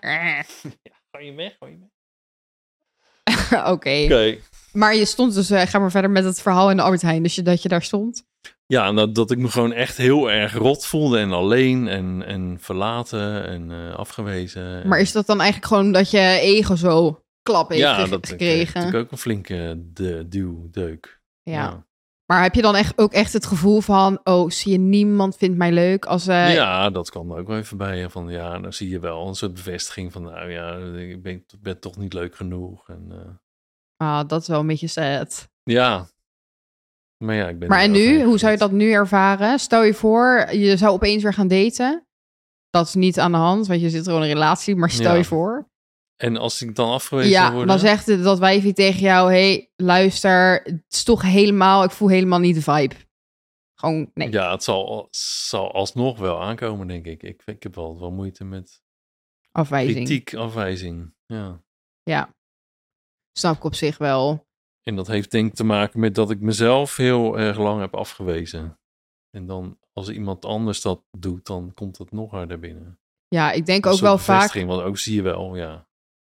Ga 1.10 1.18
je 1.20 1.32
weg? 1.32 1.56
Ga 1.58 1.66
je 1.66 1.78
weg? 1.78 3.66
Oké. 3.72 4.02
Oké. 4.04 4.38
Maar 4.72 4.94
je 4.94 5.04
stond 5.04 5.34
dus, 5.34 5.50
eh, 5.50 5.66
ga 5.66 5.78
maar 5.78 5.90
verder 5.90 6.10
met 6.10 6.24
het 6.24 6.40
verhaal 6.42 6.70
in 6.70 6.76
de 6.76 6.82
Albert 6.82 7.02
Heijn. 7.02 7.22
Dus 7.22 7.34
je, 7.34 7.42
dat 7.42 7.62
je 7.62 7.68
daar 7.68 7.82
stond. 7.82 8.24
Ja, 8.66 8.92
dat, 8.92 9.14
dat 9.14 9.30
ik 9.30 9.38
me 9.38 9.48
gewoon 9.48 9.72
echt 9.72 9.96
heel 9.96 10.30
erg 10.30 10.52
rot 10.54 10.86
voelde 10.86 11.18
en 11.18 11.32
alleen 11.32 11.88
en, 11.88 12.22
en 12.26 12.56
verlaten 12.60 13.46
en 13.46 13.70
eh, 13.70 13.94
afgewezen. 13.94 14.88
Maar 14.88 15.00
is 15.00 15.12
dat 15.12 15.26
dan 15.26 15.40
eigenlijk 15.40 15.72
gewoon 15.72 15.92
dat 15.92 16.10
je 16.10 16.18
ego 16.40 16.74
zo 16.74 17.22
klap 17.52 17.68
heeft 17.68 17.80
ja, 17.80 18.06
dat 18.06 18.20
kreeg 18.20 18.28
gekregen? 18.30 18.74
natuurlijk 18.74 19.04
ook 19.04 19.12
een 19.12 19.18
flinke 19.18 19.82
de, 19.92 20.28
duw, 20.28 20.68
deuk. 20.70 21.20
Ja. 21.42 21.86
Maar 22.26 22.42
heb 22.42 22.54
je 22.54 22.62
dan 22.62 22.76
echt, 22.76 22.98
ook 22.98 23.12
echt 23.12 23.32
het 23.32 23.46
gevoel 23.46 23.80
van, 23.80 24.20
oh, 24.24 24.50
zie 24.50 24.72
je, 24.72 24.78
niemand 24.78 25.36
vindt 25.36 25.56
mij 25.56 25.72
leuk 25.72 26.04
als... 26.04 26.26
eh, 26.26 26.54
ja, 26.54 26.90
dat 26.90 27.14
er 27.14 27.20
ook 27.20 27.46
wel 27.46 27.56
even 27.56 27.76
bij. 27.76 28.08
Van 28.10 28.28
ja, 28.28 28.58
dan 28.58 28.72
zie 28.72 28.88
je 28.88 28.98
wel 28.98 29.28
een 29.28 29.34
soort 29.34 29.54
bevestiging 29.54 30.12
van, 30.12 30.22
nou 30.22 30.50
ja, 30.50 30.76
ik 30.96 31.22
ben, 31.22 31.44
ben 31.60 31.80
toch 31.80 31.96
niet 31.96 32.12
leuk 32.12 32.36
genoeg. 32.36 32.88
En, 32.88 33.06
eh, 33.10 33.34
Ah, 33.96 34.28
dat 34.28 34.40
is 34.42 34.48
wel 34.48 34.60
een 34.60 34.66
beetje 34.66 34.86
sad. 34.86 35.48
ja. 35.62 36.06
Maar 37.24 37.34
ja, 37.34 37.48
ik 37.48 37.58
ben. 37.58 37.68
Maar 37.68 37.78
er 37.78 37.84
en 37.84 37.90
nu, 37.90 38.22
hoe 38.22 38.38
zou 38.38 38.52
je 38.52 38.58
dat 38.58 38.70
nu 38.72 38.90
ervaren? 38.92 39.58
Stel 39.58 39.82
je 39.82 39.94
voor, 39.94 40.48
je 40.52 40.76
zou 40.76 40.92
opeens 40.92 41.22
weer 41.22 41.34
gaan 41.34 41.48
daten. 41.48 42.06
Dat 42.70 42.86
is 42.86 42.94
niet 42.94 43.18
aan 43.20 43.32
de 43.32 43.38
hand, 43.38 43.66
want 43.66 43.80
je 43.80 43.90
zit 43.90 44.04
gewoon 44.04 44.22
in 44.22 44.28
een 44.28 44.32
relatie. 44.34 44.76
Maar 44.76 44.90
stel 44.90 45.10
Ja. 45.12 45.16
je 45.16 45.24
voor. 45.24 45.68
En 46.22 46.36
als 46.36 46.62
ik 46.62 46.74
dan 46.74 46.90
afgewezen 46.90 47.30
Ja, 47.30 47.52
word. 47.52 47.68
dan 47.68 47.78
zegt 47.78 48.06
het- 48.06 48.22
dat 48.22 48.38
wijfie 48.38 48.72
tegen 48.72 49.00
jou... 49.00 49.30
hey, 49.30 49.70
luister, 49.76 50.60
het 50.64 50.84
is 50.88 51.02
toch 51.04 51.22
helemaal... 51.22 51.84
Ik 51.84 51.90
voel 51.90 52.08
helemaal 52.08 52.38
niet 52.38 52.54
de 52.54 52.62
vibe. 52.62 52.94
Gewoon, 53.74 54.10
nee. 54.14 54.30
Ja, 54.30 54.50
het 54.50 54.62
zal, 54.62 55.08
zal 55.10 55.72
alsnog 55.72 56.18
wel 56.18 56.42
aankomen, 56.42 56.86
denk 56.86 57.06
ik. 57.06 57.22
Ik, 57.22 57.42
ik 57.44 57.62
heb 57.62 57.74
wel, 57.74 57.98
wel 58.00 58.10
moeite 58.10 58.44
met 58.44 58.82
afwijzing. 59.50 59.94
kritiek, 60.06 60.34
afwijzing. 60.34 61.14
Ja. 61.26 61.62
Ja. 62.02 62.34
Snap 63.32 63.56
ik 63.56 63.64
op 63.64 63.74
zich 63.74 63.98
wel. 63.98 64.46
En 64.82 64.96
dat 64.96 65.06
heeft 65.06 65.30
denk 65.30 65.48
ik 65.48 65.54
te 65.54 65.64
maken 65.64 66.00
met 66.00 66.14
dat 66.14 66.30
ik 66.30 66.40
mezelf 66.40 66.96
heel 66.96 67.38
erg 67.38 67.58
lang 67.58 67.80
heb 67.80 67.94
afgewezen. 67.94 68.80
En 69.30 69.46
dan 69.46 69.78
als 69.92 70.08
iemand 70.08 70.44
anders 70.44 70.80
dat 70.80 71.04
doet, 71.18 71.46
dan 71.46 71.74
komt 71.74 71.98
het 71.98 72.12
nog 72.12 72.30
harder 72.30 72.58
binnen. 72.58 73.00
Ja, 73.28 73.52
ik 73.52 73.66
denk 73.66 73.86
ook 73.86 73.98
wel 73.98 74.18
vaak... 74.18 74.52
Want 74.52 74.82
ook 74.82 74.98
zie 74.98 75.14
je 75.14 75.22
wel, 75.22 75.56
ja. 75.56 75.87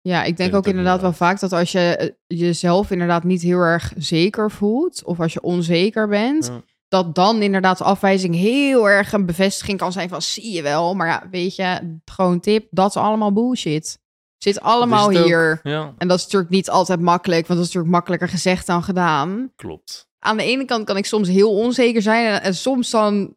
Ja, 0.08 0.22
ik 0.24 0.36
denk 0.36 0.54
ook 0.54 0.66
inderdaad 0.66 1.00
wel 1.00 1.12
vaak 1.12 1.40
dat 1.40 1.52
als 1.52 1.72
je 1.72 1.96
eh, 1.96 2.08
jezelf 2.26 2.90
inderdaad 2.90 3.24
niet 3.24 3.42
heel 3.42 3.58
erg 3.58 3.92
zeker 3.96 4.50
voelt, 4.50 5.04
of 5.04 5.20
als 5.20 5.32
je 5.32 5.40
onzeker 5.40 6.08
bent, 6.08 6.46
Ja. 6.46 6.62
dat 6.88 7.14
dan 7.14 7.42
inderdaad 7.42 7.78
de 7.78 7.84
afwijzing 7.84 8.34
heel 8.34 8.88
erg 8.88 9.12
een 9.12 9.26
bevestiging 9.26 9.78
kan 9.78 9.92
zijn 9.92 10.08
van 10.08 10.22
zie 10.22 10.52
je 10.52 10.62
wel. 10.62 10.94
Maar 10.94 11.06
ja, 11.06 11.22
weet 11.30 11.56
je, 11.56 11.98
gewoon 12.04 12.40
tip, 12.40 12.66
dat 12.70 12.88
is 12.88 12.96
allemaal 12.96 13.32
bullshit. 13.32 13.98
Zit 14.38 14.60
allemaal 14.60 15.10
hier. 15.10 15.60
Ja, 15.62 15.94
En 15.98 16.08
dat 16.08 16.18
is 16.18 16.24
natuurlijk 16.24 16.50
niet 16.52 16.70
altijd 16.70 17.00
makkelijk, 17.00 17.46
want 17.46 17.58
dat 17.58 17.68
is 17.68 17.74
natuurlijk 17.74 17.92
makkelijker 17.94 18.28
gezegd 18.28 18.66
dan 18.66 18.82
gedaan. 18.82 19.52
klopt. 19.56 20.06
Aan 20.18 20.36
de 20.36 20.42
ene 20.42 20.64
kant 20.64 20.84
kan 20.84 20.96
ik 20.96 21.06
soms 21.06 21.28
heel 21.28 21.54
onzeker 21.56 22.02
zijn 22.02 22.26
en, 22.26 22.42
en 22.42 22.54
soms 22.54 22.90
dan 22.90 23.36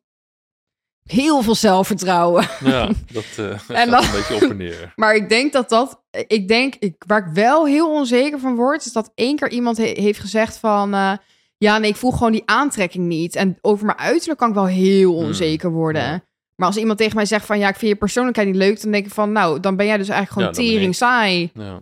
heel 1.05 1.41
veel 1.41 1.55
zelfvertrouwen. 1.55 2.47
Ja, 2.63 2.89
dat 3.13 3.23
gaat 3.23 3.69
En 3.69 3.89
dan- 3.91 4.03
een 4.03 4.11
beetje 4.11 4.35
op 4.35 4.41
en 4.41 4.57
neer. 4.57 4.93
Maar 4.95 5.15
ik 5.15 5.29
denk 5.29 5.53
dat 5.53 5.69
dat, 5.69 6.01
ik 6.27 6.47
denk, 6.47 6.75
ik, 6.79 6.95
waar 7.07 7.27
ik 7.27 7.33
wel 7.33 7.65
heel 7.65 7.91
onzeker 7.93 8.39
van 8.39 8.55
word, 8.55 8.85
is 8.85 8.91
dat 8.93 9.11
één 9.15 9.35
keer 9.35 9.49
iemand 9.49 9.77
he- 9.77 9.93
heeft 10.01 10.19
gezegd 10.19 10.57
van, 10.57 10.93
eh, 10.93 11.11
ja, 11.57 11.77
nee, 11.77 11.89
ik 11.89 11.95
voel 11.95 12.11
gewoon 12.11 12.31
die 12.31 12.43
aantrekking 12.45 13.05
niet. 13.07 13.35
En 13.35 13.57
over 13.61 13.85
mijn 13.85 13.97
uiterlijk 13.97 14.39
kan 14.39 14.49
ik 14.49 14.55
wel 14.55 14.65
heel 14.65 15.15
Hmm, 15.17 15.25
onzeker 15.25 15.71
worden. 15.71 16.01
ja. 16.03 16.21
Maar 16.55 16.67
als 16.69 16.77
iemand 16.79 16.97
tegen 16.97 17.15
mij 17.15 17.25
zegt 17.25 17.45
van, 17.45 17.59
ja, 17.59 17.67
ik 17.69 17.75
vind 17.75 17.91
je 17.91 17.97
persoonlijkheid 17.97 18.47
niet 18.47 18.57
leuk, 18.57 18.81
dan 18.81 18.91
denk 18.91 19.05
ik 19.05 19.13
van, 19.13 19.31
nou, 19.31 19.59
dan 19.59 19.75
ben 19.75 19.85
jij 19.85 19.97
dus 19.97 20.09
eigenlijk 20.09 20.51
gewoon 20.53 20.65
Ja, 20.67 20.71
tering 20.73 20.95
saai. 20.95 21.51
Ja. 21.53 21.81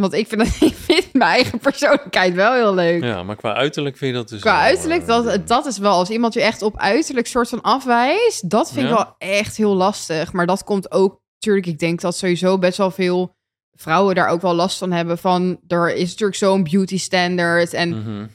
Want 0.00 0.12
ik 0.12 0.26
vind, 0.26 0.42
ik 0.70 0.74
vind 0.74 1.12
mijn 1.12 1.30
eigen 1.30 1.58
persoonlijkheid 1.58 2.34
wel 2.34 2.52
heel 2.52 2.74
leuk. 2.74 3.02
ja, 3.02 3.22
maar 3.22 3.36
qua 3.36 3.54
uiterlijk 3.54 3.96
vind 3.96 4.10
je 4.10 4.16
dat 4.16 4.28
dus 4.28 4.40
Qua 4.40 4.52
wel, 4.52 4.60
uiterlijk, 4.60 5.00
eh, 5.00 5.06
dat, 5.06 5.48
dat 5.48 5.66
is 5.66 5.78
wel, 5.78 5.92
als 5.92 6.10
iemand 6.10 6.34
je 6.34 6.42
echt 6.42 6.62
op 6.62 6.78
uiterlijk 6.78 7.26
soort 7.26 7.48
van 7.48 7.60
afwijst, 7.60 8.50
dat 8.50 8.72
vind 8.72 8.88
ik 8.88 8.94
wel 8.94 9.14
echt 9.18 9.56
heel 9.56 9.74
lastig. 9.74 10.32
Maar 10.32 10.46
dat 10.46 10.64
komt 10.64 10.92
ook, 10.92 11.20
natuurlijk, 11.34 11.66
ik 11.66 11.78
denk 11.78 12.00
dat 12.00 12.16
sowieso 12.16 12.58
best 12.58 12.78
wel 12.78 12.90
veel 12.90 13.36
vrouwen 13.72 14.14
daar 14.14 14.28
ook 14.28 14.40
wel 14.40 14.54
last 14.54 14.78
van 14.78 14.92
hebben. 14.92 15.18
Van, 15.18 15.60
er 15.66 15.94
is 15.94 16.08
natuurlijk 16.08 16.38
zo'n 16.38 16.62
beauty 16.62 16.98
standard. 16.98 17.72
En 17.72 17.88
mhm. 17.88 18.26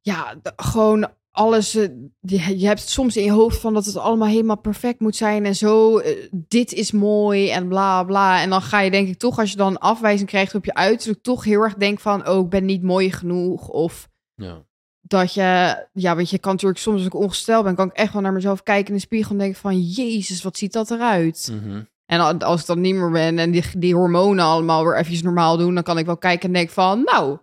ja, 0.00 0.34
gewoon 0.56 1.08
alles. 1.34 1.74
eh, 1.74 1.88
je, 2.20 2.66
hebt 2.66 2.88
soms 2.88 3.16
in 3.16 3.24
je 3.24 3.30
hoofd 3.32 3.60
van 3.60 3.74
dat 3.74 3.84
het 3.84 3.96
allemaal 3.96 4.28
helemaal 4.28 4.58
perfect 4.60 5.00
moet 5.00 5.16
zijn 5.16 5.44
en 5.44 5.56
zo. 5.56 5.98
eh, 5.98 6.28
dit 6.32 6.72
is 6.72 6.92
mooi 6.92 7.50
en 7.50 7.68
bla 7.68 8.02
bla. 8.04 8.40
En 8.42 8.50
dan 8.50 8.62
ga 8.62 8.80
je 8.80 8.90
denk 8.90 9.08
ik 9.08 9.18
toch, 9.18 9.38
als 9.38 9.50
je 9.50 9.56
dan 9.56 9.78
afwijzing 9.78 10.28
krijgt 10.28 10.54
op 10.54 10.64
je 10.64 10.74
uiterlijk, 10.74 11.22
toch 11.22 11.44
heel 11.44 11.60
erg 11.60 11.74
denken 11.74 12.02
van, 12.02 12.28
oh, 12.28 12.44
ik 12.44 12.48
ben 12.48 12.64
niet 12.64 12.82
mooi 12.82 13.12
genoeg. 13.12 13.68
Of 13.68 14.08
Ja. 14.34 14.64
dat 15.00 15.34
je, 15.34 15.86
ja, 15.92 16.16
weet 16.16 16.30
je, 16.30 16.38
kan 16.38 16.52
natuurlijk 16.52 16.80
soms 16.80 16.96
als 16.96 17.06
ik 17.06 17.14
ongesteld 17.14 17.64
ben, 17.64 17.74
kan 17.74 17.88
ik 17.88 17.96
echt 17.96 18.12
wel 18.12 18.22
naar 18.22 18.32
mezelf 18.32 18.62
kijken 18.62 18.88
in 18.88 18.94
de 18.94 19.00
spiegel 19.00 19.30
en 19.32 19.38
denken 19.38 19.60
van, 19.60 19.80
jezus, 19.80 20.42
wat 20.42 20.56
ziet 20.58 20.72
dat 20.72 20.90
eruit? 20.90 21.50
Mhm. 21.62 21.82
En 22.06 22.20
al- 22.20 22.38
als 22.38 22.60
ik 22.60 22.66
dan 22.66 22.80
niet 22.80 22.94
meer 22.94 23.10
ben 23.10 23.38
en 23.38 23.50
die, 23.50 23.64
die 23.78 23.94
hormonen 23.94 24.44
allemaal 24.44 24.84
weer 24.84 24.96
even 24.98 25.24
normaal 25.24 25.56
doen, 25.56 25.74
dan 25.74 25.82
kan 25.82 25.98
ik 25.98 26.06
wel 26.06 26.16
kijken 26.18 26.46
en 26.46 26.52
denken 26.54 26.74
van, 26.74 27.02
nou, 27.02 27.38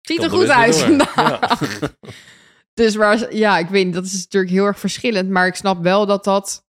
ziet 0.00 0.22
er 0.22 0.30
goed 0.30 0.48
uit 0.48 0.76
vandaag. 0.78 1.80
Ja. 1.80 1.88
Dus 2.74 2.94
waar, 2.94 3.34
ja, 3.34 3.58
ik 3.58 3.68
weet 3.68 3.84
niet, 3.84 3.94
dat 3.94 4.04
is 4.04 4.12
natuurlijk 4.12 4.52
heel 4.52 4.64
erg 4.64 4.78
verschillend. 4.78 5.30
Maar 5.30 5.46
ik 5.46 5.54
snap 5.54 5.82
wel 5.82 6.06
dat 6.06 6.24
dat, 6.24 6.66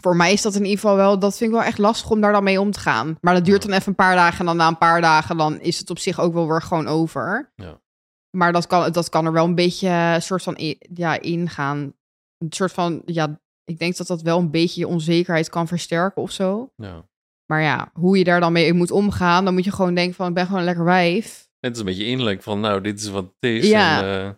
voor 0.00 0.16
mij 0.16 0.32
is 0.32 0.42
dat 0.42 0.54
in 0.54 0.64
ieder 0.64 0.78
geval 0.78 0.96
wel, 0.96 1.18
dat 1.18 1.36
vind 1.36 1.50
ik 1.50 1.56
wel 1.56 1.66
echt 1.66 1.78
lastig 1.78 2.10
om 2.10 2.20
daar 2.20 2.32
dan 2.32 2.44
mee 2.44 2.60
om 2.60 2.70
te 2.70 2.80
gaan. 2.80 3.18
Maar 3.20 3.34
dat 3.34 3.44
duurt 3.44 3.62
dan 3.62 3.72
even 3.72 3.88
een 3.88 3.94
paar 3.94 4.14
dagen 4.14 4.38
en 4.38 4.46
dan 4.46 4.56
na 4.56 4.68
een 4.68 4.78
paar 4.78 5.00
dagen, 5.00 5.36
dan 5.36 5.60
is 5.60 5.78
het 5.78 5.90
op 5.90 5.98
zich 5.98 6.20
ook 6.20 6.32
wel 6.32 6.48
weer 6.48 6.62
gewoon 6.62 6.86
over. 6.86 7.52
Ja. 7.54 7.80
Maar 8.36 8.52
dat 8.52 8.66
kan, 8.66 8.92
dat 8.92 9.08
kan 9.08 9.26
er 9.26 9.32
wel 9.32 9.44
een 9.44 9.54
beetje 9.54 9.88
een 9.88 10.22
soort 10.22 10.42
van 10.42 10.58
ja, 10.94 11.20
ingaan. 11.20 11.94
Een 12.38 12.52
soort 12.52 12.72
van, 12.72 13.02
ja, 13.04 13.40
ik 13.64 13.78
denk 13.78 13.96
dat 13.96 14.06
dat 14.06 14.22
wel 14.22 14.38
een 14.38 14.50
beetje 14.50 14.80
je 14.80 14.88
onzekerheid 14.88 15.48
kan 15.48 15.68
versterken 15.68 16.22
of 16.22 16.30
zo. 16.30 16.72
ja. 16.76 17.08
Maar 17.46 17.62
ja, 17.62 17.90
hoe 17.92 18.18
je 18.18 18.24
daar 18.24 18.40
dan 18.40 18.52
mee 18.52 18.72
moet 18.72 18.90
omgaan, 18.90 19.44
dan 19.44 19.54
moet 19.54 19.64
je 19.64 19.72
gewoon 19.72 19.94
denken 19.94 20.14
van, 20.14 20.28
ik 20.28 20.34
ben 20.34 20.44
gewoon 20.44 20.58
een 20.58 20.66
lekker 20.66 20.84
wijf. 20.84 21.48
Het 21.60 21.72
is 21.72 21.78
een 21.78 21.84
beetje 21.84 22.04
innerlijk 22.04 22.42
van, 22.42 22.60
nou, 22.60 22.80
dit 22.80 23.00
is 23.00 23.08
wat 23.08 23.24
het 23.24 23.50
is. 23.50 23.68
Ja. 23.68 24.02
En, 24.02 24.26
eh, 24.26 24.30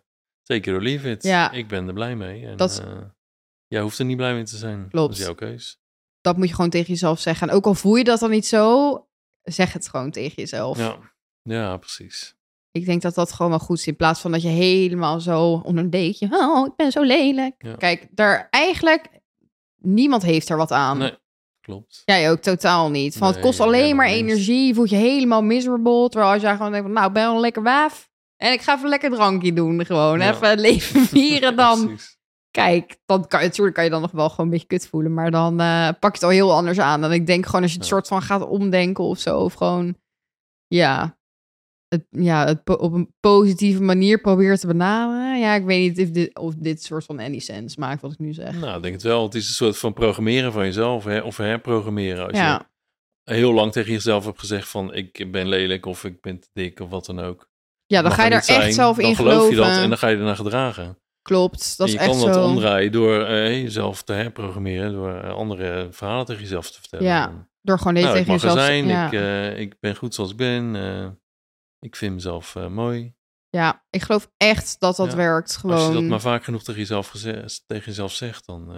take 0.48 0.70
it 0.70 0.76
or 0.76 0.82
leave 0.82 1.10
it. 1.10 1.22
Ja. 1.22 1.50
Ik 1.50 1.68
ben 1.68 1.86
er 1.86 1.92
blij 1.94 2.16
mee. 2.16 2.46
En, 2.46 2.56
Dat- 2.56 2.82
eh, 2.86 2.96
jij 3.66 3.80
hoeft 3.80 3.98
er 3.98 4.04
niet 4.04 4.16
blij 4.16 4.34
mee 4.34 4.44
te 4.44 4.56
zijn. 4.56 4.88
Klopt. 4.88 5.08
Dat 5.08 5.18
is 5.18 5.24
jouw 5.24 5.34
keus. 5.34 5.80
Dat 6.20 6.36
moet 6.36 6.48
je 6.48 6.54
gewoon 6.54 6.70
tegen 6.70 6.88
jezelf 6.88 7.20
zeggen. 7.20 7.48
En 7.48 7.54
ook 7.54 7.66
al 7.66 7.74
voel 7.74 7.96
je 7.96 8.04
dat 8.04 8.20
dan 8.20 8.30
niet 8.30 8.46
zo, 8.46 8.92
zeg 9.42 9.72
het 9.72 9.88
gewoon 9.88 10.10
tegen 10.10 10.34
jezelf. 10.36 10.78
Ja. 10.78 10.98
ja, 11.42 11.76
precies. 11.76 12.36
Ik 12.70 12.84
denk 12.86 13.02
dat 13.02 13.14
dat 13.14 13.32
gewoon 13.32 13.50
wel 13.50 13.60
goed 13.60 13.78
is. 13.78 13.86
In 13.86 13.96
plaats 13.96 14.20
van 14.20 14.32
dat 14.32 14.42
je 14.42 14.48
helemaal 14.48 15.20
zo 15.20 15.52
onder 15.52 15.84
een 15.84 15.90
dekje. 15.90 16.28
Oh, 16.30 16.66
ik 16.66 16.76
ben 16.76 16.92
zo 16.92 17.02
lelijk. 17.02 17.54
Ja. 17.58 17.74
Kijk, 17.74 18.06
daar 18.10 18.46
eigenlijk. 18.50 19.08
Niemand 19.76 20.22
heeft 20.22 20.48
er 20.48 20.56
wat 20.56 20.70
aan. 20.72 20.98
Nee, 20.98 21.16
klopt. 21.60 22.02
Jij 22.04 22.30
ook 22.30 22.40
totaal 22.40 22.90
niet. 22.90 23.16
Van 23.16 23.26
het 23.28 23.40
kost 23.40 23.60
alleen 23.60 23.96
maar 23.96 24.06
energie. 24.06 24.66
Je 24.66 24.74
voelt 24.74 24.90
je 24.90 24.96
helemaal 24.96 25.42
miserable. 25.42 26.08
Terwijl 26.08 26.32
als 26.32 26.42
jij 26.42 26.56
gewoon 26.56 26.70
denkt 26.72 26.86
van, 26.86 26.94
nou, 26.94 27.12
ben 27.12 27.22
wel 27.22 27.34
een 27.34 27.40
lekker 27.40 27.62
waaf. 27.62 28.10
En 28.42 28.52
ik 28.52 28.60
ga 28.60 28.76
even 28.76 28.88
lekker 28.88 29.10
drankje 29.10 29.52
doen. 29.52 29.86
Gewoon 29.86 30.18
Ja. 30.18 30.34
even 30.34 30.60
leven 30.60 31.00
vieren 31.16 31.56
dan. 31.56 31.98
Kijk, 32.50 32.98
dan 33.06 33.26
kan, 33.26 33.40
natuurlijk 33.40 33.74
kan 33.74 33.84
je 33.84 33.90
dan 33.90 34.00
nog 34.00 34.10
wel 34.10 34.28
gewoon 34.30 34.46
een 34.46 34.52
beetje 34.52 34.66
kut 34.66 34.86
voelen. 34.88 35.14
Maar 35.14 35.30
dan 35.30 35.60
eh, 35.60 35.88
pak 36.00 36.10
je 36.10 36.18
het 36.18 36.22
al 36.22 36.28
heel 36.28 36.52
anders 36.54 36.78
aan. 36.78 37.04
En 37.04 37.10
ik 37.12 37.26
denk 37.26 37.46
gewoon 37.46 37.62
als 37.62 37.70
je 37.72 37.76
het 37.78 37.86
Ja. 37.86 37.92
soort 37.94 38.06
van 38.08 38.22
gaat 38.22 38.46
omdenken 38.48 39.04
of 39.04 39.18
zo. 39.18 39.38
Of 39.38 39.54
gewoon, 39.54 39.96
ja, 40.66 41.18
het, 41.88 42.06
ja, 42.10 42.46
het 42.46 42.78
op 42.78 42.92
een 42.92 43.14
positieve 43.20 43.82
manier 43.82 44.20
probeert 44.20 44.60
te 44.60 44.66
benaderen. 44.66 45.38
Ja, 45.38 45.54
ik 45.54 45.64
weet 45.64 45.96
niet 45.96 46.06
of 46.06 46.12
dit, 46.12 46.38
of 46.38 46.54
dit 46.54 46.82
soort 46.82 47.04
van 47.04 47.18
any 47.18 47.38
sense 47.38 47.80
maakt 47.80 48.00
wat 48.02 48.12
ik 48.12 48.18
nu 48.18 48.32
zeg. 48.32 48.54
Nou, 48.54 48.76
ik 48.76 48.82
denk 48.82 48.94
het 48.94 49.02
wel. 49.02 49.22
Het 49.24 49.34
is 49.34 49.48
een 49.48 49.54
soort 49.54 49.78
van 49.78 49.92
programmeren 49.92 50.52
van 50.52 50.64
jezelf. 50.64 51.04
Hè? 51.04 51.20
Of 51.20 51.36
herprogrammeren. 51.36 52.26
Als 52.26 52.36
Ja, 52.36 52.70
je 53.22 53.34
heel 53.34 53.52
lang 53.52 53.72
tegen 53.72 53.92
jezelf 53.92 54.24
hebt 54.24 54.38
gezegd 54.38 54.68
van... 54.68 54.94
ik 54.94 55.28
ben 55.30 55.48
lelijk 55.48 55.86
of 55.86 56.04
ik 56.04 56.20
ben 56.20 56.40
te 56.40 56.48
dik 56.52 56.80
of 56.80 56.88
wat 56.90 57.06
dan 57.06 57.18
ook. 57.20 57.48
Ja 57.88 58.00
dan 58.02 58.10
Mag 58.10 58.14
ga 58.14 58.24
je 58.24 58.30
er 58.30 58.36
echt 58.36 58.44
zijn, 58.46 58.72
zelf 58.72 58.98
in 58.98 59.04
Dan 59.04 59.14
geloof 59.14 59.32
geloven. 59.32 59.50
je 59.50 59.56
dat 59.56 59.82
en 59.82 59.88
dan 59.88 59.98
ga 59.98 60.08
je 60.08 60.16
ernaar 60.16 60.36
gedragen. 60.36 60.98
Klopt, 61.22 61.76
dat 61.78 61.86
en 61.88 61.92
is 61.94 62.00
je 62.00 62.06
echt 62.06 62.10
kan 62.18 62.26
dat 62.26 62.34
zo. 62.34 62.44
omdraaien 62.44 62.92
door 62.92 63.24
eh, 63.24 63.62
jezelf 63.62 64.02
te 64.02 64.12
herprogrammeren... 64.12 64.92
door 64.92 65.14
eh, 65.14 65.30
andere 65.34 65.88
verhalen 65.90 66.26
tegen 66.26 66.42
jezelf 66.42 66.70
te 66.70 66.80
vertellen. 66.80 67.06
Ja, 67.06 67.48
Door 67.62 67.78
gewoon 67.78 67.94
dit 67.94 68.02
nou, 68.04 68.16
ik 68.16 68.24
tegen 68.26 68.40
er 68.40 68.40
jezelf 68.48 68.64
zijn, 68.66 68.86
ja. 68.86 69.06
ik, 69.06 69.12
eh, 69.12 69.58
ik 69.60 69.80
ben 69.80 69.96
goed 69.96 70.14
zoals 70.14 70.30
ik 70.30 70.36
ben... 70.36 70.76
eh, 70.76 71.08
ik 71.80 71.96
vind 71.96 72.14
mezelf 72.14 72.54
mooi. 72.68 73.14
ja, 73.50 73.84
ik 73.90 74.02
geloof 74.02 74.30
echt 74.36 74.76
dat 74.80 74.96
dat 74.96 75.10
Ja, 75.10 75.16
werkt. 75.16 75.56
Gewoon. 75.56 75.76
Als 75.76 75.86
je 75.86 75.92
dat 75.92 76.02
maar 76.02 76.20
vaak 76.20 76.44
genoeg 76.44 76.62
tegen 76.62 76.80
jezelf, 76.80 77.10
tegen 77.66 77.84
jezelf 77.84 78.12
zegt, 78.12 78.46
dan 78.46 78.72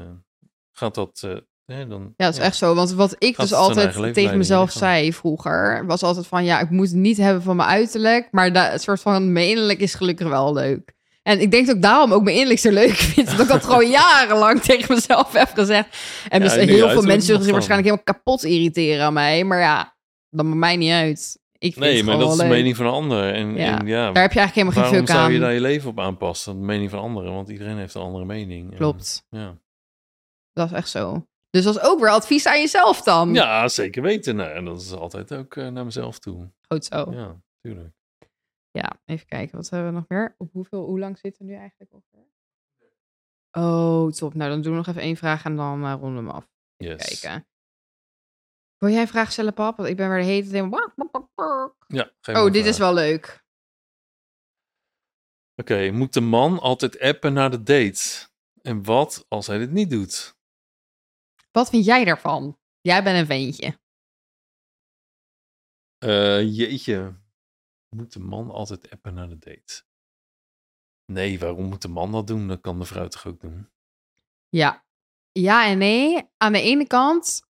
gaat 0.73 0.95
dat... 0.95 1.27
hè, 1.71 1.87
dan, 1.87 2.03
Ja, 2.17 2.25
dat 2.25 2.35
is 2.35 2.41
echt 2.41 2.57
zo. 2.57 2.75
Want 2.75 2.93
wat 2.93 3.15
ik 3.19 3.35
Gaat 3.37 3.49
dus 3.49 3.59
altijd 3.59 4.15
tegen 4.15 4.39
mezelf 4.39 4.71
zei 4.73 5.13
vroeger, 5.13 5.87
was 5.87 6.03
altijd 6.03 6.27
van 6.27 6.45
ja, 6.45 6.61
ik 6.61 6.71
moet 6.71 6.87
het 6.87 6.97
niet 6.97 7.17
hebben 7.17 7.43
van 7.43 7.57
mijn 7.57 7.69
uiterlijk, 7.69 8.29
maar 8.31 8.53
da- 8.53 8.71
het 8.71 8.83
soort 8.83 9.01
van 9.01 9.33
mijn 9.33 9.49
innerlijk 9.49 9.79
is 9.79 9.95
gelukkig 9.95 10.29
wel 10.29 10.53
leuk. 10.53 10.93
En 11.23 11.41
ik 11.41 11.51
denk 11.51 11.67
dat 11.67 11.77
ik 11.77 11.83
daarom 11.83 12.13
ook 12.13 12.23
mijn 12.23 12.35
innerlijk 12.35 12.61
zo 12.61 12.71
leuk 12.71 12.91
vind. 13.13 13.31
Dat 13.31 13.41
ik 13.41 13.49
dat 13.49 13.65
gewoon 13.65 13.91
jarenlang 14.01 14.61
tegen 14.63 14.95
mezelf 14.95 15.33
heb 15.33 15.49
gezegd. 15.55 15.89
En 16.29 16.39
Ja, 16.43 16.45
dus 16.49 16.57
en 16.57 16.69
heel 16.69 16.91
veel 16.91 17.03
mensen 17.03 17.27
zullen 17.27 17.43
zich 17.43 17.53
waarschijnlijk 17.53 17.89
helemaal 17.91 18.15
kapot 18.15 18.45
irriteren 18.45 19.05
aan 19.05 19.13
mij. 19.13 19.45
Maar 19.45 19.59
ja, 19.61 19.97
dat 20.31 20.45
maakt 20.45 20.59
mij 20.59 20.77
niet 20.77 20.93
uit. 20.93 21.39
Ik 21.59 21.73
vind 21.73 21.85
Nee, 21.85 21.97
het 21.97 22.05
maar 22.07 22.19
dat 22.19 22.31
is 22.31 22.37
de 22.37 22.43
leuk. 22.43 22.53
mening 22.53 22.77
van 22.77 22.87
een 22.87 22.93
ander. 22.93 23.35
En 23.35 23.55
Ja. 23.57 23.79
en 23.79 23.87
ja 23.87 24.13
Daar 24.13 24.23
heb 24.23 24.33
je 24.33 24.39
eigenlijk 24.39 24.55
helemaal 24.55 24.73
geen 24.73 24.83
waarom 24.83 24.99
fuck 24.99 25.09
zou 25.09 25.19
aan. 25.27 25.33
je 25.33 25.39
daar 25.39 25.53
je 25.53 25.61
leven 25.61 25.91
op 25.91 26.01
aanpassen? 26.01 26.59
De 26.59 26.65
mening 26.65 26.91
van 26.91 26.99
anderen, 26.99 27.33
want 27.33 27.49
iedereen 27.49 27.77
heeft 27.79 27.95
een 27.95 28.01
andere 28.03 28.25
mening. 28.25 28.71
En, 28.71 28.77
Klopt. 28.77 29.27
ja. 29.31 29.57
Dat 30.53 30.67
is 30.71 30.77
echt 30.77 30.89
zo. 30.89 31.27
Dus 31.51 31.65
dat 31.65 31.77
is 31.77 31.83
ook 31.83 32.01
weer 32.01 32.11
advies 32.11 32.47
aan 32.47 32.59
jezelf 32.61 33.03
dan. 33.03 33.35
ja, 33.35 33.69
zeker 33.69 34.03
weten. 34.03 34.37
Nou, 34.37 34.51
en 34.51 34.65
dat 34.65 34.81
is 34.81 34.93
altijd 34.93 35.35
ook 35.35 35.57
eh, 35.57 35.69
naar 35.69 35.85
mezelf 35.85 36.19
toe. 36.19 36.51
Goed 36.69 36.85
zo. 36.85 37.07
Ja, 37.13 37.41
tuurlijk. 37.61 37.95
Ja, 38.71 38.93
even 39.05 39.27
kijken. 39.27 39.57
Wat 39.57 39.71
hebben 39.71 39.89
we 39.89 39.95
nog 39.95 40.09
meer? 40.09 40.35
Op 40.39 40.53
hoeveel, 40.53 40.85
hoe 40.85 40.99
lang 40.99 41.19
zitten 41.19 41.47
we 41.47 41.53
nu 41.53 41.59
eigenlijk 41.59 41.93
ongeveer? 41.93 42.29
Oh, 43.53 44.11
top. 44.11 44.35
Nou, 44.35 44.51
dan 44.51 44.63
doen 44.63 44.71
we 44.73 44.79
nog 44.79 44.87
even 44.87 45.03
één 45.03 45.17
vraag 45.17 45.45
en 45.45 45.57
dan 45.57 45.85
eh, 45.85 45.93
ronden 46.01 46.23
we 46.25 46.29
hem 46.29 46.37
af. 46.37 46.49
Yes. 46.77 47.21
Kijken. 47.21 47.47
Wil 48.79 48.91
jij 48.91 49.01
een 49.01 49.09
vraag 49.09 49.33
stellen, 49.33 49.55
pap? 49.55 49.77
Want 49.77 49.89
ik 49.89 49.97
ben 49.97 50.09
weer 50.09 50.19
de 50.19 50.25
hele 50.25 50.41
tijd 50.49 50.53
helemaal... 50.55 50.93
Ja, 51.87 52.11
Oh, 52.23 52.53
dit 52.53 52.67
is 52.67 52.79
wel 52.79 52.95
leuk. 52.95 53.45
Oké, 55.57 55.91
moet 55.91 56.13
de 56.13 56.21
man 56.21 56.59
altijd 56.59 57.01
appen 57.01 57.33
naar 57.33 57.51
de 57.51 57.63
date? 57.63 58.29
En 58.63 58.85
wat 58.85 59.25
als 59.29 59.47
hij 59.47 59.59
dit 59.59 59.71
niet 59.71 59.91
doet? 59.91 60.39
Wat 61.53 61.69
vind 61.71 61.85
jij 61.85 62.05
daarvan? 62.05 62.59
Jij 62.81 63.03
bent 63.03 63.19
een 63.19 63.27
ventje. 63.27 63.79
Eh, 65.99 66.57
jeetje. 66.57 67.15
Moet 67.97 68.13
de 68.13 68.19
man 68.21 68.51
altijd 68.51 68.91
appen 68.91 69.15
naar 69.15 69.29
de 69.29 69.39
date? 69.39 69.83
Nee, 71.13 71.39
waarom 71.39 71.65
moet 71.65 71.83
de 71.83 71.89
man 71.89 72.13
dat 72.13 72.27
doen? 72.27 72.49
Dat 72.49 72.61
kan 72.61 72.79
de 72.79 72.85
vrouw 72.85 73.09
toch 73.09 73.27
ook 73.27 73.41
doen? 73.41 73.69
Ja. 74.49 74.85
Ja 75.33 75.67
en 75.67 75.79
nee. 75.79 76.23
Aan 76.37 76.53
de 76.53 76.63
ene 76.63 76.87
kant... 76.87 77.49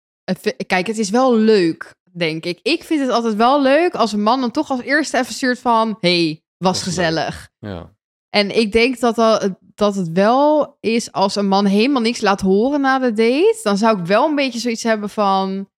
Kijk, 0.66 0.86
het 0.86 0.98
is 0.98 1.10
wel 1.10 1.36
leuk, 1.36 1.94
denk 2.12 2.44
ik. 2.44 2.60
Ik 2.62 2.84
vind 2.84 3.00
het 3.00 3.10
altijd 3.10 3.34
wel 3.34 3.62
leuk 3.62 3.94
als 3.94 4.12
een 4.12 4.22
man 4.22 4.40
dan 4.40 4.50
toch 4.50 4.70
als 4.70 4.80
eerste 4.80 5.18
even 5.18 5.34
stuurt 5.34 5.58
van... 5.58 5.96
hey, 6.00 6.42
was 6.56 6.68
Was 6.68 6.76
leuk. 6.76 6.84
gezellig. 6.84 7.50
Ja, 7.58 7.96
En 8.30 8.56
ik 8.56 8.72
denk 8.72 9.00
dat, 9.00 9.14
dat, 9.14 9.58
dat 9.78 9.94
het 9.94 10.12
wel 10.12 10.76
is 10.80 11.12
als 11.12 11.36
een 11.36 11.48
man 11.48 11.64
helemaal 11.66 12.02
niks 12.02 12.20
laat 12.20 12.40
horen 12.40 12.80
na 12.80 12.98
de 12.98 13.12
date. 13.12 13.60
Dan 13.62 13.76
zou 13.76 13.98
ik 13.98 14.06
wel 14.06 14.28
een 14.28 14.34
beetje 14.34 14.58
zoiets 14.58 14.82
hebben 14.82 15.10
van. 15.10 15.68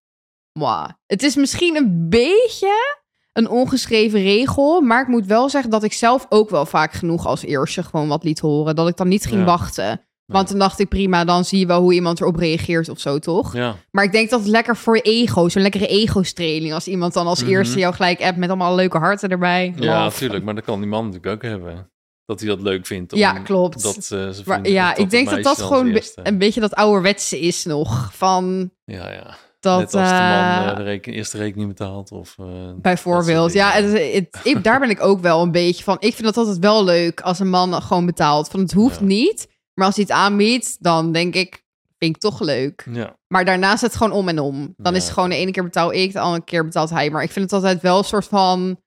Mwah. 0.53 0.89
Het 1.07 1.23
is 1.23 1.35
misschien 1.37 1.77
een 1.77 2.07
beetje 2.09 2.99
een 3.33 3.49
ongeschreven 3.49 4.23
regel. 4.23 4.81
Maar 4.81 5.03
ik 5.03 5.09
moet 5.09 5.27
wel 5.27 5.49
zeggen 5.49 5.71
dat 5.71 5.83
ik 5.83 5.93
zelf 5.93 6.27
ook 6.29 6.51
wel 6.51 6.67
vaak 6.67 6.93
genoeg 6.93 7.27
als 7.27 7.45
eerste 7.45 7.83
gewoon 7.83 8.09
wat 8.09 8.25
liet 8.25 8.41
horen. 8.41 8.75
Dat 8.77 8.89
ik 8.89 8.97
dan 8.97 9.09
niet 9.09 9.27
ging 9.27 9.41
Ja. 9.41 9.47
wachten. 9.47 10.01
Want 10.27 10.49
dan 10.49 10.59
dacht 10.59 10.79
ik 10.79 10.89
prima, 10.89 11.25
dan 11.25 11.45
zie 11.45 11.59
je 11.59 11.67
wel 11.67 11.81
hoe 11.81 11.95
iemand 11.95 12.21
erop 12.21 12.37
reageert 12.37 12.89
of 12.89 12.99
zo, 13.01 13.19
toch? 13.19 13.55
ja, 13.55 13.77
Maar 13.91 14.05
ik 14.05 14.13
denk 14.13 14.31
dat 14.31 14.41
het 14.41 14.49
lekker 14.49 14.77
voor 14.77 14.97
je 14.97 15.03
ego, 15.03 15.49
zo'n 15.49 15.63
lekkere 15.63 15.87
ego-streling. 15.87 16.73
Als 16.73 16.89
iemand 16.89 17.13
dan 17.13 17.27
als 17.27 17.41
Mhm. 17.43 17.51
eerste 17.51 17.79
jou 17.79 17.95
gelijk 17.95 18.23
appt 18.23 18.37
met 18.39 18.49
allemaal 18.49 18.75
leuke 18.75 18.99
harten 18.99 19.29
erbij. 19.31 19.73
ja 19.77 20.03
natuurlijk. 20.03 20.45
Maar 20.45 20.55
dat 20.55 20.65
kan 20.65 20.81
die 20.81 20.89
man 20.89 21.05
natuurlijk 21.07 21.35
ook 21.35 21.51
hebben. 21.51 21.91
Dat 22.31 22.41
hij 22.41 22.49
dat 22.49 22.61
leuk 22.63 22.87
vindt. 22.87 23.13
Om 23.13 23.19
Ja, 23.19 23.33
klopt. 23.39 23.83
Dat, 23.83 23.97
eh, 23.97 24.03
ze 24.03 24.43
Maar 24.45 24.69
ja, 24.69 24.97
ik 24.97 25.11
denk 25.11 25.31
dat 25.31 25.43
dat 25.43 25.61
gewoon 25.63 25.87
eerste- 25.89 26.21
een 26.25 26.39
beetje 26.39 26.61
dat 26.61 26.75
ouderwetse 26.75 27.41
is 27.41 27.65
nog. 27.65 28.11
Van 28.15 28.71
Ja, 28.85 29.11
ja. 29.13 29.37
dat. 29.61 29.79
Net 29.79 29.95
als 29.95 30.09
de 30.09 30.15
man 30.15 30.23
eh, 30.23 30.69
eh, 30.69 30.77
de 30.77 30.83
reken, 30.83 31.13
eerste 31.13 31.39
rekening 31.39 31.69
betaalt. 31.69 32.11
Of, 32.13 32.37
bijvoorbeeld. 32.77 33.53
Ja, 33.53 33.75
dingen. 33.81 33.93
het, 33.93 34.15
het- 34.15 34.41
ik, 34.47 34.65
daar 34.65 34.81
ben 34.81 34.91
ik 34.91 35.03
ook 35.03 35.21
wel 35.21 35.43
een 35.43 35.51
beetje 35.53 35.85
van. 35.85 35.97
Ik 36.01 36.15
vind 36.15 36.25
dat 36.25 36.37
altijd 36.37 36.59
wel 36.59 36.85
leuk 36.85 37.21
als 37.21 37.39
een 37.39 37.51
man 37.51 37.83
gewoon 37.83 38.07
betaalt. 38.07 38.49
Van 38.49 38.61
het 38.61 38.73
hoeft 38.73 38.99
Ja. 38.99 39.05
niet. 39.07 39.49
Maar 39.75 39.87
als 39.87 39.95
hij 39.97 40.05
het 40.09 40.17
aanbiedt, 40.17 40.77
dan 40.83 41.13
denk 41.13 41.35
ik, 41.35 41.63
vind 41.99 42.15
ik 42.17 42.21
toch 42.23 42.41
leuk. 42.41 42.87
Ja, 42.93 43.17
Maar 43.27 43.45
daarna 43.45 43.73
is 43.73 43.81
het 43.81 43.97
gewoon 43.97 44.13
om 44.13 44.29
en 44.29 44.39
om. 44.39 44.75
Dan 44.77 44.93
Ja. 44.93 44.99
is 44.99 45.05
het 45.05 45.13
gewoon 45.13 45.29
de 45.29 45.37
ene 45.37 45.51
keer 45.51 45.63
betaal 45.65 45.93
ik, 45.93 46.13
de 46.13 46.21
andere 46.21 46.45
keer 46.45 46.65
betaalt 46.65 46.91
hij. 46.91 47.11
Maar 47.11 47.23
ik 47.23 47.31
vind 47.31 47.45
het 47.45 47.55
altijd 47.55 47.81
wel 47.83 47.99
een 47.99 48.05
soort 48.05 48.27
van 48.27 48.81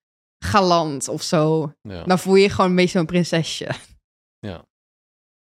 galant 0.43 1.07
of 1.07 1.21
zo. 1.21 1.73
ja, 1.81 2.03
Dan 2.03 2.19
voel 2.19 2.35
je 2.35 2.41
je 2.43 2.49
gewoon 2.49 2.69
een 2.69 2.75
beetje 2.75 2.97
zo'n 2.97 3.05
prinsesje. 3.05 3.69
ja. 4.39 4.65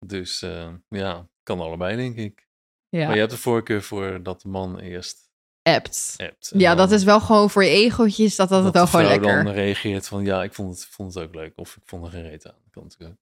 Dus 0.05 0.41
eh, 0.41 0.69
ja, 0.89 1.27
kan 1.43 1.59
allebei 1.59 1.95
denk 1.95 2.15
ik. 2.17 2.47
Ja. 2.89 3.03
Maar 3.05 3.13
je 3.13 3.19
hebt 3.19 3.31
de 3.31 3.37
voorkeur 3.37 3.81
voor 3.83 4.19
dat 4.23 4.41
de 4.41 4.49
man 4.49 4.79
eerst 4.79 5.17
appt. 5.61 6.13
En 6.17 6.35
Ja, 6.39 6.75
dat 6.75 6.91
is 6.91 7.03
wel 7.03 7.19
gewoon 7.19 7.49
voor 7.49 7.63
je 7.63 7.69
egootjes, 7.69 8.35
dat 8.35 8.49
dat, 8.49 8.63
het 8.63 8.73
wel 8.73 8.87
gewoon 8.87 9.05
lekker. 9.05 9.43
dan 9.43 9.53
reageert 9.53 10.07
van 10.07 10.25
ja, 10.25 10.43
ik 10.43 10.53
vond 10.53 10.69
het, 10.75 10.85
vond 10.85 11.13
het 11.13 11.23
ook 11.23 11.35
leuk. 11.35 11.53
Of 11.55 11.75
ik 11.75 11.81
vond 11.85 12.05
er 12.05 12.11
geen 12.11 12.29
reet 12.29 12.47
aan. 12.47 12.55
Dat 12.63 12.71
kan 12.71 12.83
natuurlijk 12.83 13.11
ook. 13.11 13.17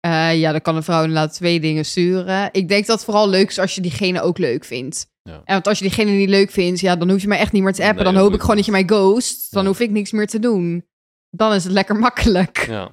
Eh, 0.00 0.38
ja, 0.40 0.50
dan 0.52 0.60
kan 0.60 0.76
een 0.76 0.82
vrouw 0.82 1.00
inderdaad 1.00 1.32
twee 1.32 1.60
dingen 1.60 1.84
sturen. 1.84 2.48
Ik 2.52 2.68
denk 2.68 2.86
dat 2.86 2.96
het 2.96 3.04
vooral 3.04 3.28
leuk 3.28 3.48
is 3.48 3.58
als 3.58 3.74
je 3.74 3.80
diegene 3.80 4.20
ook 4.20 4.38
leuk 4.38 4.64
vindt. 4.64 5.08
Ja. 5.22 5.32
En 5.44 5.52
want 5.52 5.66
als 5.66 5.78
je 5.78 5.84
diegene 5.84 6.10
niet 6.10 6.28
leuk 6.28 6.50
vindt, 6.50 6.80
ja, 6.80 6.96
dan 6.96 7.10
hoef 7.10 7.20
je 7.22 7.28
mij 7.28 7.38
echt 7.38 7.52
niet 7.52 7.62
meer 7.62 7.72
te 7.72 7.82
appen. 7.84 8.04
Nee, 8.04 8.12
dan 8.12 8.22
hoop 8.22 8.34
ik 8.34 8.40
gewoon 8.40 8.56
dat 8.56 8.64
je 8.64 8.70
mij 8.70 8.84
ghost. 8.86 9.52
Dan 9.52 9.62
Ja. 9.62 9.68
hoef 9.68 9.80
ik 9.80 9.90
niks 9.90 10.10
meer 10.10 10.26
te 10.26 10.38
doen. 10.38 10.84
Dan 11.30 11.52
is 11.54 11.64
het 11.64 11.72
lekker 11.72 11.96
makkelijk. 11.96 12.66
Ja, 12.66 12.90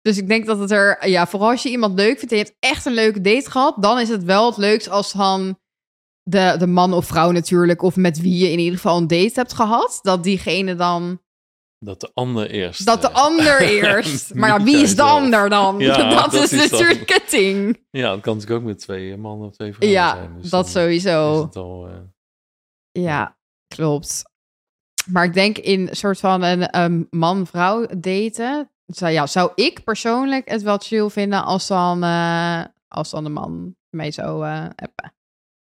Dus 0.00 0.18
ik 0.18 0.28
denk 0.28 0.46
dat 0.46 0.58
het 0.58 0.70
er, 0.70 1.08
ja, 1.08 1.26
vooral 1.26 1.50
als 1.50 1.62
je 1.62 1.70
iemand 1.70 1.98
leuk 1.98 2.18
vindt 2.18 2.32
en 2.32 2.38
je 2.38 2.44
hebt 2.44 2.56
echt 2.60 2.86
een 2.86 2.94
leuke 2.94 3.20
date 3.20 3.50
gehad, 3.50 3.82
dan 3.82 3.98
is 4.00 4.08
het 4.08 4.24
wel 4.24 4.46
het 4.46 4.56
leukst 4.56 4.88
als 4.88 5.12
dan 5.12 5.58
de, 6.22 6.54
de 6.58 6.66
man 6.66 6.92
of 6.92 7.06
vrouw 7.06 7.30
natuurlijk, 7.30 7.82
of 7.82 7.96
met 7.96 8.20
wie 8.20 8.38
je 8.38 8.52
in 8.52 8.58
ieder 8.58 8.74
geval 8.74 8.96
een 8.96 9.06
date 9.06 9.32
hebt 9.34 9.52
gehad, 9.52 9.98
dat 10.02 10.22
diegene 10.22 10.74
dan, 10.74 11.20
dat 11.78 12.00
de 12.00 12.10
ander 12.14 12.50
eerst. 12.50 12.86
dat 12.86 13.00
de 13.02 13.08
eh, 13.08 13.14
ander 13.14 13.60
eerst. 13.82 14.34
Maar 14.34 14.48
ja, 14.48 14.64
wie 14.64 14.76
is 14.76 14.96
de 14.96 15.02
ander 15.02 15.48
dan? 15.48 15.78
Ja, 15.78 15.96
dat, 16.10 16.32
dat 16.32 16.42
is 16.42 16.50
natuurlijk 16.50 17.08
het 17.08 17.30
ding. 17.30 17.84
Ja, 17.90 18.10
dat 18.10 18.20
kan 18.20 18.34
natuurlijk 18.34 18.60
ook 18.60 18.66
met 18.66 18.78
twee 18.78 19.12
eh, 19.12 19.18
mannen 19.18 19.48
of 19.48 19.54
twee 19.54 19.72
vrouwen 19.74 19.98
Ja, 20.00 20.14
zijn. 20.14 20.40
Dus 20.40 20.50
dat 20.50 20.68
sowieso. 20.68 21.48
Al, 21.52 21.88
eh, 21.88 21.94
Ja, 23.02 23.36
klopt. 23.74 24.22
Maar 25.06 25.24
ik 25.24 25.34
denk 25.34 25.58
in 25.58 25.88
soort 25.90 26.20
van 26.20 26.42
een 26.42 26.82
um, 26.82 27.06
man-vrouw 27.10 27.86
daten, 27.98 28.70
zou, 28.86 29.12
ja, 29.12 29.26
zou 29.26 29.52
ik 29.54 29.84
persoonlijk 29.84 30.48
het 30.48 30.62
wel 30.62 30.78
chill 30.78 31.08
vinden 31.08 31.44
als 31.44 31.66
dan, 31.66 32.02
eh, 32.02 32.64
als 32.88 33.10
dan 33.10 33.24
de 33.24 33.30
man 33.30 33.76
mij 33.90 34.10
zou 34.10 34.46
eh 34.46 34.64
appen. 34.64 35.14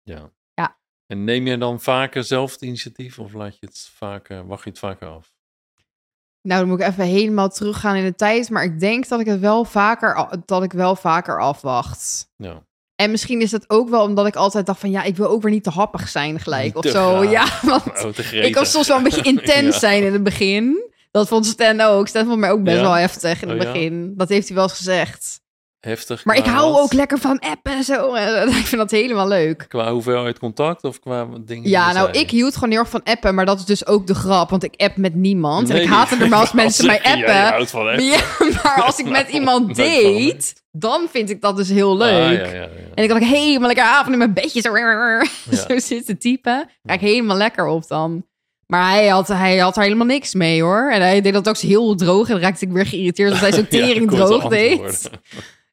ja. 0.03 0.31
Ja. 0.55 0.79
En 1.07 1.25
neem 1.25 1.47
je 1.47 1.59
dan 1.59 1.81
vaker 1.81 2.25
zelf 2.25 2.53
het 2.53 2.63
initiatief 2.63 3.19
of 3.19 3.33
laat 3.33 3.59
je 3.59 3.67
het 3.67 3.91
vaker, 3.93 4.47
wacht 4.47 4.65
je 4.65 4.71
het 4.71 4.79
vaker 4.79 5.09
af? 5.09 5.33
Nou, 6.43 6.61
dan 6.61 6.69
moet 6.69 6.81
ik 6.81 6.87
even 6.87 7.05
helemaal 7.05 7.49
teruggaan 7.49 7.97
in 7.97 8.05
de 8.05 8.15
tijd, 8.15 8.51
maar 8.51 8.65
ik 8.65 8.81
denk 8.81 9.09
dat 9.09 9.21
ik 9.21 9.27
het 9.27 9.41
wel 9.41 9.65
vaker, 9.65 10.29
dat 10.45 10.63
ik 10.63 10.73
wel 10.73 10.97
vaker 10.97 11.41
afwacht. 11.41 12.31
Ja. 12.37 12.67
En 13.03 13.11
misschien 13.11 13.41
is 13.41 13.53
het 13.53 13.65
ook 13.71 13.89
wel 13.89 14.03
omdat 14.03 14.27
ik 14.27 14.37
altijd 14.37 14.67
dacht 14.67 14.81
van, 14.81 14.91
ja, 14.91 15.03
ik 15.03 15.17
wil 15.17 15.29
ook 15.29 15.43
weer 15.43 15.51
niet 15.53 15.65
te 15.65 15.71
happig 15.71 16.09
zijn 16.09 16.41
gelijk 16.41 16.77
of 16.77 16.87
zo. 16.87 17.17
graag. 17.19 17.31
Ja, 17.31 17.47
want 17.63 18.05
Oh, 18.05 18.13
te 18.13 18.41
ik 18.41 18.53
kan 18.53 18.67
soms 18.67 18.89
wel 18.89 18.97
een 18.97 19.03
beetje 19.03 19.23
intens 19.23 19.75
Ja. 19.75 19.79
zijn 19.79 20.03
in 20.03 20.13
het 20.13 20.23
begin. 20.23 20.91
Dat 21.11 21.29
vond 21.29 21.47
Stan 21.47 21.81
ook. 21.81 22.09
Stan 22.09 22.27
vond 22.27 22.39
mij 22.39 22.51
ook 22.51 22.63
best 22.63 22.77
Ja? 22.77 22.83
wel 22.83 22.93
heftig 22.93 23.43
in 23.43 23.49
het 23.49 23.59
Oh, 23.67 23.73
begin. 23.73 24.13
Dat 24.17 24.29
heeft 24.29 24.47
hij 24.47 24.57
wel 24.57 24.65
eens 24.65 24.77
gezegd. 24.77 25.41
Heftig. 25.87 26.25
Maar 26.25 26.37
ik 26.37 26.45
hou 26.45 26.73
wat? 26.73 26.81
ook 26.81 26.93
lekker 26.93 27.19
van 27.19 27.39
appen 27.39 27.73
en 27.73 27.85
zo. 27.85 28.15
Ik 28.63 28.67
vind 28.67 28.81
dat 28.81 28.91
helemaal 28.91 29.29
leuk. 29.29 29.65
Qua 29.69 29.93
hoeveelheid 29.93 30.39
contact 30.39 30.85
of 30.85 31.01
qua 31.01 31.27
dingen? 31.41 31.71
Ja, 31.71 31.93
nou, 31.93 32.11
ik 32.11 32.31
hield 32.31 32.55
gewoon 32.55 32.71
heel 32.71 32.79
erg 32.79 32.89
van 32.89 33.03
appen. 33.05 33.35
Maar 33.35 33.47
dat 33.47 33.59
is 33.59 33.65
dus 33.65 33.87
ook 33.87 34.07
de 34.07 34.15
grap. 34.15 34.51
Want 34.51 34.63
ik 34.65 34.75
app 34.77 34.97
met 34.97 35.15
niemand. 35.15 35.71
en 35.71 35.81
ik 35.81 35.89
haat 35.89 36.11
het 36.11 36.19
normaal 36.19 36.41
als 36.41 36.53
mensen 36.63 36.87
mij 36.87 37.03
appen. 37.03 37.35
Ja, 38.05 38.21
maar 38.63 38.83
als 38.83 38.99
ik 38.99 39.05
met 39.05 39.23
Nou, 39.23 39.33
iemand 39.33 39.77
date, 39.77 40.55
dan 40.71 41.07
vind 41.11 41.31
ik 41.31 41.41
dat 41.41 41.57
dus 41.57 41.69
heel 41.69 41.97
leuk. 41.97 42.41
Ah, 42.41 42.47
ja, 42.47 42.55
ja, 42.55 42.61
ja. 42.61 42.69
En 42.95 43.03
ik 43.03 43.09
kan 43.09 43.21
ik 43.21 43.27
helemaal 43.29 43.67
lekker 43.67 43.85
avond 43.85 44.13
in 44.13 44.19
mijn 44.19 44.33
bedje 44.33 44.61
zo, 44.61 44.75
zo 45.69 45.79
zitten 45.79 46.19
typen. 46.19 46.69
Ja. 46.83 46.99
helemaal 46.99 47.37
lekker 47.37 47.67
op 47.67 47.89
dan. 47.89 48.25
Maar 48.67 48.91
hij 48.91 49.09
had, 49.09 49.29
hij 49.29 49.59
had 49.59 49.77
er 49.77 49.83
helemaal 49.83 50.07
niks 50.07 50.35
mee 50.35 50.63
hoor. 50.63 50.91
En 50.91 51.01
hij 51.01 51.21
deed 51.21 51.33
dat 51.33 51.49
ook 51.49 51.57
heel 51.57 51.95
droog. 51.95 52.27
En 52.27 52.33
dan 52.33 52.43
raakte 52.43 52.67
ik 52.67 52.73
weer 52.73 52.87
geïrriteerd 52.87 53.31
dat 53.31 53.41
hij 53.41 53.53
zo 53.53 53.67
tering 53.67 54.11
droog 54.11 54.49
deed. 54.49 55.11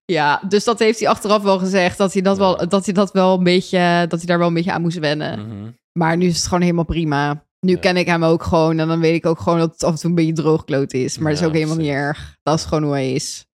Ja, 0.10 0.41
dus 0.47 0.64
dat 0.64 0.80
heeft 0.80 0.99
hij 0.99 1.07
achteraf 1.10 1.41
wel 1.43 1.60
gezegd. 1.60 1.97
Dat 1.97 2.14
hij 2.14 2.22
dat, 2.22 2.38
Ja. 2.38 2.41
wel, 2.41 2.68
dat 2.68 2.86
hij 2.86 2.93
dat 2.93 3.12
wel 3.12 3.38
een 3.38 3.43
beetje, 3.43 4.05
dat 4.07 4.18
hij 4.20 4.28
daar 4.28 4.38
wel 4.38 4.47
een 4.47 4.53
beetje 4.53 4.72
aan 4.72 4.82
moest 4.82 4.99
wennen. 4.99 5.47
Mhm. 5.47 5.72
Maar 5.91 6.18
nu 6.18 6.26
is 6.26 6.36
het 6.38 6.45
gewoon 6.45 6.62
helemaal 6.62 6.86
prima. 6.86 7.45
Nu 7.60 7.74
Ja. 7.74 7.80
ken 7.80 7.97
ik 7.97 8.05
hem 8.07 8.24
ook 8.24 8.43
gewoon. 8.43 8.80
En 8.80 8.88
dan 8.88 8.99
weet 8.99 9.16
ik 9.16 9.26
ook 9.26 9.39
gewoon 9.39 9.60
dat 9.60 9.72
het 9.72 9.84
af 9.84 9.91
en 9.91 9.97
toe 9.99 10.10
een 10.10 10.16
beetje 10.16 10.34
droogkloot 10.34 10.93
is. 10.93 11.18
Maar 11.18 11.32
dat 11.32 11.41
is 11.41 11.47
ook 11.47 11.53
helemaal 11.53 11.76
niet 11.76 11.89
erg. 11.89 12.38
Dat 12.43 12.57
is 12.60 12.66
gewoon 12.66 12.84
hoe 12.84 12.91
hij 12.93 13.14
is. 13.14 13.45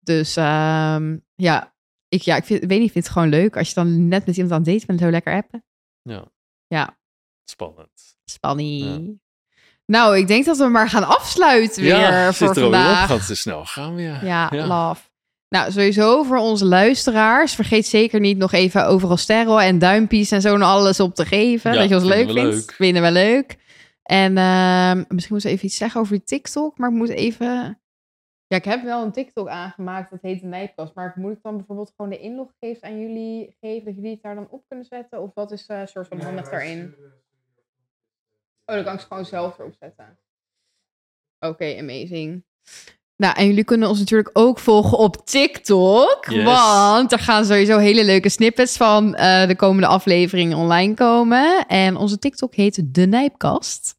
Dus 0.00 0.36
ehm, 0.36 1.16
ja, 1.34 1.74
ik, 2.08 2.22
ja, 2.22 2.36
ik 2.36 2.44
vind, 2.44 2.60
weet 2.60 2.78
niet, 2.78 2.86
ik 2.86 2.92
vind 2.92 3.04
het 3.04 3.12
gewoon 3.12 3.28
leuk. 3.28 3.56
Als 3.56 3.68
je 3.68 3.74
dan 3.74 4.08
net 4.08 4.26
met 4.26 4.36
iemand 4.36 4.54
aan 4.54 4.58
het 4.62 4.68
daten 4.70 4.86
bent, 4.86 5.00
zo 5.00 5.10
lekker 5.10 5.34
appen. 5.34 5.64
Ja. 6.02 6.24
Ja. 6.66 6.98
Spannend. 7.50 8.16
Spanning. 8.24 9.20
Nou, 9.86 10.16
ik 10.16 10.26
denk 10.26 10.44
dat 10.44 10.56
we 10.58 10.64
maar 10.68 10.88
gaan 10.88 11.04
afsluiten 11.06 11.82
weer 11.82 11.96
ja, 11.96 12.32
voor 12.32 12.48
er 12.48 12.54
vandaag. 12.54 13.06
Gaat 13.08 13.26
te 13.26 13.34
snel 13.34 13.64
gaan 13.64 13.94
weer. 13.94 14.24
Ja, 14.24 14.48
love. 14.52 15.02
Nou, 15.54 15.72
sowieso 15.72 16.22
voor 16.22 16.36
onze 16.36 16.64
luisteraars. 16.64 17.54
Vergeet 17.54 17.86
zeker 17.86 18.20
niet 18.20 18.38
nog 18.38 18.52
even 18.52 18.86
overal 18.86 19.16
sterren 19.16 19.58
en 19.58 19.78
duimpjes 19.78 20.30
en 20.30 20.40
zo 20.40 20.54
en 20.54 20.62
alles 20.62 21.00
op 21.00 21.14
te 21.14 21.24
geven. 21.24 21.72
Ja, 21.72 21.78
dat 21.78 21.88
je 21.88 21.94
ons 21.94 22.04
leuk 22.04 22.30
vindt. 22.30 22.32
leuk. 22.32 22.72
Vinden 22.72 23.02
we 23.02 23.10
leuk. 23.10 23.56
En 24.02 24.36
ehm, 24.36 24.96
misschien 24.96 25.34
moeten 25.34 25.48
we 25.48 25.54
even 25.54 25.66
iets 25.66 25.76
zeggen 25.76 26.00
over 26.00 26.12
die 26.12 26.24
TikTok. 26.24 26.78
Maar 26.78 26.90
ik 26.90 26.96
moet 26.96 27.08
even... 27.08 27.80
Ja, 28.46 28.56
ik 28.56 28.64
heb 28.64 28.82
wel 28.82 29.04
een 29.04 29.12
TikTok 29.12 29.48
aangemaakt. 29.48 30.10
Dat 30.10 30.22
heet 30.22 30.40
de 30.40 30.46
Nijpkast. 30.46 30.94
Maar 30.94 31.12
moet 31.16 31.32
ik 31.32 31.42
dan 31.42 31.56
bijvoorbeeld 31.56 31.92
gewoon 31.96 32.10
de 32.10 32.18
inloggegevens 32.18 32.80
aan 32.80 33.00
jullie 33.00 33.56
geven? 33.60 33.84
Dat 33.84 33.94
jullie 33.94 34.10
het 34.10 34.22
daar 34.22 34.34
dan 34.34 34.50
op 34.50 34.64
kunnen 34.68 34.86
zetten? 34.86 35.20
Of 35.20 35.34
wat 35.34 35.52
is 35.52 35.66
eh, 35.66 35.80
een 35.80 35.88
soort 35.88 36.08
van 36.08 36.20
handig 36.20 36.50
daarin? 36.50 36.94
Oh, 38.64 38.74
dan 38.74 38.84
kan 38.84 38.94
ik 38.94 39.00
ze 39.00 39.06
gewoon 39.06 39.24
zelf 39.24 39.58
erop 39.58 39.74
zetten. 39.80 40.18
Oké, 41.38 41.76
amazing. 41.78 42.44
Nou, 43.24 43.36
en 43.36 43.46
jullie 43.46 43.64
kunnen 43.64 43.88
ons 43.88 43.98
natuurlijk 43.98 44.30
ook 44.32 44.58
volgen 44.58 44.98
op 44.98 45.26
TikTok. 45.26 46.26
Yes. 46.28 46.44
Want 46.44 47.12
er 47.12 47.18
gaan 47.18 47.44
sowieso 47.44 47.78
hele 47.78 48.04
leuke 48.04 48.28
snippets 48.28 48.76
van 48.76 49.14
eh, 49.14 49.46
de 49.46 49.56
komende 49.56 49.86
afleveringen 49.86 50.56
online 50.56 50.94
komen. 50.94 51.66
En 51.66 51.96
onze 51.96 52.18
TikTok 52.18 52.54
heet 52.54 52.94
De 52.94 53.06
Nijpkast. 53.06 53.94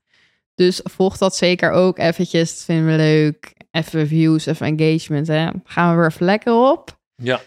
Dus 0.55 0.79
volg 0.83 1.17
dat 1.17 1.35
zeker 1.35 1.71
ook 1.71 1.97
eventjes. 1.97 2.49
Dat 2.49 2.63
vinden 2.63 2.85
we 2.85 2.95
leuk. 2.95 3.53
Even 3.71 4.07
views, 4.07 4.45
even 4.45 4.77
engagement. 4.77 5.27
Hè. 5.27 5.49
Gaan 5.63 5.89
we 5.91 5.97
weer 5.97 6.09
even 6.09 6.25
lekker 6.25 6.53
op. 6.53 6.97
Ja, 7.15 7.41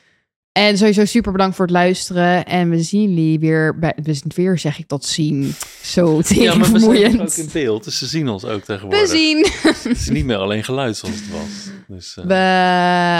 En 0.58 0.78
sowieso 0.78 1.04
super 1.04 1.32
bedankt 1.32 1.56
voor 1.56 1.64
het 1.64 1.74
luisteren. 1.74 2.44
En 2.46 2.70
we 2.70 2.82
zien 2.82 3.02
jullie 3.08 3.38
weer 3.38 3.78
bij... 3.78 3.92
We 4.02 4.12
zien 4.14 4.32
weer, 4.34 4.58
zeg 4.58 4.78
ik 4.78 4.88
dat 4.88 5.04
zien. 5.04 5.54
Zo 5.82 6.20
ja 6.28 6.54
maar 6.54 6.70
we 6.72 6.78
zijn 6.78 7.20
ook 7.20 7.32
in 7.34 7.48
beeld, 7.52 7.84
dus 7.84 7.98
ze 7.98 8.06
zien 8.06 8.28
ons 8.28 8.44
ook 8.44 8.62
tegenwoordig. 8.62 9.00
We 9.10 9.16
zien. 9.16 9.46
Het 9.62 9.96
is 9.96 10.08
niet 10.08 10.24
meer 10.24 10.36
alleen 10.36 10.64
geluid 10.64 10.96
zoals 10.96 11.14
het 11.14 11.30
was. 11.30 11.70
Dus 11.88 12.16
eh, 12.16 12.24
we 12.24 12.30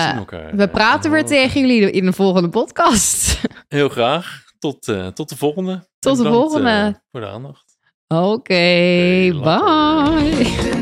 zien 0.01 0.13
We, 0.13 0.19
elkaar. 0.19 0.57
we 0.57 0.69
praten 0.69 1.11
weer 1.11 1.25
tegen 1.25 1.61
jullie 1.61 1.91
in 1.91 2.05
de 2.05 2.13
volgende 2.13 2.49
podcast. 2.49 3.41
Heel 3.69 3.89
graag. 3.89 4.43
Tot, 4.59 4.89
eh, 4.89 5.07
tot 5.07 5.29
de 5.29 5.37
volgende. 5.37 5.89
Tot 5.99 6.17
de 6.17 6.25
volgende. 6.25 6.71
eh, 6.71 6.95
voor 7.11 7.21
de 7.21 7.27
aandacht. 7.27 7.65
Oké, 8.09 8.55
bye. 9.43 10.78